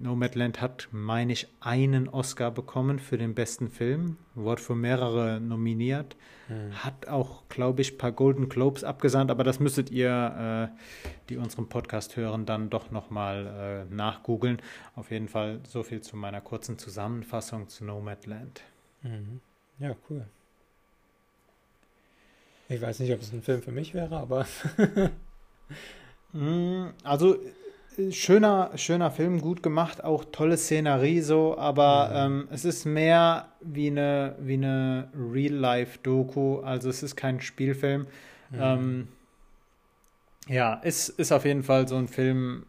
Nomadland 0.01 0.61
hat, 0.61 0.87
meine 0.91 1.33
ich, 1.33 1.47
einen 1.59 2.07
Oscar 2.07 2.51
bekommen 2.51 2.99
für 2.99 3.17
den 3.17 3.33
besten 3.33 3.69
Film, 3.69 4.17
wurde 4.35 4.61
für 4.61 4.75
mehrere 4.75 5.39
nominiert, 5.41 6.15
hm. 6.47 6.83
hat 6.83 7.07
auch, 7.07 7.43
glaube 7.49 7.81
ich, 7.81 7.93
ein 7.93 7.97
paar 7.97 8.11
Golden 8.11 8.47
Globes 8.47 8.83
abgesandt, 8.83 9.31
aber 9.31 9.43
das 9.43 9.59
müsstet 9.59 9.89
ihr, 9.91 10.71
äh, 10.71 10.77
die 11.29 11.37
unseren 11.37 11.67
Podcast 11.67 12.15
hören, 12.15 12.45
dann 12.45 12.69
doch 12.69 12.91
nochmal 12.91 13.87
äh, 13.91 13.93
nachgoogeln. 13.93 14.61
Auf 14.95 15.11
jeden 15.11 15.27
Fall 15.27 15.59
so 15.67 15.83
viel 15.83 16.01
zu 16.01 16.15
meiner 16.15 16.41
kurzen 16.41 16.77
Zusammenfassung 16.77 17.67
zu 17.69 17.83
Nomadland. 17.85 18.61
Mhm. 19.01 19.41
Ja, 19.79 19.95
cool. 20.09 20.25
Ich 22.69 22.81
weiß 22.81 22.99
nicht, 22.99 23.11
ob 23.13 23.21
es 23.21 23.33
ein 23.33 23.41
Film 23.41 23.63
für 23.63 23.71
mich 23.71 23.95
wäre, 23.95 24.15
aber. 24.17 24.45
Mm, 26.33 26.89
also 27.03 27.39
schöner, 28.11 28.71
schöner 28.75 29.11
Film, 29.11 29.41
gut 29.41 29.63
gemacht, 29.63 30.03
auch 30.03 30.25
tolle 30.31 30.57
Szenerie 30.57 31.21
so, 31.21 31.57
aber 31.57 32.27
mhm. 32.27 32.33
ähm, 32.33 32.47
es 32.51 32.65
ist 32.65 32.85
mehr 32.85 33.47
wie 33.61 33.87
eine, 33.87 34.35
wie 34.39 34.53
eine 34.53 35.09
Real-Life-Doku, 35.13 36.59
also 36.59 36.89
es 36.89 37.03
ist 37.03 37.15
kein 37.15 37.41
Spielfilm. 37.41 38.07
Mhm. 38.49 38.59
Ähm, 38.59 39.07
ja, 40.47 40.75
ist, 40.75 41.09
ist 41.09 41.31
auf 41.31 41.45
jeden 41.45 41.63
Fall 41.63 41.87
so 41.87 41.95
ein 41.95 42.07
Film, 42.07 42.65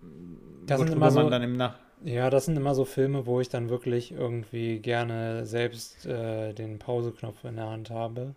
das 0.66 0.80
worüber 0.80 0.96
man 0.96 1.10
so, 1.10 1.30
dann 1.30 1.42
im 1.42 1.56
Nach... 1.56 1.76
Ja, 2.04 2.30
das 2.30 2.46
sind 2.46 2.56
immer 2.56 2.74
so 2.74 2.84
Filme, 2.84 3.26
wo 3.26 3.40
ich 3.40 3.48
dann 3.48 3.68
wirklich 3.68 4.12
irgendwie 4.12 4.78
gerne 4.78 5.44
selbst 5.46 6.06
äh, 6.06 6.52
den 6.54 6.78
Pauseknopf 6.78 7.44
in 7.44 7.56
der 7.56 7.68
Hand 7.68 7.90
habe. 7.90 8.34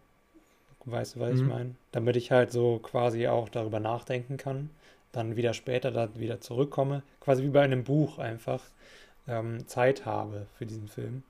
Weißt 0.85 1.15
du, 1.15 1.21
was 1.21 1.33
mhm. 1.33 1.37
ich 1.37 1.43
meine? 1.43 1.75
Damit 1.91 2.17
ich 2.17 2.31
halt 2.31 2.51
so 2.51 2.79
quasi 2.79 3.27
auch 3.27 3.47
darüber 3.49 3.79
nachdenken 3.79 4.37
kann 4.37 4.69
dann 5.13 5.37
wieder 5.37 5.53
später 5.53 5.91
da 5.91 6.09
wieder 6.15 6.41
zurückkomme, 6.41 7.03
quasi 7.21 7.43
wie 7.43 7.49
bei 7.49 7.61
einem 7.61 7.85
Buch 7.85 8.19
einfach 8.19 8.61
ähm, 9.27 9.65
Zeit 9.67 10.05
habe 10.05 10.47
für 10.57 10.65
diesen 10.65 10.89
Film. 10.89 11.23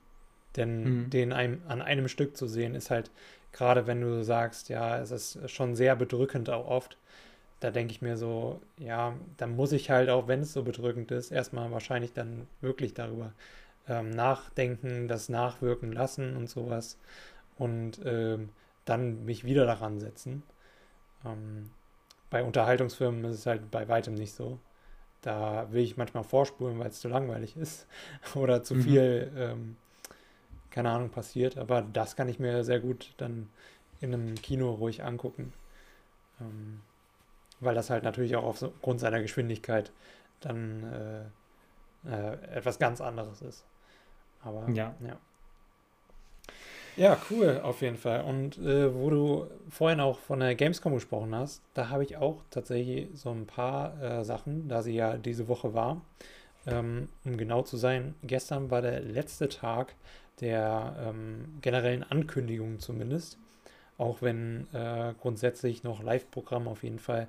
Denn 0.56 0.82
mhm. 1.04 1.10
den 1.10 1.32
einem, 1.32 1.62
an 1.68 1.82
einem 1.82 2.08
Stück 2.08 2.36
zu 2.36 2.48
sehen, 2.48 2.74
ist 2.74 2.90
halt, 2.90 3.10
gerade 3.52 3.86
wenn 3.86 4.00
du 4.00 4.24
sagst, 4.24 4.68
ja, 4.68 4.98
es 4.98 5.10
ist 5.10 5.50
schon 5.50 5.76
sehr 5.76 5.94
bedrückend 5.94 6.50
auch 6.50 6.66
oft, 6.66 6.96
da 7.60 7.70
denke 7.70 7.92
ich 7.92 8.02
mir 8.02 8.16
so, 8.16 8.60
ja, 8.78 9.14
dann 9.36 9.56
muss 9.56 9.72
ich 9.72 9.90
halt 9.90 10.10
auch, 10.10 10.28
wenn 10.28 10.40
es 10.40 10.52
so 10.52 10.62
bedrückend 10.62 11.10
ist, 11.10 11.30
erstmal 11.30 11.70
wahrscheinlich 11.70 12.12
dann 12.12 12.46
wirklich 12.60 12.94
darüber 12.94 13.32
ähm, 13.88 14.10
nachdenken, 14.10 15.08
das 15.08 15.28
nachwirken 15.28 15.92
lassen 15.92 16.36
und 16.36 16.48
sowas 16.48 16.98
und 17.56 18.00
ähm, 18.04 18.50
dann 18.84 19.24
mich 19.24 19.44
wieder 19.44 19.66
daran 19.66 20.00
setzen. 20.00 20.42
Ähm, 21.24 21.70
bei 22.34 22.42
Unterhaltungsfilmen 22.42 23.24
ist 23.26 23.38
es 23.38 23.46
halt 23.46 23.70
bei 23.70 23.86
weitem 23.86 24.14
nicht 24.14 24.34
so. 24.34 24.58
Da 25.20 25.70
will 25.70 25.84
ich 25.84 25.96
manchmal 25.96 26.24
vorspulen, 26.24 26.80
weil 26.80 26.88
es 26.88 26.98
zu 26.98 27.06
langweilig 27.06 27.56
ist 27.56 27.86
oder 28.34 28.64
zu 28.64 28.74
mhm. 28.74 28.82
viel, 28.82 29.32
ähm, 29.36 29.76
keine 30.70 30.90
Ahnung, 30.90 31.10
passiert. 31.10 31.56
Aber 31.58 31.82
das 31.82 32.16
kann 32.16 32.28
ich 32.28 32.40
mir 32.40 32.64
sehr 32.64 32.80
gut 32.80 33.14
dann 33.18 33.48
in 34.00 34.12
einem 34.12 34.34
Kino 34.34 34.72
ruhig 34.72 35.04
angucken. 35.04 35.52
Ähm, 36.40 36.80
weil 37.60 37.76
das 37.76 37.88
halt 37.88 38.02
natürlich 38.02 38.34
auch 38.34 38.42
aufgrund 38.42 38.98
seiner 38.98 39.22
Geschwindigkeit 39.22 39.92
dann 40.40 40.82
äh, 42.04 42.10
äh, 42.10 42.56
etwas 42.56 42.80
ganz 42.80 43.00
anderes 43.00 43.42
ist. 43.42 43.64
Aber 44.42 44.68
ja. 44.70 44.96
ja. 45.06 45.16
Ja, 46.96 47.18
cool, 47.30 47.60
auf 47.62 47.82
jeden 47.82 47.96
Fall. 47.96 48.22
Und 48.22 48.58
äh, 48.58 48.94
wo 48.94 49.10
du 49.10 49.46
vorhin 49.68 50.00
auch 50.00 50.18
von 50.18 50.40
der 50.40 50.54
Gamescom 50.54 50.94
gesprochen 50.94 51.34
hast, 51.34 51.62
da 51.74 51.88
habe 51.88 52.04
ich 52.04 52.16
auch 52.16 52.42
tatsächlich 52.50 53.08
so 53.14 53.30
ein 53.30 53.46
paar 53.46 54.00
äh, 54.00 54.24
Sachen, 54.24 54.68
da 54.68 54.82
sie 54.82 54.94
ja 54.94 55.16
diese 55.16 55.48
Woche 55.48 55.74
war. 55.74 56.00
Ähm, 56.66 57.08
um 57.24 57.36
genau 57.36 57.62
zu 57.62 57.76
sein, 57.76 58.14
gestern 58.22 58.70
war 58.70 58.80
der 58.80 59.00
letzte 59.00 59.48
Tag 59.48 59.94
der 60.40 60.96
ähm, 61.00 61.58
generellen 61.60 62.04
Ankündigungen 62.04 62.78
zumindest. 62.78 63.38
Auch 63.98 64.22
wenn 64.22 64.66
äh, 64.72 65.14
grundsätzlich 65.20 65.84
noch 65.84 66.02
Live-Programm 66.02 66.68
auf 66.68 66.82
jeden 66.82 66.98
Fall 66.98 67.28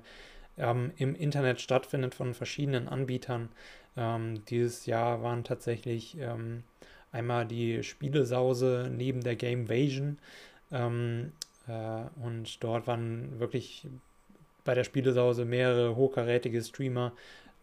ähm, 0.58 0.92
im 0.96 1.14
Internet 1.14 1.60
stattfindet 1.60 2.14
von 2.14 2.34
verschiedenen 2.34 2.88
Anbietern. 2.88 3.50
Ähm, 3.96 4.44
dieses 4.46 4.86
Jahr 4.86 5.22
waren 5.22 5.44
tatsächlich 5.44 6.18
ähm, 6.18 6.64
einmal 7.16 7.46
die 7.46 7.82
Spielesause 7.82 8.90
neben 8.94 9.22
der 9.22 9.36
Gamevasion. 9.36 10.18
Ähm, 10.70 11.32
äh, 11.66 12.02
und 12.22 12.62
dort 12.62 12.86
waren 12.86 13.40
wirklich 13.40 13.86
bei 14.64 14.74
der 14.74 14.84
Spielesause 14.84 15.44
mehrere 15.44 15.96
hochkarätige 15.96 16.62
Streamer. 16.62 17.12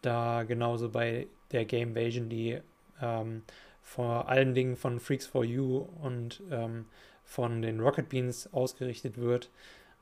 Da 0.01 0.43
genauso 0.43 0.89
bei 0.89 1.27
der 1.51 1.65
Gamevasion, 1.65 2.29
die 2.29 2.59
ähm, 3.01 3.43
vor 3.83 4.27
allen 4.27 4.55
Dingen 4.55 4.75
von 4.75 4.99
Freaks 4.99 5.27
for 5.27 5.43
You 5.43 5.87
und 6.01 6.41
ähm, 6.51 6.85
von 7.23 7.61
den 7.61 7.79
Rocket 7.79 8.09
Beans 8.09 8.51
ausgerichtet 8.53 9.17
wird. 9.17 9.49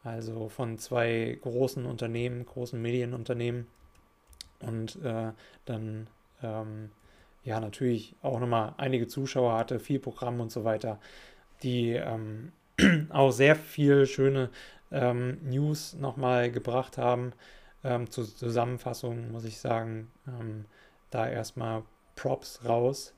Also 0.04 0.50
von 0.50 0.80
zwei 0.80 1.38
großen 1.42 1.86
Unternehmen, 1.86 2.46
großen 2.46 2.82
Medienunternehmen. 2.82 3.68
Und 4.60 4.96
äh, 5.04 5.32
dann 5.66 6.08
ähm, 6.42 6.92
ja 7.44 7.60
natürlich 7.60 8.16
auch 8.22 8.40
nochmal 8.40 8.74
einige 8.78 9.08
Zuschauer 9.08 9.58
hatte, 9.58 9.80
viel 9.80 10.00
Programm 10.00 10.40
und 10.40 10.52
so 10.52 10.64
weiter, 10.64 11.00
die 11.64 11.92
ähm, 11.92 12.52
auch 13.10 13.32
sehr 13.32 13.56
viel 13.56 14.06
schöne 14.06 14.50
ähm, 14.92 15.40
News 15.44 15.94
nochmal 15.94 16.52
gebracht 16.52 16.98
haben. 16.98 17.34
Ähm, 17.84 18.10
zur 18.12 18.26
Zusammenfassung 18.26 19.32
muss 19.32 19.46
ich 19.46 19.60
sagen, 19.60 20.12
ähm, 20.28 20.66
da 21.10 21.28
erstmal 21.28 21.84
Props 22.16 22.64
raus. 22.66 23.14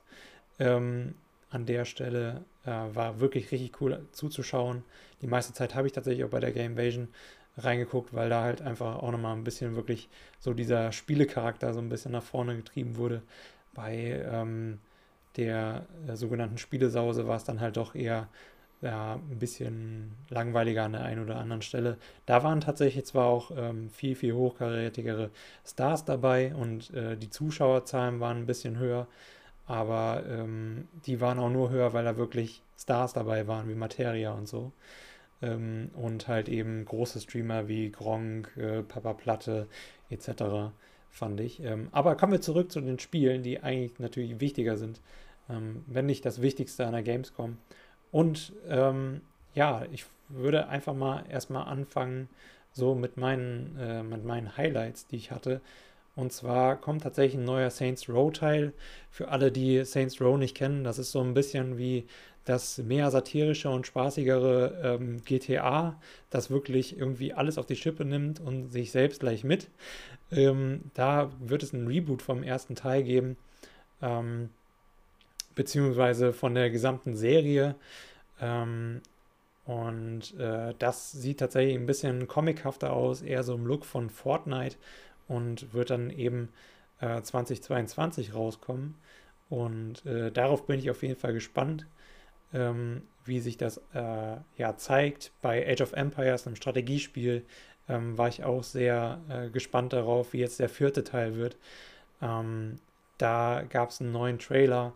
Ähm, 0.58 1.14
an 1.50 1.66
der 1.66 1.84
Stelle 1.84 2.44
äh, 2.64 2.70
war 2.70 3.20
wirklich 3.20 3.52
richtig 3.52 3.80
cool 3.80 4.06
zuzuschauen. 4.12 4.84
Die 5.22 5.26
meiste 5.26 5.52
Zeit 5.52 5.74
habe 5.74 5.86
ich 5.86 5.92
tatsächlich 5.92 6.24
auch 6.24 6.30
bei 6.30 6.40
der 6.40 6.52
Game 6.52 6.72
Invasion 6.72 7.08
reingeguckt, 7.56 8.14
weil 8.14 8.28
da 8.28 8.42
halt 8.42 8.62
einfach 8.62 8.96
auch 8.96 9.12
nochmal 9.12 9.36
ein 9.36 9.44
bisschen 9.44 9.76
wirklich 9.76 10.08
so 10.40 10.54
dieser 10.54 10.90
Spielecharakter 10.90 11.72
so 11.72 11.80
ein 11.80 11.88
bisschen 11.88 12.12
nach 12.12 12.22
vorne 12.22 12.56
getrieben 12.56 12.96
wurde. 12.96 13.22
Bei 13.74 14.22
ähm, 14.30 14.78
der 15.36 15.86
äh, 16.08 16.16
sogenannten 16.16 16.58
Spielesause 16.58 17.26
war 17.26 17.36
es 17.36 17.44
dann 17.44 17.60
halt 17.60 17.76
doch 17.76 17.94
eher 17.94 18.28
ja, 18.84 19.14
ein 19.14 19.38
bisschen 19.38 20.12
langweiliger 20.28 20.84
an 20.84 20.92
der 20.92 21.02
einen 21.04 21.22
oder 21.24 21.36
anderen 21.36 21.62
Stelle. 21.62 21.96
Da 22.26 22.42
waren 22.44 22.60
tatsächlich 22.60 23.06
zwar 23.06 23.26
auch 23.26 23.50
ähm, 23.56 23.88
viel, 23.90 24.14
viel 24.14 24.34
hochkarätigere 24.34 25.30
Stars 25.66 26.04
dabei 26.04 26.54
und 26.54 26.92
äh, 26.94 27.16
die 27.16 27.30
Zuschauerzahlen 27.30 28.20
waren 28.20 28.38
ein 28.38 28.46
bisschen 28.46 28.78
höher, 28.78 29.06
aber 29.66 30.22
ähm, 30.28 30.88
die 31.06 31.20
waren 31.20 31.38
auch 31.38 31.50
nur 31.50 31.70
höher, 31.70 31.92
weil 31.94 32.04
da 32.04 32.16
wirklich 32.16 32.62
Stars 32.78 33.14
dabei 33.14 33.46
waren, 33.48 33.68
wie 33.68 33.74
Materia 33.74 34.32
und 34.32 34.48
so. 34.48 34.72
Ähm, 35.42 35.90
und 35.94 36.28
halt 36.28 36.48
eben 36.48 36.84
große 36.84 37.20
Streamer 37.20 37.68
wie 37.68 37.90
Gronk, 37.90 38.54
äh, 38.56 38.82
Papa 38.82 39.14
Platte 39.14 39.66
etc. 40.10 40.72
fand 41.14 41.40
ich. 41.40 41.62
Ähm, 41.62 41.88
aber 41.92 42.16
kommen 42.16 42.32
wir 42.32 42.40
zurück 42.40 42.72
zu 42.72 42.80
den 42.80 42.98
Spielen, 42.98 43.42
die 43.42 43.62
eigentlich 43.62 43.98
natürlich 44.00 44.40
wichtiger 44.40 44.76
sind, 44.76 45.00
ähm, 45.48 45.84
wenn 45.86 46.06
nicht 46.06 46.26
das 46.26 46.42
Wichtigste 46.42 46.84
an 46.86 46.92
der 46.92 47.02
Gamescom. 47.02 47.56
Und 48.10 48.52
ähm, 48.68 49.20
ja, 49.54 49.86
ich 49.92 50.04
würde 50.28 50.68
einfach 50.68 50.94
mal 50.94 51.24
erstmal 51.30 51.66
anfangen, 51.66 52.28
so 52.72 52.96
mit 52.96 53.16
meinen, 53.16 53.78
äh, 53.78 54.02
mit 54.02 54.24
meinen 54.24 54.56
Highlights, 54.56 55.06
die 55.06 55.16
ich 55.16 55.30
hatte. 55.30 55.60
Und 56.16 56.32
zwar 56.32 56.76
kommt 56.76 57.04
tatsächlich 57.04 57.40
ein 57.40 57.44
neuer 57.44 57.70
Saints 57.70 58.08
Row 58.08 58.32
Teil. 58.32 58.72
Für 59.10 59.28
alle, 59.28 59.52
die 59.52 59.84
Saints 59.84 60.20
Row 60.20 60.36
nicht 60.36 60.56
kennen, 60.56 60.82
das 60.82 60.98
ist 60.98 61.12
so 61.12 61.20
ein 61.20 61.34
bisschen 61.34 61.78
wie 61.78 62.06
das 62.44 62.78
mehr 62.78 63.10
satirische 63.10 63.70
und 63.70 63.86
spaßigere 63.86 64.98
ähm, 65.00 65.22
GTA, 65.24 65.98
das 66.30 66.50
wirklich 66.50 66.98
irgendwie 66.98 67.32
alles 67.32 67.58
auf 67.58 67.66
die 67.66 67.76
Schippe 67.76 68.04
nimmt 68.04 68.40
und 68.40 68.70
sich 68.70 68.90
selbst 68.90 69.20
gleich 69.20 69.44
mit. 69.44 69.68
Ähm, 70.30 70.82
da 70.94 71.30
wird 71.40 71.62
es 71.62 71.72
einen 71.72 71.86
Reboot 71.86 72.22
vom 72.22 72.42
ersten 72.42 72.74
Teil 72.74 73.02
geben, 73.02 73.36
ähm, 74.02 74.50
beziehungsweise 75.54 76.32
von 76.32 76.54
der 76.54 76.70
gesamten 76.70 77.16
Serie. 77.16 77.76
Ähm, 78.40 79.00
und 79.64 80.38
äh, 80.38 80.74
das 80.78 81.12
sieht 81.12 81.40
tatsächlich 81.40 81.76
ein 81.76 81.86
bisschen 81.86 82.28
comichafter 82.28 82.92
aus, 82.92 83.22
eher 83.22 83.42
so 83.42 83.54
im 83.54 83.64
Look 83.66 83.86
von 83.86 84.10
Fortnite 84.10 84.76
und 85.28 85.72
wird 85.72 85.90
dann 85.90 86.10
eben 86.10 86.50
äh, 87.00 87.22
2022 87.22 88.34
rauskommen. 88.34 88.96
Und 89.48 90.04
äh, 90.04 90.30
darauf 90.30 90.66
bin 90.66 90.78
ich 90.78 90.90
auf 90.90 91.02
jeden 91.02 91.16
Fall 91.18 91.32
gespannt, 91.32 91.86
ähm, 92.52 93.02
wie 93.24 93.40
sich 93.40 93.56
das 93.56 93.78
äh, 93.94 94.36
ja 94.56 94.76
zeigt. 94.76 95.32
Bei 95.42 95.66
Age 95.66 95.82
of 95.82 95.92
Empires, 95.92 96.46
einem 96.46 96.56
Strategiespiel, 96.56 97.44
ähm, 97.88 98.16
war 98.18 98.28
ich 98.28 98.44
auch 98.44 98.62
sehr 98.62 99.20
äh, 99.28 99.50
gespannt 99.50 99.92
darauf, 99.92 100.32
wie 100.32 100.38
jetzt 100.38 100.60
der 100.60 100.68
vierte 100.68 101.04
Teil 101.04 101.36
wird. 101.36 101.56
Ähm, 102.22 102.76
da 103.18 103.62
gab 103.68 103.90
es 103.90 104.00
einen 104.00 104.12
neuen 104.12 104.38
Trailer. 104.38 104.92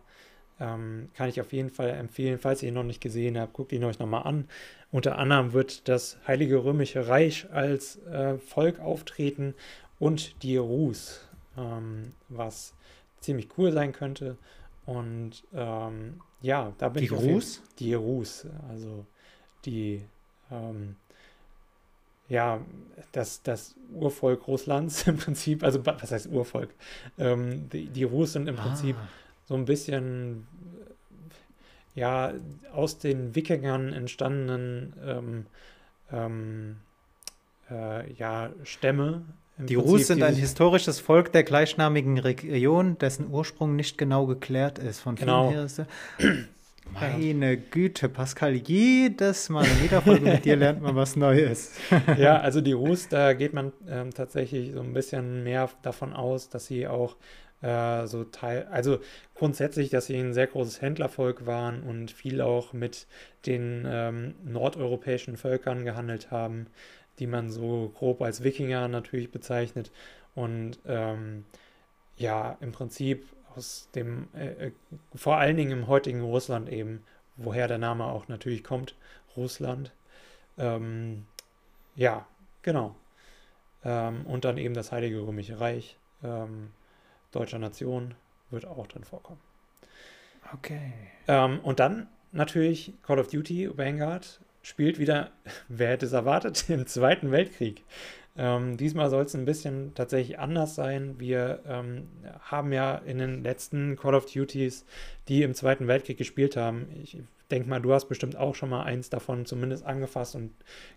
Ähm, 0.59 1.09
kann 1.13 1.29
ich 1.29 1.39
auf 1.39 1.53
jeden 1.53 1.69
Fall 1.69 1.89
empfehlen, 1.89 2.37
falls 2.37 2.61
ihr 2.61 2.69
ihn 2.69 2.75
noch 2.75 2.83
nicht 2.83 2.99
gesehen 2.99 3.39
habt, 3.39 3.53
guckt 3.53 3.71
ihn 3.71 3.83
euch 3.83 3.99
nochmal 3.99 4.23
an. 4.23 4.47
Unter 4.91 5.17
anderem 5.17 5.53
wird 5.53 5.87
das 5.87 6.17
Heilige 6.27 6.63
Römische 6.63 7.07
Reich 7.07 7.47
als 7.51 7.97
äh, 8.07 8.37
Volk 8.39 8.79
auftreten 8.79 9.53
und 9.99 10.43
die 10.43 10.57
Rus, 10.57 11.27
ähm, 11.57 12.13
was 12.27 12.73
ziemlich 13.21 13.49
cool 13.57 13.71
sein 13.71 13.93
könnte. 13.93 14.37
Und 14.89 15.43
ähm, 15.53 16.19
ja, 16.41 16.73
da 16.79 16.89
bin 16.89 17.01
die 17.01 17.05
ich. 17.05 17.11
Rus? 17.11 17.61
Die 17.77 17.93
Rus, 17.93 18.47
also 18.69 19.05
die, 19.63 20.01
ähm, 20.49 20.95
ja, 22.27 22.59
das, 23.11 23.43
das 23.43 23.75
Urvolk 23.93 24.47
Russlands 24.47 25.03
im 25.07 25.17
Prinzip, 25.17 25.63
also 25.63 25.85
was 25.85 26.11
heißt 26.11 26.31
Urvolk? 26.31 26.71
Ähm, 27.19 27.69
die, 27.69 27.85
die 27.85 28.03
Rus 28.03 28.33
sind 28.33 28.49
im 28.49 28.57
ah. 28.57 28.63
Prinzip 28.63 28.95
so 29.45 29.53
ein 29.53 29.65
bisschen, 29.65 30.47
ja, 31.93 32.33
aus 32.73 32.97
den 32.97 33.35
Wikingern 33.35 33.93
entstandenen, 33.93 34.93
ähm, 35.05 35.45
ähm, 36.11 36.77
äh, 37.69 38.11
ja, 38.13 38.49
Stämme 38.63 39.23
die 39.67 39.75
Rus 39.75 40.07
sind 40.07 40.23
ein 40.23 40.35
historisches 40.35 40.99
Volk 40.99 41.33
der 41.33 41.43
gleichnamigen 41.43 42.17
Region, 42.17 42.97
dessen 42.97 43.29
Ursprung 43.29 43.75
nicht 43.75 43.97
genau 43.97 44.25
geklärt 44.25 44.79
ist. 44.79 45.01
Von 45.01 45.15
genau. 45.15 45.51
her 45.51 45.65
ist 45.65 45.81
meine 46.93 47.57
Güte, 47.57 48.07
Pascal, 48.07 48.55
jedes 48.55 49.49
Mal 49.49 49.65
in 49.65 49.83
jeder 49.83 50.01
Folge 50.01 50.25
mit 50.25 50.45
dir 50.45 50.55
lernt 50.55 50.81
man 50.81 50.95
was 50.95 51.15
Neues. 51.15 51.73
ja, 52.17 52.37
also 52.41 52.61
die 52.61 52.71
Rus, 52.71 53.09
da 53.09 53.33
geht 53.33 53.53
man 53.53 53.73
ähm, 53.89 54.13
tatsächlich 54.13 54.73
so 54.73 54.79
ein 54.79 54.93
bisschen 54.93 55.43
mehr 55.43 55.69
davon 55.81 56.13
aus, 56.13 56.49
dass 56.49 56.67
sie 56.67 56.87
auch 56.87 57.17
äh, 57.61 58.07
so 58.07 58.23
Teil, 58.23 58.67
also 58.71 58.99
grundsätzlich, 59.35 59.89
dass 59.89 60.05
sie 60.05 60.15
ein 60.15 60.33
sehr 60.33 60.47
großes 60.47 60.81
Händlervolk 60.81 61.45
waren 61.45 61.83
und 61.83 62.11
viel 62.11 62.39
auch 62.41 62.71
mit 62.71 63.07
den 63.45 63.85
ähm, 63.85 64.35
nordeuropäischen 64.45 65.35
Völkern 65.35 65.83
gehandelt 65.83 66.31
haben 66.31 66.67
die 67.19 67.27
man 67.27 67.49
so 67.49 67.91
grob 67.97 68.21
als 68.21 68.43
Wikinger 68.43 68.87
natürlich 68.87 69.31
bezeichnet. 69.31 69.91
Und 70.35 70.79
ähm, 70.85 71.45
ja, 72.17 72.57
im 72.61 72.71
Prinzip 72.71 73.25
aus 73.55 73.89
dem, 73.95 74.27
äh, 74.33 74.67
äh, 74.67 74.71
vor 75.15 75.37
allen 75.37 75.57
Dingen 75.57 75.71
im 75.71 75.87
heutigen 75.87 76.21
Russland 76.21 76.69
eben, 76.69 77.03
woher 77.37 77.67
der 77.67 77.77
Name 77.77 78.05
auch 78.05 78.27
natürlich 78.27 78.63
kommt, 78.63 78.95
Russland. 79.35 79.93
Ähm, 80.57 81.25
ja, 81.95 82.25
genau. 82.61 82.95
Ähm, 83.83 84.25
und 84.25 84.45
dann 84.45 84.57
eben 84.57 84.73
das 84.73 84.91
Heilige 84.91 85.21
Römische 85.21 85.59
Reich 85.59 85.97
ähm, 86.23 86.71
deutscher 87.31 87.59
Nation 87.59 88.15
wird 88.49 88.65
auch 88.65 88.87
dann 88.87 89.03
vorkommen. 89.03 89.39
Okay. 90.53 90.93
Ähm, 91.27 91.59
und 91.59 91.79
dann 91.79 92.07
natürlich 92.31 92.93
Call 93.03 93.19
of 93.19 93.27
Duty 93.27 93.77
Vanguard 93.77 94.41
spielt 94.69 94.99
wieder, 94.99 95.31
wer 95.67 95.89
hätte 95.89 96.05
es 96.05 96.13
erwartet, 96.13 96.65
im 96.69 96.85
Zweiten 96.85 97.31
Weltkrieg. 97.31 97.83
Ähm, 98.37 98.77
diesmal 98.77 99.09
soll 99.09 99.25
es 99.25 99.35
ein 99.35 99.45
bisschen 99.45 99.93
tatsächlich 99.95 100.39
anders 100.39 100.75
sein. 100.75 101.19
Wir 101.19 101.59
ähm, 101.67 102.07
haben 102.41 102.71
ja 102.71 102.95
in 102.95 103.17
den 103.17 103.43
letzten 103.43 103.97
Call 103.97 104.13
of 104.13 104.31
Duties, 104.31 104.85
die 105.27 105.41
im 105.43 105.55
Zweiten 105.55 105.87
Weltkrieg 105.87 106.17
gespielt 106.17 106.55
haben, 106.55 106.87
ich 107.03 107.17
denke 107.49 107.67
mal, 107.67 107.81
du 107.81 107.91
hast 107.91 108.07
bestimmt 108.07 108.35
auch 108.35 108.53
schon 108.53 108.69
mal 108.69 108.83
eins 108.83 109.09
davon 109.09 109.47
zumindest 109.47 109.83
angefasst 109.83 110.35
und 110.35 110.51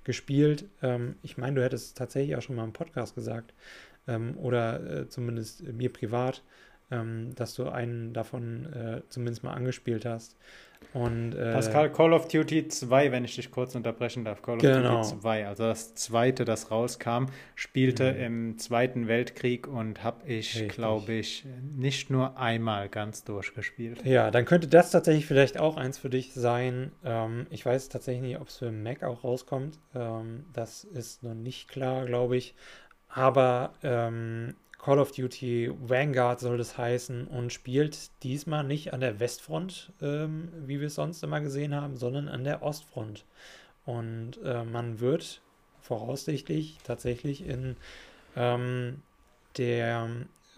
gespielt. 0.04 0.66
Ähm, 0.82 1.16
ich 1.22 1.38
meine, 1.38 1.56
du 1.56 1.64
hättest 1.64 1.86
es 1.86 1.94
tatsächlich 1.94 2.36
auch 2.36 2.42
schon 2.42 2.56
mal 2.56 2.64
im 2.64 2.74
Podcast 2.74 3.14
gesagt 3.14 3.54
ähm, 4.06 4.36
oder 4.36 5.00
äh, 5.00 5.08
zumindest 5.08 5.62
mir 5.62 5.90
privat, 5.90 6.42
ähm, 6.92 7.34
dass 7.34 7.54
du 7.54 7.68
einen 7.68 8.12
davon 8.12 8.72
äh, 8.72 9.02
zumindest 9.08 9.42
mal 9.42 9.54
angespielt 9.54 10.04
hast. 10.04 10.36
Und, 10.92 11.34
äh, 11.34 11.52
Pascal, 11.52 11.90
Call 11.90 12.12
of 12.12 12.28
Duty 12.28 12.68
2, 12.68 13.12
wenn 13.12 13.24
ich 13.24 13.36
dich 13.36 13.50
kurz 13.50 13.74
unterbrechen 13.74 14.24
darf, 14.24 14.42
Call 14.42 14.56
of 14.56 14.62
genau. 14.62 15.02
Duty 15.02 15.20
2, 15.20 15.46
also 15.46 15.64
das 15.64 15.94
zweite, 15.94 16.44
das 16.44 16.70
rauskam, 16.70 17.26
spielte 17.54 18.12
mhm. 18.12 18.20
im 18.20 18.58
Zweiten 18.58 19.08
Weltkrieg 19.08 19.66
und 19.66 20.02
habe 20.02 20.26
ich, 20.26 20.68
glaube 20.68 21.12
ich, 21.14 21.46
nicht 21.76 22.10
nur 22.10 22.36
einmal 22.36 22.88
ganz 22.88 23.24
durchgespielt. 23.24 24.04
Ja, 24.04 24.30
dann 24.30 24.44
könnte 24.44 24.68
das 24.68 24.90
tatsächlich 24.90 25.26
vielleicht 25.26 25.58
auch 25.58 25.76
eins 25.76 25.98
für 25.98 26.10
dich 26.10 26.34
sein. 26.34 26.92
Ähm, 27.04 27.46
ich 27.50 27.64
weiß 27.64 27.88
tatsächlich 27.88 28.22
nicht, 28.22 28.40
ob 28.40 28.48
es 28.48 28.58
für 28.58 28.70
Mac 28.70 29.02
auch 29.02 29.24
rauskommt. 29.24 29.78
Ähm, 29.94 30.44
das 30.52 30.84
ist 30.84 31.22
noch 31.22 31.34
nicht 31.34 31.68
klar, 31.68 32.04
glaube 32.04 32.36
ich. 32.36 32.54
aber 33.08 33.74
ähm, 33.82 34.54
Call 34.82 34.98
of 34.98 35.12
Duty 35.12 35.70
Vanguard 35.80 36.40
soll 36.40 36.58
das 36.58 36.76
heißen 36.76 37.28
und 37.28 37.52
spielt 37.52 38.10
diesmal 38.24 38.64
nicht 38.64 38.92
an 38.92 39.00
der 39.00 39.20
Westfront, 39.20 39.92
ähm, 40.02 40.48
wie 40.66 40.80
wir 40.80 40.88
es 40.88 40.96
sonst 40.96 41.22
immer 41.22 41.40
gesehen 41.40 41.74
haben, 41.74 41.96
sondern 41.96 42.28
an 42.28 42.42
der 42.42 42.62
Ostfront. 42.62 43.24
Und 43.86 44.40
äh, 44.44 44.64
man 44.64 44.98
wird 44.98 45.40
voraussichtlich 45.80 46.78
tatsächlich 46.82 47.46
in 47.46 47.76
ähm, 48.34 49.02
der 49.56 50.08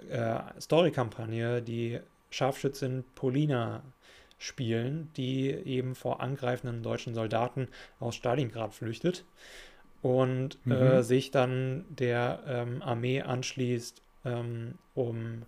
äh, 0.08 0.38
Story-Kampagne 0.58 1.60
die 1.60 2.00
Scharfschützin 2.30 3.04
Polina 3.14 3.82
spielen, 4.38 5.10
die 5.18 5.50
eben 5.50 5.94
vor 5.94 6.20
angreifenden 6.20 6.82
deutschen 6.82 7.14
Soldaten 7.14 7.68
aus 8.00 8.14
Stalingrad 8.16 8.72
flüchtet 8.72 9.24
und 10.00 10.58
äh, 10.66 10.68
mhm. 10.68 10.72
äh, 10.72 11.02
sich 11.02 11.30
dann 11.30 11.84
der 11.88 12.42
ähm, 12.46 12.82
Armee 12.82 13.22
anschließt, 13.22 14.03
ähm, 14.24 14.74
um 14.94 15.42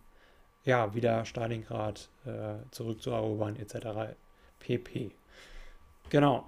ja 0.65 0.95
wieder 0.95 1.25
Stalingrad 1.25 2.09
äh, 2.27 2.55
zurückzuerobern 2.71 3.57
etc. 3.57 4.15
pp. 4.59 5.13
Genau. 6.11 6.45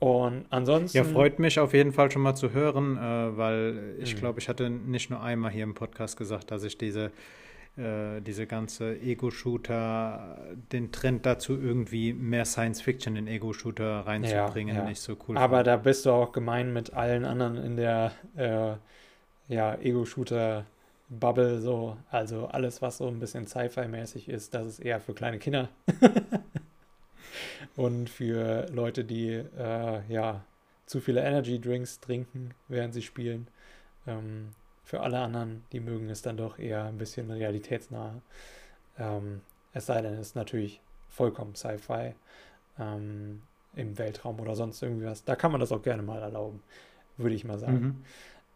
Und 0.00 0.46
ansonsten. 0.48 0.96
Ja, 0.96 1.04
freut 1.04 1.38
mich 1.38 1.60
auf 1.60 1.74
jeden 1.74 1.92
Fall 1.92 2.10
schon 2.10 2.22
mal 2.22 2.34
zu 2.34 2.52
hören, 2.52 2.96
äh, 2.96 3.36
weil 3.36 3.96
ich 3.98 4.14
mhm. 4.14 4.20
glaube, 4.20 4.40
ich 4.40 4.48
hatte 4.48 4.70
nicht 4.70 5.10
nur 5.10 5.22
einmal 5.22 5.50
hier 5.50 5.64
im 5.64 5.74
Podcast 5.74 6.16
gesagt, 6.16 6.50
dass 6.50 6.64
ich 6.64 6.78
diese, 6.78 7.10
äh, 7.76 8.22
diese 8.22 8.46
ganze 8.46 8.98
Ego-Shooter, 8.98 10.38
den 10.72 10.90
Trend 10.90 11.26
dazu 11.26 11.52
irgendwie 11.52 12.14
mehr 12.14 12.46
Science-Fiction 12.46 13.14
in 13.14 13.26
Ego-Shooter 13.26 14.06
reinzubringen, 14.06 14.74
ja, 14.74 14.82
ja. 14.82 14.88
nicht 14.88 15.02
so 15.02 15.18
cool. 15.28 15.36
Aber 15.36 15.56
fand. 15.56 15.66
da 15.66 15.76
bist 15.76 16.06
du 16.06 16.12
auch 16.12 16.32
gemein 16.32 16.72
mit 16.72 16.94
allen 16.94 17.26
anderen 17.26 17.58
in 17.58 17.76
der 17.76 18.12
äh, 18.36 19.54
ja, 19.54 19.74
Ego-Shooter. 19.74 20.64
Bubble 21.10 21.60
so, 21.60 21.96
also 22.10 22.46
alles, 22.46 22.80
was 22.80 22.98
so 22.98 23.08
ein 23.08 23.18
bisschen 23.18 23.46
Sci-Fi-mäßig 23.46 24.28
ist, 24.28 24.54
das 24.54 24.66
ist 24.66 24.78
eher 24.78 25.00
für 25.00 25.12
kleine 25.12 25.38
Kinder. 25.38 25.68
und 27.76 28.08
für 28.08 28.66
Leute, 28.72 29.04
die 29.04 29.30
äh, 29.58 30.00
ja 30.08 30.44
zu 30.86 31.00
viele 31.00 31.20
Energy 31.20 31.60
Drinks 31.60 32.00
trinken, 32.00 32.54
während 32.68 32.94
sie 32.94 33.02
spielen. 33.02 33.48
Ähm, 34.06 34.50
für 34.84 35.00
alle 35.00 35.18
anderen, 35.18 35.64
die 35.72 35.80
mögen 35.80 36.10
es 36.10 36.22
dann 36.22 36.36
doch 36.36 36.58
eher 36.58 36.84
ein 36.84 36.98
bisschen 36.98 37.30
realitätsnah. 37.30 38.20
Ähm, 38.98 39.40
es 39.72 39.86
sei 39.86 40.02
denn, 40.02 40.14
es 40.14 40.28
ist 40.28 40.36
natürlich 40.36 40.80
vollkommen 41.08 41.54
Sci-Fi 41.54 42.14
ähm, 42.78 43.42
im 43.74 43.98
Weltraum 43.98 44.40
oder 44.40 44.54
sonst 44.54 44.82
irgendwas. 44.82 45.24
Da 45.24 45.36
kann 45.36 45.52
man 45.52 45.60
das 45.60 45.72
auch 45.72 45.82
gerne 45.82 46.02
mal 46.02 46.20
erlauben, 46.22 46.62
würde 47.16 47.34
ich 47.34 47.44
mal 47.44 47.58
sagen. 47.58 47.80
Mhm. 47.80 48.04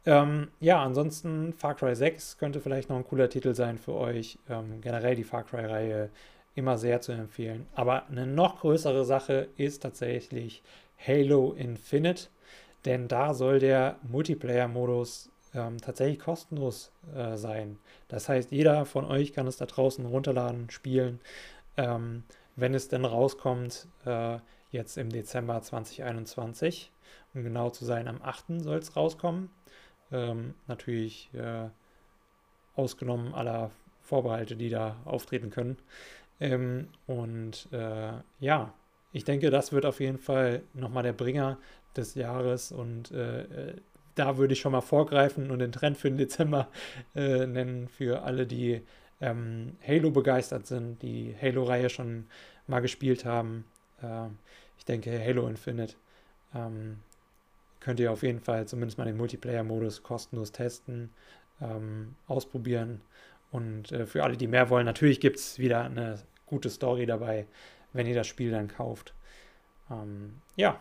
Ähm, 0.07 0.49
ja, 0.61 0.83
ansonsten 0.83 1.53
Far 1.55 1.75
Cry 1.75 1.95
6 1.95 2.39
könnte 2.39 2.61
vielleicht 2.61 2.91
noch 2.91 2.97
ein 2.97 3.07
cooler 3.07 3.29
Titel 3.31 3.55
sein 3.55 3.79
für 3.79 3.95
euch. 3.95 4.39
Ähm, 4.49 4.81
generell 4.81 5.15
die 5.17 5.25
Far 5.25 5.45
Cry-Reihe 5.45 6.11
immer 6.55 6.79
sehr 6.79 7.01
zu 7.01 7.13
empfehlen. 7.13 7.67
Aber 7.75 8.07
eine 8.09 8.27
noch 8.27 8.61
größere 8.61 9.05
Sache 9.05 9.49
ist 9.57 9.83
tatsächlich 9.83 10.63
Halo 11.05 11.53
Infinite, 11.53 12.29
denn 12.85 13.09
da 13.09 13.35
soll 13.35 13.59
der 13.59 13.97
Multiplayer-Modus 14.03 15.31
ähm, 15.55 15.79
tatsächlich 15.79 16.19
kostenlos 16.19 16.93
äh, 17.17 17.37
sein. 17.37 17.79
Das 18.09 18.29
heißt, 18.29 18.51
jeder 18.51 18.85
von 18.85 19.05
euch 19.07 19.33
kann 19.33 19.47
es 19.47 19.57
da 19.57 19.67
draußen 19.67 20.05
runterladen, 20.05 20.71
spielen. 20.71 21.21
Ähm, 21.77 22.25
wenn 22.57 22.75
es 22.75 22.89
denn 22.89 23.05
rauskommt, 23.05 23.89
äh, 24.05 24.39
jetzt 24.71 24.99
im 24.99 25.11
Dezember 25.11 25.61
2021, 25.63 26.91
um 27.35 27.43
genau 27.43 27.71
zu 27.71 27.85
sein, 27.85 28.07
am 28.07 28.21
8. 28.23 28.61
soll 28.63 28.79
es 28.79 28.97
rauskommen. 28.97 29.51
Ähm, 30.15 30.55
natürlich 30.69 31.29
äh, 31.35 31.69
ausgenommen 32.77 33.35
aller 33.35 33.73
Vorbehalte, 34.03 34.55
die 34.55 34.69
da 34.69 34.97
auftreten 35.05 35.51
können. 35.51 35.77
Ähm, 36.39 36.89
und 37.09 37.69
äh, 37.73 38.13
ja, 38.39 38.73
ich 39.13 39.25
denke, 39.25 39.51
das 39.51 39.73
wird 39.73 39.87
auf 39.87 39.99
jeden 39.99 40.19
Fall 40.19 40.63
nochmal 40.73 41.03
der 41.03 41.15
Bringer 41.15 41.59
des 41.97 42.15
Jahres 42.15 42.71
und 42.71 43.11
äh, 43.11 43.43
äh, 43.43 43.75
da 44.15 44.37
würde 44.37 44.53
ich 44.53 44.61
schon 44.61 44.73
mal 44.73 44.81
vorgreifen 44.81 45.51
und 45.51 45.59
den 45.59 45.73
Trend 45.73 45.97
für 45.97 46.09
den 46.09 46.19
Dezember 46.19 46.69
äh, 47.17 47.47
nennen 47.47 47.89
für 47.89 48.23
alle, 48.23 48.47
die 48.47 48.83
ähm, 49.21 49.77
Halo 49.87 50.11
begeistert 50.11 50.67
sind, 50.67 51.03
die 51.03 51.35
Halo-Reihe 51.41 51.91
schon 51.91 52.27
mal 52.69 52.81
gespielt 52.81 53.25
haben. 53.25 53.65
Äh, 54.01 54.27
ich 54.79 54.85
denke, 54.85 55.19
Halo 55.19 55.49
Infinite 55.49 55.95
ähm, 56.55 56.99
könnt 57.85 58.01
ihr 58.01 58.11
auf 58.11 58.23
jeden 58.23 58.41
Fall 58.41 58.67
zumindest 58.67 58.97
mal 58.97 59.05
den 59.05 59.19
Multiplayer-Modus 59.19 60.03
kostenlos 60.03 60.53
testen, 60.53 61.11
ähm, 61.61 62.17
ausprobieren 62.27 63.03
und 63.53 63.93
äh, 63.93 64.07
für 64.07 64.25
alle, 64.25 64.37
die 64.37 64.49
mehr 64.49 64.71
wollen, 64.71 64.87
natürlich 64.87 65.21
gibt 65.21 65.37
es 65.37 65.59
wieder 65.59 65.85
eine 65.85 66.19
gute 66.47 66.71
Story 66.71 67.07
dabei, 67.07 67.47
wenn 67.93 68.07
ihr 68.07 68.15
das 68.15 68.27
Spiel 68.27 68.51
dann 68.51 68.69
kauft. 68.69 69.15
Ähm, 69.91 70.41
ja, 70.57 70.81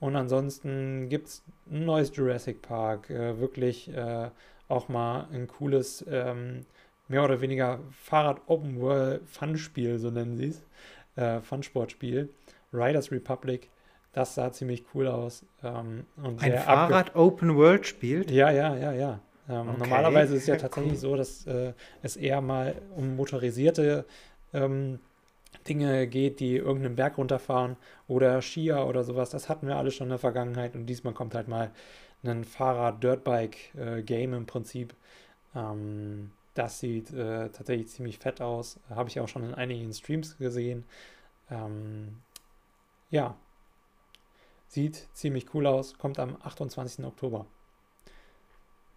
und 0.00 0.16
ansonsten 0.16 1.08
gibt 1.08 1.28
es 1.28 1.42
ein 1.70 1.84
neues 1.84 2.14
Jurassic 2.14 2.62
Park. 2.62 3.10
Äh, 3.10 3.38
wirklich 3.40 3.92
äh, 3.92 4.30
auch 4.68 4.88
mal 4.88 5.26
ein 5.32 5.48
cooles, 5.48 6.04
ähm, 6.08 6.66
mehr 7.08 7.24
oder 7.24 7.40
weniger 7.40 7.80
Fahrrad-Open-World-Fun-Spiel, 7.90 9.98
so 9.98 10.10
nennen 10.10 10.36
sie 10.36 10.48
es. 10.48 10.62
Äh, 11.16 11.40
Fun-Sportspiel. 11.40 12.28
Riders 12.72 13.10
Republic. 13.10 13.70
Das 14.14 14.36
sah 14.36 14.52
ziemlich 14.52 14.84
cool 14.94 15.08
aus. 15.08 15.44
Ähm, 15.62 16.06
ein 16.22 16.38
Fahrrad-Open-World 16.38 17.86
spielt? 17.86 18.30
Ja, 18.30 18.50
ja, 18.50 18.76
ja, 18.76 18.92
ja. 18.92 19.20
Ähm, 19.48 19.68
okay. 19.68 19.78
Normalerweise 19.80 20.36
ist 20.36 20.42
es 20.42 20.46
ja 20.48 20.56
tatsächlich 20.56 20.92
cool. 20.92 20.98
so, 20.98 21.16
dass 21.16 21.46
äh, 21.46 21.72
es 22.02 22.16
eher 22.16 22.40
mal 22.40 22.76
um 22.94 23.16
motorisierte 23.16 24.04
ähm, 24.52 25.00
Dinge 25.68 26.06
geht, 26.06 26.38
die 26.38 26.56
irgendeinen 26.56 26.94
Berg 26.94 27.18
runterfahren 27.18 27.76
oder 28.06 28.40
Skier 28.40 28.86
oder 28.86 29.02
sowas. 29.02 29.30
Das 29.30 29.48
hatten 29.48 29.66
wir 29.66 29.76
alle 29.76 29.90
schon 29.90 30.06
in 30.06 30.10
der 30.10 30.18
Vergangenheit 30.18 30.76
und 30.76 30.86
diesmal 30.86 31.12
kommt 31.12 31.34
halt 31.34 31.48
mal 31.48 31.72
ein 32.22 32.44
Fahrrad-Dirtbike-Game 32.44 34.32
äh, 34.32 34.36
im 34.36 34.46
Prinzip. 34.46 34.94
Ähm, 35.56 36.30
das 36.54 36.78
sieht 36.78 37.12
äh, 37.12 37.48
tatsächlich 37.48 37.88
ziemlich 37.88 38.18
fett 38.18 38.40
aus. 38.40 38.78
Habe 38.90 39.08
ich 39.08 39.18
auch 39.18 39.28
schon 39.28 39.42
in 39.42 39.54
einigen 39.54 39.92
Streams 39.92 40.38
gesehen. 40.38 40.84
Ähm, 41.50 42.18
ja, 43.10 43.36
sieht 44.74 45.08
ziemlich 45.14 45.54
cool 45.54 45.66
aus. 45.66 45.96
Kommt 45.98 46.18
am 46.18 46.36
28. 46.42 47.04
Oktober. 47.04 47.46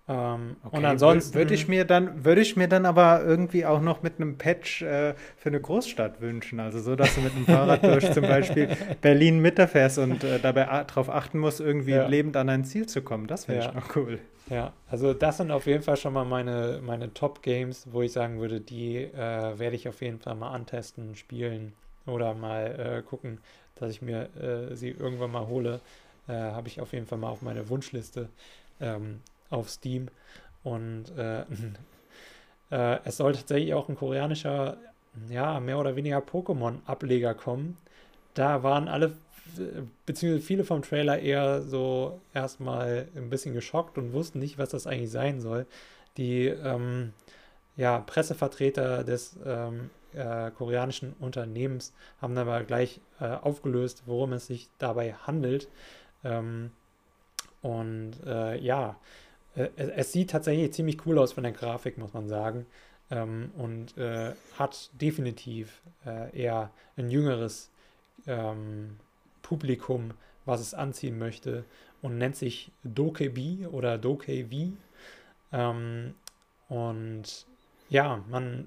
Ähm, 0.10 0.56
okay. 0.64 0.78
Und 0.78 0.86
ansonsten 0.86 1.36
würde 1.36 1.54
ich 1.54 1.68
mir 1.68 1.84
dann 1.84 2.24
würde 2.24 2.40
ich 2.40 2.56
mir 2.56 2.70
dann 2.70 2.86
aber 2.86 3.26
irgendwie 3.26 3.66
auch 3.66 3.82
noch 3.82 4.04
mit 4.04 4.22
einem 4.22 4.38
Patch 4.38 4.82
äh, 4.82 5.16
für 5.36 5.50
eine 5.50 5.60
Großstadt 5.60 6.22
wünschen, 6.22 6.62
also 6.62 6.80
so, 6.80 6.96
dass 6.96 7.16
du 7.16 7.22
mit 7.22 7.36
einem 7.36 7.46
Fahrrad 7.46 7.84
durch 7.84 8.10
zum 8.14 8.24
Beispiel 8.24 8.70
Berlin 9.02 9.40
Mitte 9.40 9.68
fährst 9.68 9.98
und 9.98 10.24
äh, 10.24 10.40
dabei 10.40 10.64
darauf 10.64 11.10
achten 11.10 11.40
musst, 11.40 11.60
irgendwie 11.60 11.92
ja. 11.92 12.08
lebend 12.08 12.38
an 12.38 12.48
ein 12.48 12.64
Ziel 12.64 12.86
zu 12.86 13.02
kommen. 13.02 13.28
Das 13.28 13.50
wäre 13.50 13.66
ja. 13.66 13.72
noch 13.74 13.96
cool. 13.98 14.20
Ja, 14.50 14.72
also 14.90 15.14
das 15.14 15.38
sind 15.38 15.52
auf 15.52 15.66
jeden 15.68 15.84
Fall 15.84 15.98
schon 15.98 16.14
mal 16.14 16.24
meine 16.24 16.80
meine 16.82 17.14
Top 17.14 17.42
Games, 17.42 17.86
wo 17.92 18.02
ich 18.02 18.14
sagen 18.14 18.40
würde, 18.40 18.62
die 18.62 19.00
äh, 19.00 19.60
werde 19.60 19.76
ich 19.76 19.90
auf 19.90 20.02
jeden 20.02 20.20
Fall 20.20 20.36
mal 20.36 20.52
antesten, 20.52 21.16
spielen 21.16 21.74
oder 22.06 22.34
mal 22.34 23.00
äh, 23.00 23.02
gucken, 23.02 23.40
dass 23.78 23.92
ich 23.92 24.02
mir 24.02 24.30
äh, 24.36 24.76
sie 24.76 24.90
irgendwann 24.90 25.32
mal 25.32 25.48
hole. 25.48 25.80
Äh, 26.28 26.34
Habe 26.34 26.68
ich 26.68 26.82
auf 26.82 26.94
jeden 26.94 27.06
Fall 27.06 27.18
mal 27.18 27.30
auf 27.30 27.42
meine 27.42 27.70
Wunschliste. 27.70 28.30
Ähm, 28.80 29.22
auf 29.50 29.70
Steam. 29.70 30.08
Und 30.64 31.06
äh, 31.18 31.42
äh, 32.72 33.00
es 33.06 33.18
soll 33.18 33.34
tatsächlich 33.34 33.74
auch 33.74 33.90
ein 33.90 33.96
koreanischer, 33.96 34.78
ja, 35.30 35.60
mehr 35.60 35.80
oder 35.80 35.96
weniger 35.96 36.20
Pokémon-Ableger 36.20 37.34
kommen. 37.34 37.78
Da 38.34 38.64
waren 38.64 38.88
alle, 38.88 39.14
beziehungsweise 40.06 40.46
viele 40.46 40.64
vom 40.64 40.82
Trailer 40.82 41.20
eher 41.20 41.62
so 41.62 42.20
erstmal 42.34 43.08
ein 43.16 43.30
bisschen 43.30 43.54
geschockt 43.54 43.98
und 43.98 44.14
wussten 44.14 44.40
nicht, 44.40 44.58
was 44.58 44.70
das 44.70 44.86
eigentlich 44.86 45.12
sein 45.12 45.42
soll. 45.42 45.66
Die 46.18 46.48
ähm, 46.48 47.14
ja, 47.76 48.00
Pressevertreter 48.00 49.04
des 49.04 49.38
ähm, 49.46 49.90
äh, 50.14 50.52
koreanischen 50.52 51.14
Unternehmens 51.20 51.94
haben 52.22 52.36
dann 52.36 52.48
aber 52.48 52.64
gleich 52.64 53.02
äh, 53.20 53.26
aufgelöst, 53.26 54.04
worum 54.06 54.34
es 54.34 54.48
sich 54.48 54.70
dabei 54.78 55.14
handelt. 55.14 55.68
Ähm, 56.24 56.72
und 57.62 58.14
äh, 58.26 58.58
ja, 58.60 58.98
äh, 59.56 59.70
es 59.78 60.12
sieht 60.12 60.30
tatsächlich 60.30 60.74
ziemlich 60.74 61.06
cool 61.06 61.18
aus 61.20 61.34
von 61.34 61.44
der 61.44 61.52
Grafik, 61.52 61.98
muss 61.98 62.14
man 62.14 62.28
sagen. 62.30 62.66
Ähm, 63.10 63.52
und 63.58 63.98
äh, 63.98 64.34
hat 64.58 64.90
definitiv 65.00 65.82
äh, 66.06 66.38
eher 66.38 66.72
ein 66.98 67.10
jüngeres 67.10 67.72
ähm, 68.26 68.98
Publikum, 69.42 70.12
was 70.46 70.62
es 70.62 70.74
anziehen 70.74 71.18
möchte 71.18 71.64
und 72.02 72.18
nennt 72.18 72.36
sich 72.36 72.72
Dokebi 72.84 73.68
oder 73.68 73.98
Dokevi. 73.98 74.74
Ähm, 75.52 76.14
und 76.70 77.46
ja, 77.90 78.24
man 78.30 78.66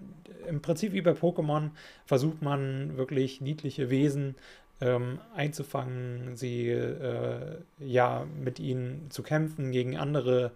im 0.49 0.63
Prinzip 0.63 0.93
wie 0.93 1.03
bei 1.03 1.13
Pokémon 1.13 1.71
versucht 2.07 2.43
man 2.43 2.97
wirklich 2.97 3.41
niedliche 3.41 3.91
Wesen 3.91 4.35
ähm, 4.81 5.19
einzufangen, 5.35 6.37
sie 6.37 6.69
äh, 6.71 7.59
ja 7.79 8.27
mit 8.43 8.59
ihnen 8.59 9.11
zu 9.11 9.23
kämpfen 9.23 9.73
gegen 9.73 9.97
andere 9.97 10.53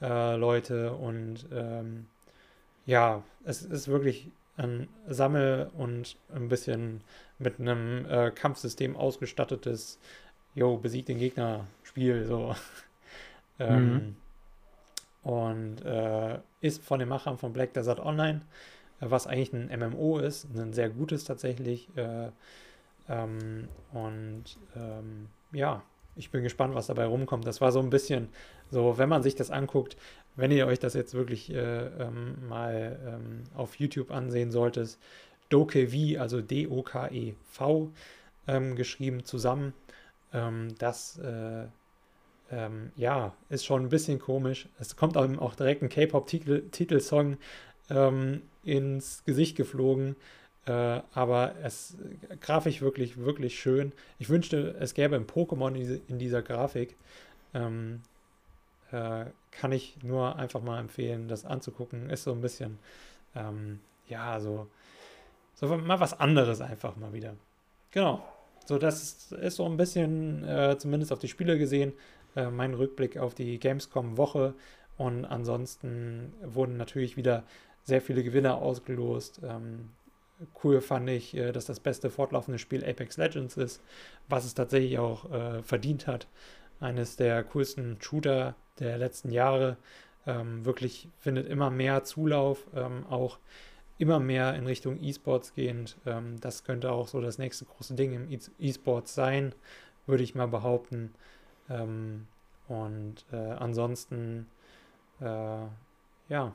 äh, 0.00 0.36
Leute 0.36 0.92
und 0.92 1.46
ähm, 1.52 2.06
ja, 2.86 3.22
es 3.44 3.62
ist 3.62 3.88
wirklich 3.88 4.30
ein 4.56 4.88
Sammel- 5.08 5.70
und 5.76 6.16
ein 6.32 6.48
bisschen 6.48 7.00
mit 7.38 7.58
einem 7.58 8.06
äh, 8.06 8.30
Kampfsystem 8.30 8.96
ausgestattetes, 8.96 9.98
yo, 10.54 10.76
besiegt 10.76 11.08
den 11.08 11.18
Gegner 11.18 11.66
Spiel, 11.82 12.24
so. 12.26 12.54
ähm, 13.58 13.92
mhm. 13.92 14.16
Und 15.24 15.84
äh, 15.84 16.38
ist 16.60 16.84
von 16.84 17.00
den 17.00 17.08
Machern 17.08 17.38
von 17.38 17.52
Black 17.52 17.72
Desert 17.72 17.98
Online, 17.98 18.42
was 19.00 19.26
eigentlich 19.26 19.52
ein 19.52 19.70
MMO 19.78 20.18
ist, 20.18 20.46
ein 20.54 20.72
sehr 20.72 20.90
gutes 20.90 21.24
tatsächlich. 21.24 21.88
Äh, 21.96 22.28
ähm, 23.08 23.68
und 23.92 24.44
ähm, 24.76 25.28
ja, 25.52 25.82
ich 26.16 26.30
bin 26.30 26.42
gespannt, 26.42 26.74
was 26.74 26.86
dabei 26.86 27.06
rumkommt. 27.06 27.46
Das 27.46 27.60
war 27.60 27.72
so 27.72 27.80
ein 27.80 27.90
bisschen 27.90 28.28
so, 28.70 28.98
wenn 28.98 29.08
man 29.08 29.22
sich 29.22 29.34
das 29.34 29.50
anguckt, 29.50 29.96
wenn 30.36 30.50
ihr 30.50 30.66
euch 30.66 30.78
das 30.78 30.94
jetzt 30.94 31.14
wirklich 31.14 31.52
äh, 31.52 31.86
ähm, 31.86 32.48
mal 32.48 32.98
ähm, 33.06 33.44
auf 33.54 33.76
YouTube 33.76 34.10
ansehen 34.10 34.50
solltet, 34.50 34.98
Dokev, 35.48 36.18
also 36.18 36.40
D-O-K-E-V 36.40 37.92
ähm, 38.46 38.76
geschrieben 38.76 39.24
zusammen. 39.24 39.74
Ähm, 40.32 40.74
das 40.78 41.18
äh, 41.18 41.66
ähm, 42.54 42.92
ja, 42.96 43.34
ist 43.48 43.64
schon 43.64 43.82
ein 43.82 43.88
bisschen 43.88 44.20
komisch. 44.20 44.68
Es 44.78 44.94
kommt 44.96 45.16
auch, 45.16 45.28
auch 45.38 45.56
direkt 45.56 45.82
ein 45.82 45.88
K-Pop-Titelsong 45.88 47.36
ähm, 47.90 48.42
ins 48.62 49.24
Gesicht 49.24 49.56
geflogen. 49.56 50.14
Äh, 50.66 51.00
aber 51.12 51.56
es 51.62 51.96
grafisch 52.40 52.80
wirklich, 52.80 53.18
wirklich 53.18 53.58
schön. 53.58 53.92
Ich 54.18 54.28
wünschte, 54.28 54.76
es 54.78 54.94
gäbe 54.94 55.16
ein 55.16 55.26
Pokémon 55.26 55.74
in, 55.74 56.00
in 56.08 56.18
dieser 56.18 56.42
Grafik. 56.42 56.96
Ähm, 57.54 58.02
äh, 58.92 59.26
kann 59.50 59.72
ich 59.72 60.02
nur 60.02 60.36
einfach 60.36 60.62
mal 60.62 60.78
empfehlen, 60.78 61.26
das 61.26 61.44
anzugucken. 61.44 62.08
Ist 62.08 62.22
so 62.22 62.32
ein 62.32 62.40
bisschen, 62.40 62.78
ähm, 63.34 63.80
ja, 64.08 64.38
so, 64.38 64.68
so 65.54 65.66
mal 65.76 65.98
was 65.98 66.18
anderes 66.18 66.60
einfach 66.60 66.94
mal 66.96 67.12
wieder. 67.12 67.34
Genau. 67.90 68.24
So, 68.66 68.78
das 68.78 69.32
ist 69.32 69.56
so 69.56 69.66
ein 69.66 69.76
bisschen, 69.76 70.44
äh, 70.44 70.76
zumindest 70.78 71.12
auf 71.12 71.18
die 71.18 71.28
Spiele 71.28 71.58
gesehen, 71.58 71.92
äh, 72.34 72.50
mein 72.50 72.74
Rückblick 72.74 73.18
auf 73.18 73.34
die 73.34 73.58
Gamescom-Woche. 73.58 74.54
Und 74.96 75.24
ansonsten 75.24 76.32
wurden 76.42 76.76
natürlich 76.76 77.16
wieder 77.16 77.44
sehr 77.82 78.00
viele 78.00 78.22
Gewinner 78.22 78.56
ausgelost. 78.56 79.40
Ähm, 79.44 79.90
cool 80.62 80.80
fand 80.80 81.10
ich, 81.10 81.36
äh, 81.36 81.52
dass 81.52 81.66
das 81.66 81.80
beste 81.80 82.10
fortlaufende 82.10 82.58
Spiel 82.58 82.84
Apex 82.84 83.16
Legends 83.16 83.56
ist, 83.56 83.82
was 84.28 84.44
es 84.44 84.54
tatsächlich 84.54 84.98
auch 84.98 85.30
äh, 85.30 85.62
verdient 85.62 86.06
hat. 86.06 86.26
Eines 86.80 87.16
der 87.16 87.44
coolsten 87.44 87.98
Shooter 88.00 88.54
der 88.78 88.98
letzten 88.98 89.30
Jahre. 89.30 89.76
Ähm, 90.26 90.64
wirklich 90.64 91.08
findet 91.18 91.48
immer 91.48 91.70
mehr 91.70 92.04
Zulauf, 92.04 92.66
ähm, 92.74 93.04
auch 93.10 93.38
immer 93.98 94.18
mehr 94.18 94.54
in 94.54 94.66
Richtung 94.66 95.02
E-Sports 95.02 95.54
gehend. 95.54 95.96
Ähm, 96.06 96.40
das 96.40 96.64
könnte 96.64 96.90
auch 96.92 97.08
so 97.08 97.20
das 97.20 97.38
nächste 97.38 97.64
große 97.64 97.94
Ding 97.94 98.12
im 98.12 98.40
E-Sports 98.58 99.14
sein, 99.14 99.54
würde 100.06 100.24
ich 100.24 100.34
mal 100.34 100.48
behaupten. 100.48 101.14
Ähm, 101.68 102.26
und 102.68 103.24
äh, 103.32 103.36
ansonsten, 103.36 104.46
äh, 105.20 105.66
ja, 106.28 106.54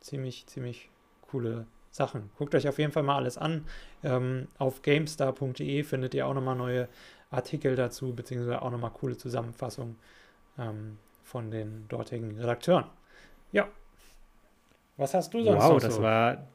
ziemlich, 0.00 0.46
ziemlich 0.46 0.90
coole 1.22 1.66
Sachen. 1.90 2.30
Guckt 2.36 2.54
euch 2.54 2.68
auf 2.68 2.78
jeden 2.78 2.92
Fall 2.92 3.04
mal 3.04 3.16
alles 3.16 3.38
an. 3.38 3.64
Ähm, 4.02 4.48
auf 4.58 4.82
gamestar.de 4.82 5.82
findet 5.84 6.14
ihr 6.14 6.26
auch 6.26 6.34
nochmal 6.34 6.56
neue 6.56 6.88
Artikel 7.30 7.76
dazu, 7.76 8.14
beziehungsweise 8.14 8.62
auch 8.62 8.70
nochmal 8.70 8.90
coole 8.90 9.16
Zusammenfassungen 9.16 9.96
ähm, 10.58 10.98
von 11.22 11.50
den 11.50 11.86
dortigen 11.88 12.36
Redakteuren. 12.38 12.86
Ja. 13.52 13.68
Was 14.96 15.14
hast 15.14 15.32
du 15.34 15.42
sonst 15.42 15.62
wow, 15.62 15.72
noch 15.72 15.80
so? 15.80 15.86
das 15.86 16.02
war 16.02 16.46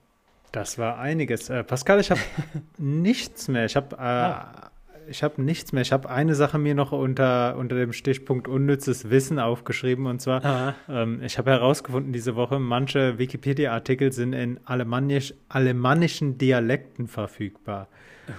das 0.52 0.78
war 0.78 1.00
einiges. 1.00 1.50
Äh, 1.50 1.64
Pascal, 1.64 2.00
ich 2.00 2.12
habe 2.12 2.22
nichts 2.78 3.48
mehr. 3.48 3.66
Ich 3.66 3.76
habe 3.76 3.96
äh, 3.96 4.00
ah 4.00 4.70
ich 5.10 5.24
habe 5.24 5.42
nichts 5.42 5.72
mehr. 5.74 5.82
Ich 5.82 5.92
habe 5.92 6.10
eine 6.10 6.36
Sache 6.36 6.58
mir 6.58 6.76
noch 6.76 6.92
unter, 6.92 7.58
unter 7.58 7.76
dem 7.76 7.94
Stichpunkt 7.94 8.48
unnützes 8.48 9.10
Wissen 9.10 9.40
aufgeschrieben. 9.40 10.06
Und 10.06 10.22
zwar, 10.22 10.76
ähm, 10.88 11.22
ich 11.24 11.38
habe 11.38 11.52
herausgefunden 11.52 12.14
diese 12.14 12.36
Woche, 12.36 12.60
manche 12.60 13.18
Wikipedia-Artikel 13.18 14.12
sind 14.12 14.34
in 14.34 14.60
Alemannisch, 14.66 15.34
alemannischen 15.50 16.38
Dialekten 16.38 17.08
verfügbar. 17.08 17.88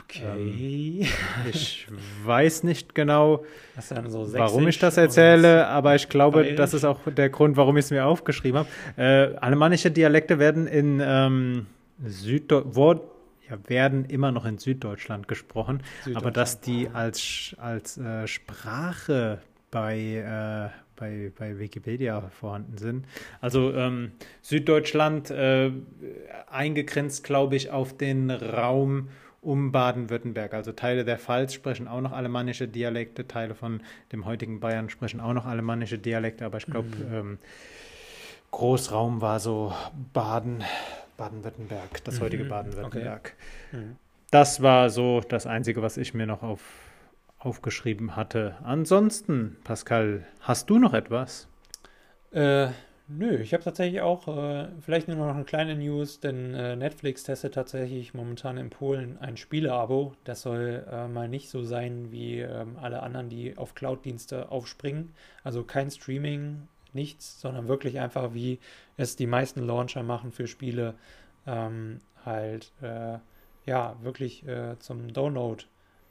Okay. 0.04 1.00
Ähm, 1.00 1.08
ich 1.50 1.88
weiß 2.24 2.62
nicht 2.62 2.94
genau, 2.94 3.44
so 3.80 4.32
warum 4.34 4.68
ich 4.68 4.78
das 4.78 4.96
erzähle, 4.96 5.66
aber 5.66 5.96
ich 5.96 6.08
glaube, 6.08 6.40
Bayerisch. 6.42 6.56
das 6.56 6.74
ist 6.74 6.84
auch 6.84 7.00
der 7.06 7.28
Grund, 7.28 7.56
warum 7.56 7.76
ich 7.76 7.86
es 7.86 7.90
mir 7.90 8.06
aufgeschrieben 8.06 8.60
habe. 8.60 8.68
Äh, 8.96 9.36
alemannische 9.38 9.90
Dialekte 9.90 10.38
werden 10.38 10.68
in 10.68 11.02
ähm, 11.04 11.66
Süddeutschland 12.04 13.02
ja, 13.50 13.58
werden 13.68 14.04
immer 14.04 14.32
noch 14.32 14.44
in 14.44 14.58
Süddeutschland 14.58 15.28
gesprochen, 15.28 15.82
Süddeutschland. 16.04 16.16
aber 16.16 16.30
dass 16.30 16.60
die 16.60 16.88
als, 16.88 17.54
als 17.58 17.98
äh, 17.98 18.26
Sprache 18.26 19.40
bei, 19.70 19.98
äh, 19.98 20.70
bei, 20.96 21.32
bei 21.36 21.58
Wikipedia 21.58 22.20
vorhanden 22.30 22.78
sind. 22.78 23.06
Also 23.40 23.72
ähm, 23.72 24.12
Süddeutschland 24.42 25.30
äh, 25.30 25.72
eingegrenzt, 26.50 27.24
glaube 27.24 27.56
ich, 27.56 27.70
auf 27.70 27.96
den 27.96 28.30
Raum 28.30 29.08
um 29.42 29.72
Baden-Württemberg. 29.72 30.52
Also 30.52 30.72
Teile 30.72 31.04
der 31.04 31.18
Pfalz 31.18 31.54
sprechen 31.54 31.88
auch 31.88 32.02
noch 32.02 32.12
alemannische 32.12 32.68
Dialekte, 32.68 33.26
Teile 33.26 33.54
von 33.54 33.80
dem 34.12 34.26
heutigen 34.26 34.60
Bayern 34.60 34.90
sprechen 34.90 35.20
auch 35.20 35.32
noch 35.32 35.46
alemannische 35.46 35.98
Dialekte, 35.98 36.44
aber 36.44 36.58
ich 36.58 36.66
glaube, 36.66 36.88
mhm. 36.88 37.14
ähm, 37.14 37.38
Großraum 38.50 39.20
war 39.20 39.40
so 39.40 39.72
Baden, 40.12 40.64
Baden-Württemberg, 41.20 42.02
das 42.04 42.18
mhm. 42.18 42.24
heutige 42.24 42.44
Baden-Württemberg. 42.46 43.36
Okay. 43.68 43.76
Mhm. 43.76 43.96
Das 44.30 44.62
war 44.62 44.88
so 44.88 45.20
das 45.20 45.46
Einzige, 45.46 45.82
was 45.82 45.96
ich 45.98 46.14
mir 46.14 46.26
noch 46.26 46.42
auf, 46.42 46.62
aufgeschrieben 47.38 48.16
hatte. 48.16 48.56
Ansonsten, 48.62 49.58
Pascal, 49.62 50.24
hast 50.40 50.70
du 50.70 50.78
noch 50.78 50.94
etwas? 50.94 51.46
Äh, 52.32 52.68
nö, 53.08 53.36
ich 53.36 53.52
habe 53.52 53.62
tatsächlich 53.62 54.00
auch 54.00 54.28
äh, 54.28 54.68
vielleicht 54.80 55.08
nur 55.08 55.16
noch 55.18 55.34
eine 55.34 55.44
kleine 55.44 55.74
News, 55.74 56.20
denn 56.20 56.54
äh, 56.54 56.74
Netflix 56.76 57.24
testet 57.24 57.54
tatsächlich 57.54 58.14
momentan 58.14 58.56
in 58.56 58.70
Polen 58.70 59.18
ein 59.18 59.36
Spieleabo. 59.36 60.14
Das 60.24 60.40
soll 60.40 60.86
äh, 60.90 61.06
mal 61.06 61.28
nicht 61.28 61.50
so 61.50 61.64
sein 61.64 62.12
wie 62.12 62.38
ähm, 62.38 62.78
alle 62.80 63.02
anderen, 63.02 63.28
die 63.28 63.58
auf 63.58 63.74
Cloud-Dienste 63.74 64.50
aufspringen. 64.50 65.12
Also 65.44 65.64
kein 65.64 65.90
Streaming, 65.90 66.68
nichts, 66.94 67.40
sondern 67.40 67.68
wirklich 67.68 67.98
einfach, 68.00 68.34
wie 68.34 68.58
es 68.96 69.16
die 69.16 69.26
meisten 69.26 69.60
Launcher 69.60 70.02
machen 70.02 70.32
für 70.32 70.46
Spiele, 70.46 70.94
ähm, 71.46 72.00
halt, 72.24 72.72
äh, 72.82 73.18
ja, 73.66 73.96
wirklich 74.02 74.46
äh, 74.46 74.78
zum 74.78 75.12
Download 75.12 75.64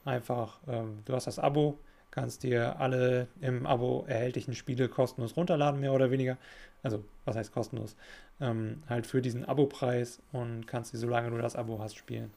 einfach, 0.06 0.60
ähm, 0.68 1.00
du 1.06 1.14
hast 1.14 1.28
das 1.28 1.40
Abo, 1.40 1.78
kannst 2.12 2.44
dir 2.44 2.80
alle 2.80 3.28
im 3.42 3.66
Abo 3.66 4.06
erhältlichen 4.08 4.56
Spiele 4.56 4.90
kostenlos 4.90 5.38
runterladen, 5.38 5.80
mehr 5.80 5.94
oder 5.94 6.12
weniger. 6.12 6.38
Also, 6.84 7.04
was 7.26 7.36
heißt 7.36 7.52
kostenlos? 7.52 7.96
Ähm, 8.42 8.84
halt 8.90 9.06
für 9.06 9.22
diesen 9.22 9.46
Abo-Preis 9.46 10.22
und 10.32 10.66
kannst 10.68 10.92
sie, 10.92 10.98
solange 10.98 11.30
du 11.30 11.38
das 11.38 11.56
Abo 11.56 11.80
hast, 11.80 11.96
spielen. 11.98 12.32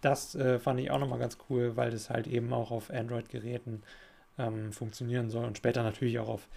Das 0.00 0.34
äh, 0.34 0.58
fand 0.58 0.80
ich 0.80 0.90
auch 0.90 0.98
nochmal 0.98 1.18
ganz 1.18 1.36
cool, 1.48 1.76
weil 1.76 1.90
das 1.90 2.10
halt 2.10 2.26
eben 2.26 2.52
auch 2.52 2.70
auf 2.70 2.90
Android-Geräten 2.90 3.82
ähm, 4.38 4.72
funktionieren 4.72 5.30
soll 5.30 5.44
und 5.44 5.58
später 5.58 5.82
natürlich 5.82 6.18
auch 6.18 6.28
auf 6.28 6.48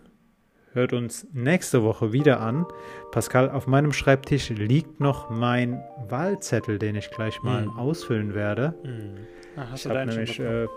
hört 0.71 0.93
uns 0.93 1.27
nächste 1.33 1.83
Woche 1.83 2.13
wieder 2.13 2.39
an. 2.39 2.65
Pascal, 3.11 3.49
auf 3.49 3.67
meinem 3.67 3.91
Schreibtisch 3.91 4.51
liegt 4.51 5.01
noch 5.01 5.29
mein 5.29 5.83
Wahlzettel, 6.07 6.79
den 6.79 6.95
ich 6.95 7.11
gleich 7.11 7.43
mal 7.43 7.65
mhm. 7.65 7.77
ausfüllen 7.77 8.33
werde. 8.33 8.73
Mhm. 8.85 9.17
Hast 9.57 9.85
ich 9.85 9.91
deinen 9.91 10.09
nämlich, 10.09 10.39
äh, 10.39 10.67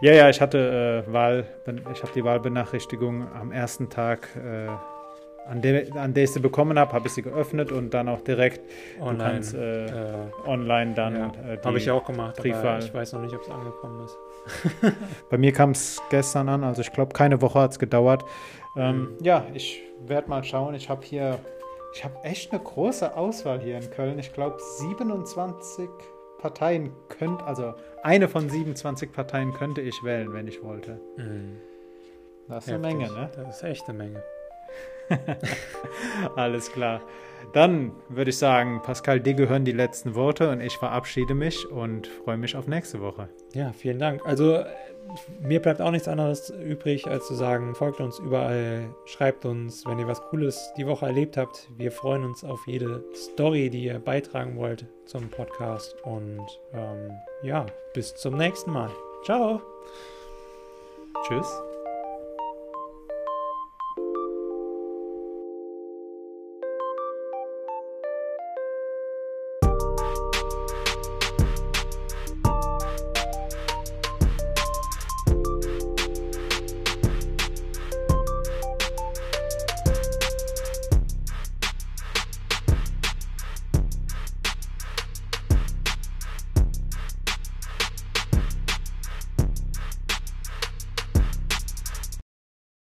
Ja, 0.00 0.12
ja, 0.12 0.28
ich 0.30 0.40
hatte 0.40 1.04
äh, 1.06 1.12
Wahl, 1.12 1.44
ich 1.92 2.02
habe 2.02 2.12
die 2.14 2.24
Wahlbenachrichtigung 2.24 3.26
am 3.34 3.52
ersten 3.52 3.90
Tag, 3.90 4.28
äh, 4.36 4.68
an, 5.46 5.62
der, 5.62 5.94
an 5.96 6.14
der 6.14 6.24
ich 6.24 6.32
sie 6.32 6.40
bekommen 6.40 6.78
habe, 6.78 6.92
habe 6.92 7.08
ich 7.08 7.12
sie 7.12 7.22
geöffnet 7.22 7.72
und 7.72 7.92
dann 7.92 8.08
auch 8.08 8.20
direkt 8.20 8.60
online, 9.00 9.32
kannst, 9.34 9.54
äh, 9.54 9.86
äh, 9.86 10.14
online 10.46 10.94
dann. 10.94 11.16
Ja, 11.16 11.52
äh, 11.52 11.58
habe 11.64 11.78
ich 11.78 11.90
auch 11.90 12.04
gemacht, 12.04 12.36
Briefwahl. 12.36 12.66
aber 12.66 12.78
ich 12.84 12.94
weiß 12.94 13.14
noch 13.14 13.20
nicht, 13.20 13.34
ob 13.34 13.42
es 13.42 13.50
angekommen 13.50 14.04
ist. 14.04 14.16
Bei 15.30 15.38
mir 15.38 15.52
kam 15.52 15.70
es 15.70 16.00
gestern 16.10 16.48
an, 16.48 16.64
also 16.64 16.82
ich 16.82 16.92
glaube, 16.92 17.12
keine 17.12 17.42
Woche 17.42 17.60
hat 17.60 17.72
es 17.72 17.78
gedauert. 17.78 18.24
Ähm, 18.76 19.00
mhm. 19.00 19.16
Ja, 19.22 19.44
ich 19.52 19.82
werde 20.06 20.28
mal 20.28 20.44
schauen. 20.44 20.74
Ich 20.74 20.88
habe 20.88 21.04
hier, 21.04 21.38
ich 21.94 22.04
habe 22.04 22.14
echt 22.22 22.52
eine 22.52 22.62
große 22.62 23.16
Auswahl 23.16 23.60
hier 23.60 23.76
in 23.76 23.90
Köln. 23.90 24.18
Ich 24.18 24.32
glaube, 24.32 24.56
27 24.78 25.88
Parteien 26.38 26.92
könnte, 27.08 27.44
also 27.44 27.74
eine 28.02 28.28
von 28.28 28.48
27 28.48 29.12
Parteien 29.12 29.52
könnte 29.52 29.80
ich 29.80 30.02
wählen, 30.02 30.32
wenn 30.32 30.46
ich 30.48 30.62
wollte. 30.62 31.00
Mhm. 31.16 31.58
Das 32.48 32.66
ist 32.66 32.72
Heftig. 32.72 32.86
eine 32.86 32.96
Menge, 32.96 33.12
ne? 33.12 33.30
Das 33.36 33.56
ist 33.56 33.62
echt 33.62 33.88
eine 33.88 33.98
Menge. 33.98 34.22
Alles 36.36 36.72
klar. 36.72 37.00
Dann 37.52 37.92
würde 38.08 38.30
ich 38.30 38.38
sagen, 38.38 38.80
Pascal, 38.82 39.20
dir 39.20 39.34
gehören 39.34 39.64
die 39.64 39.72
letzten 39.72 40.14
Worte 40.14 40.50
und 40.50 40.60
ich 40.60 40.74
verabschiede 40.76 41.34
mich 41.34 41.68
und 41.70 42.06
freue 42.06 42.36
mich 42.36 42.56
auf 42.56 42.66
nächste 42.66 43.00
Woche. 43.00 43.28
Ja, 43.54 43.72
vielen 43.72 43.98
Dank. 43.98 44.24
Also 44.24 44.64
mir 45.40 45.60
bleibt 45.60 45.80
auch 45.80 45.90
nichts 45.90 46.08
anderes 46.08 46.50
übrig, 46.50 47.06
als 47.06 47.26
zu 47.26 47.34
sagen, 47.34 47.74
folgt 47.74 48.00
uns 48.00 48.18
überall, 48.18 48.94
schreibt 49.06 49.44
uns, 49.44 49.84
wenn 49.86 49.98
ihr 49.98 50.06
was 50.06 50.20
Cooles 50.22 50.72
die 50.76 50.86
Woche 50.86 51.06
erlebt 51.06 51.36
habt. 51.36 51.68
Wir 51.76 51.90
freuen 51.92 52.24
uns 52.24 52.44
auf 52.44 52.66
jede 52.66 53.04
Story, 53.14 53.70
die 53.70 53.84
ihr 53.84 53.98
beitragen 53.98 54.56
wollt 54.56 54.86
zum 55.06 55.28
Podcast. 55.28 55.96
Und 56.02 56.46
ähm, 56.72 57.10
ja, 57.42 57.66
bis 57.94 58.14
zum 58.14 58.36
nächsten 58.36 58.70
Mal. 58.70 58.90
Ciao. 59.24 59.60
Tschüss. 61.26 61.69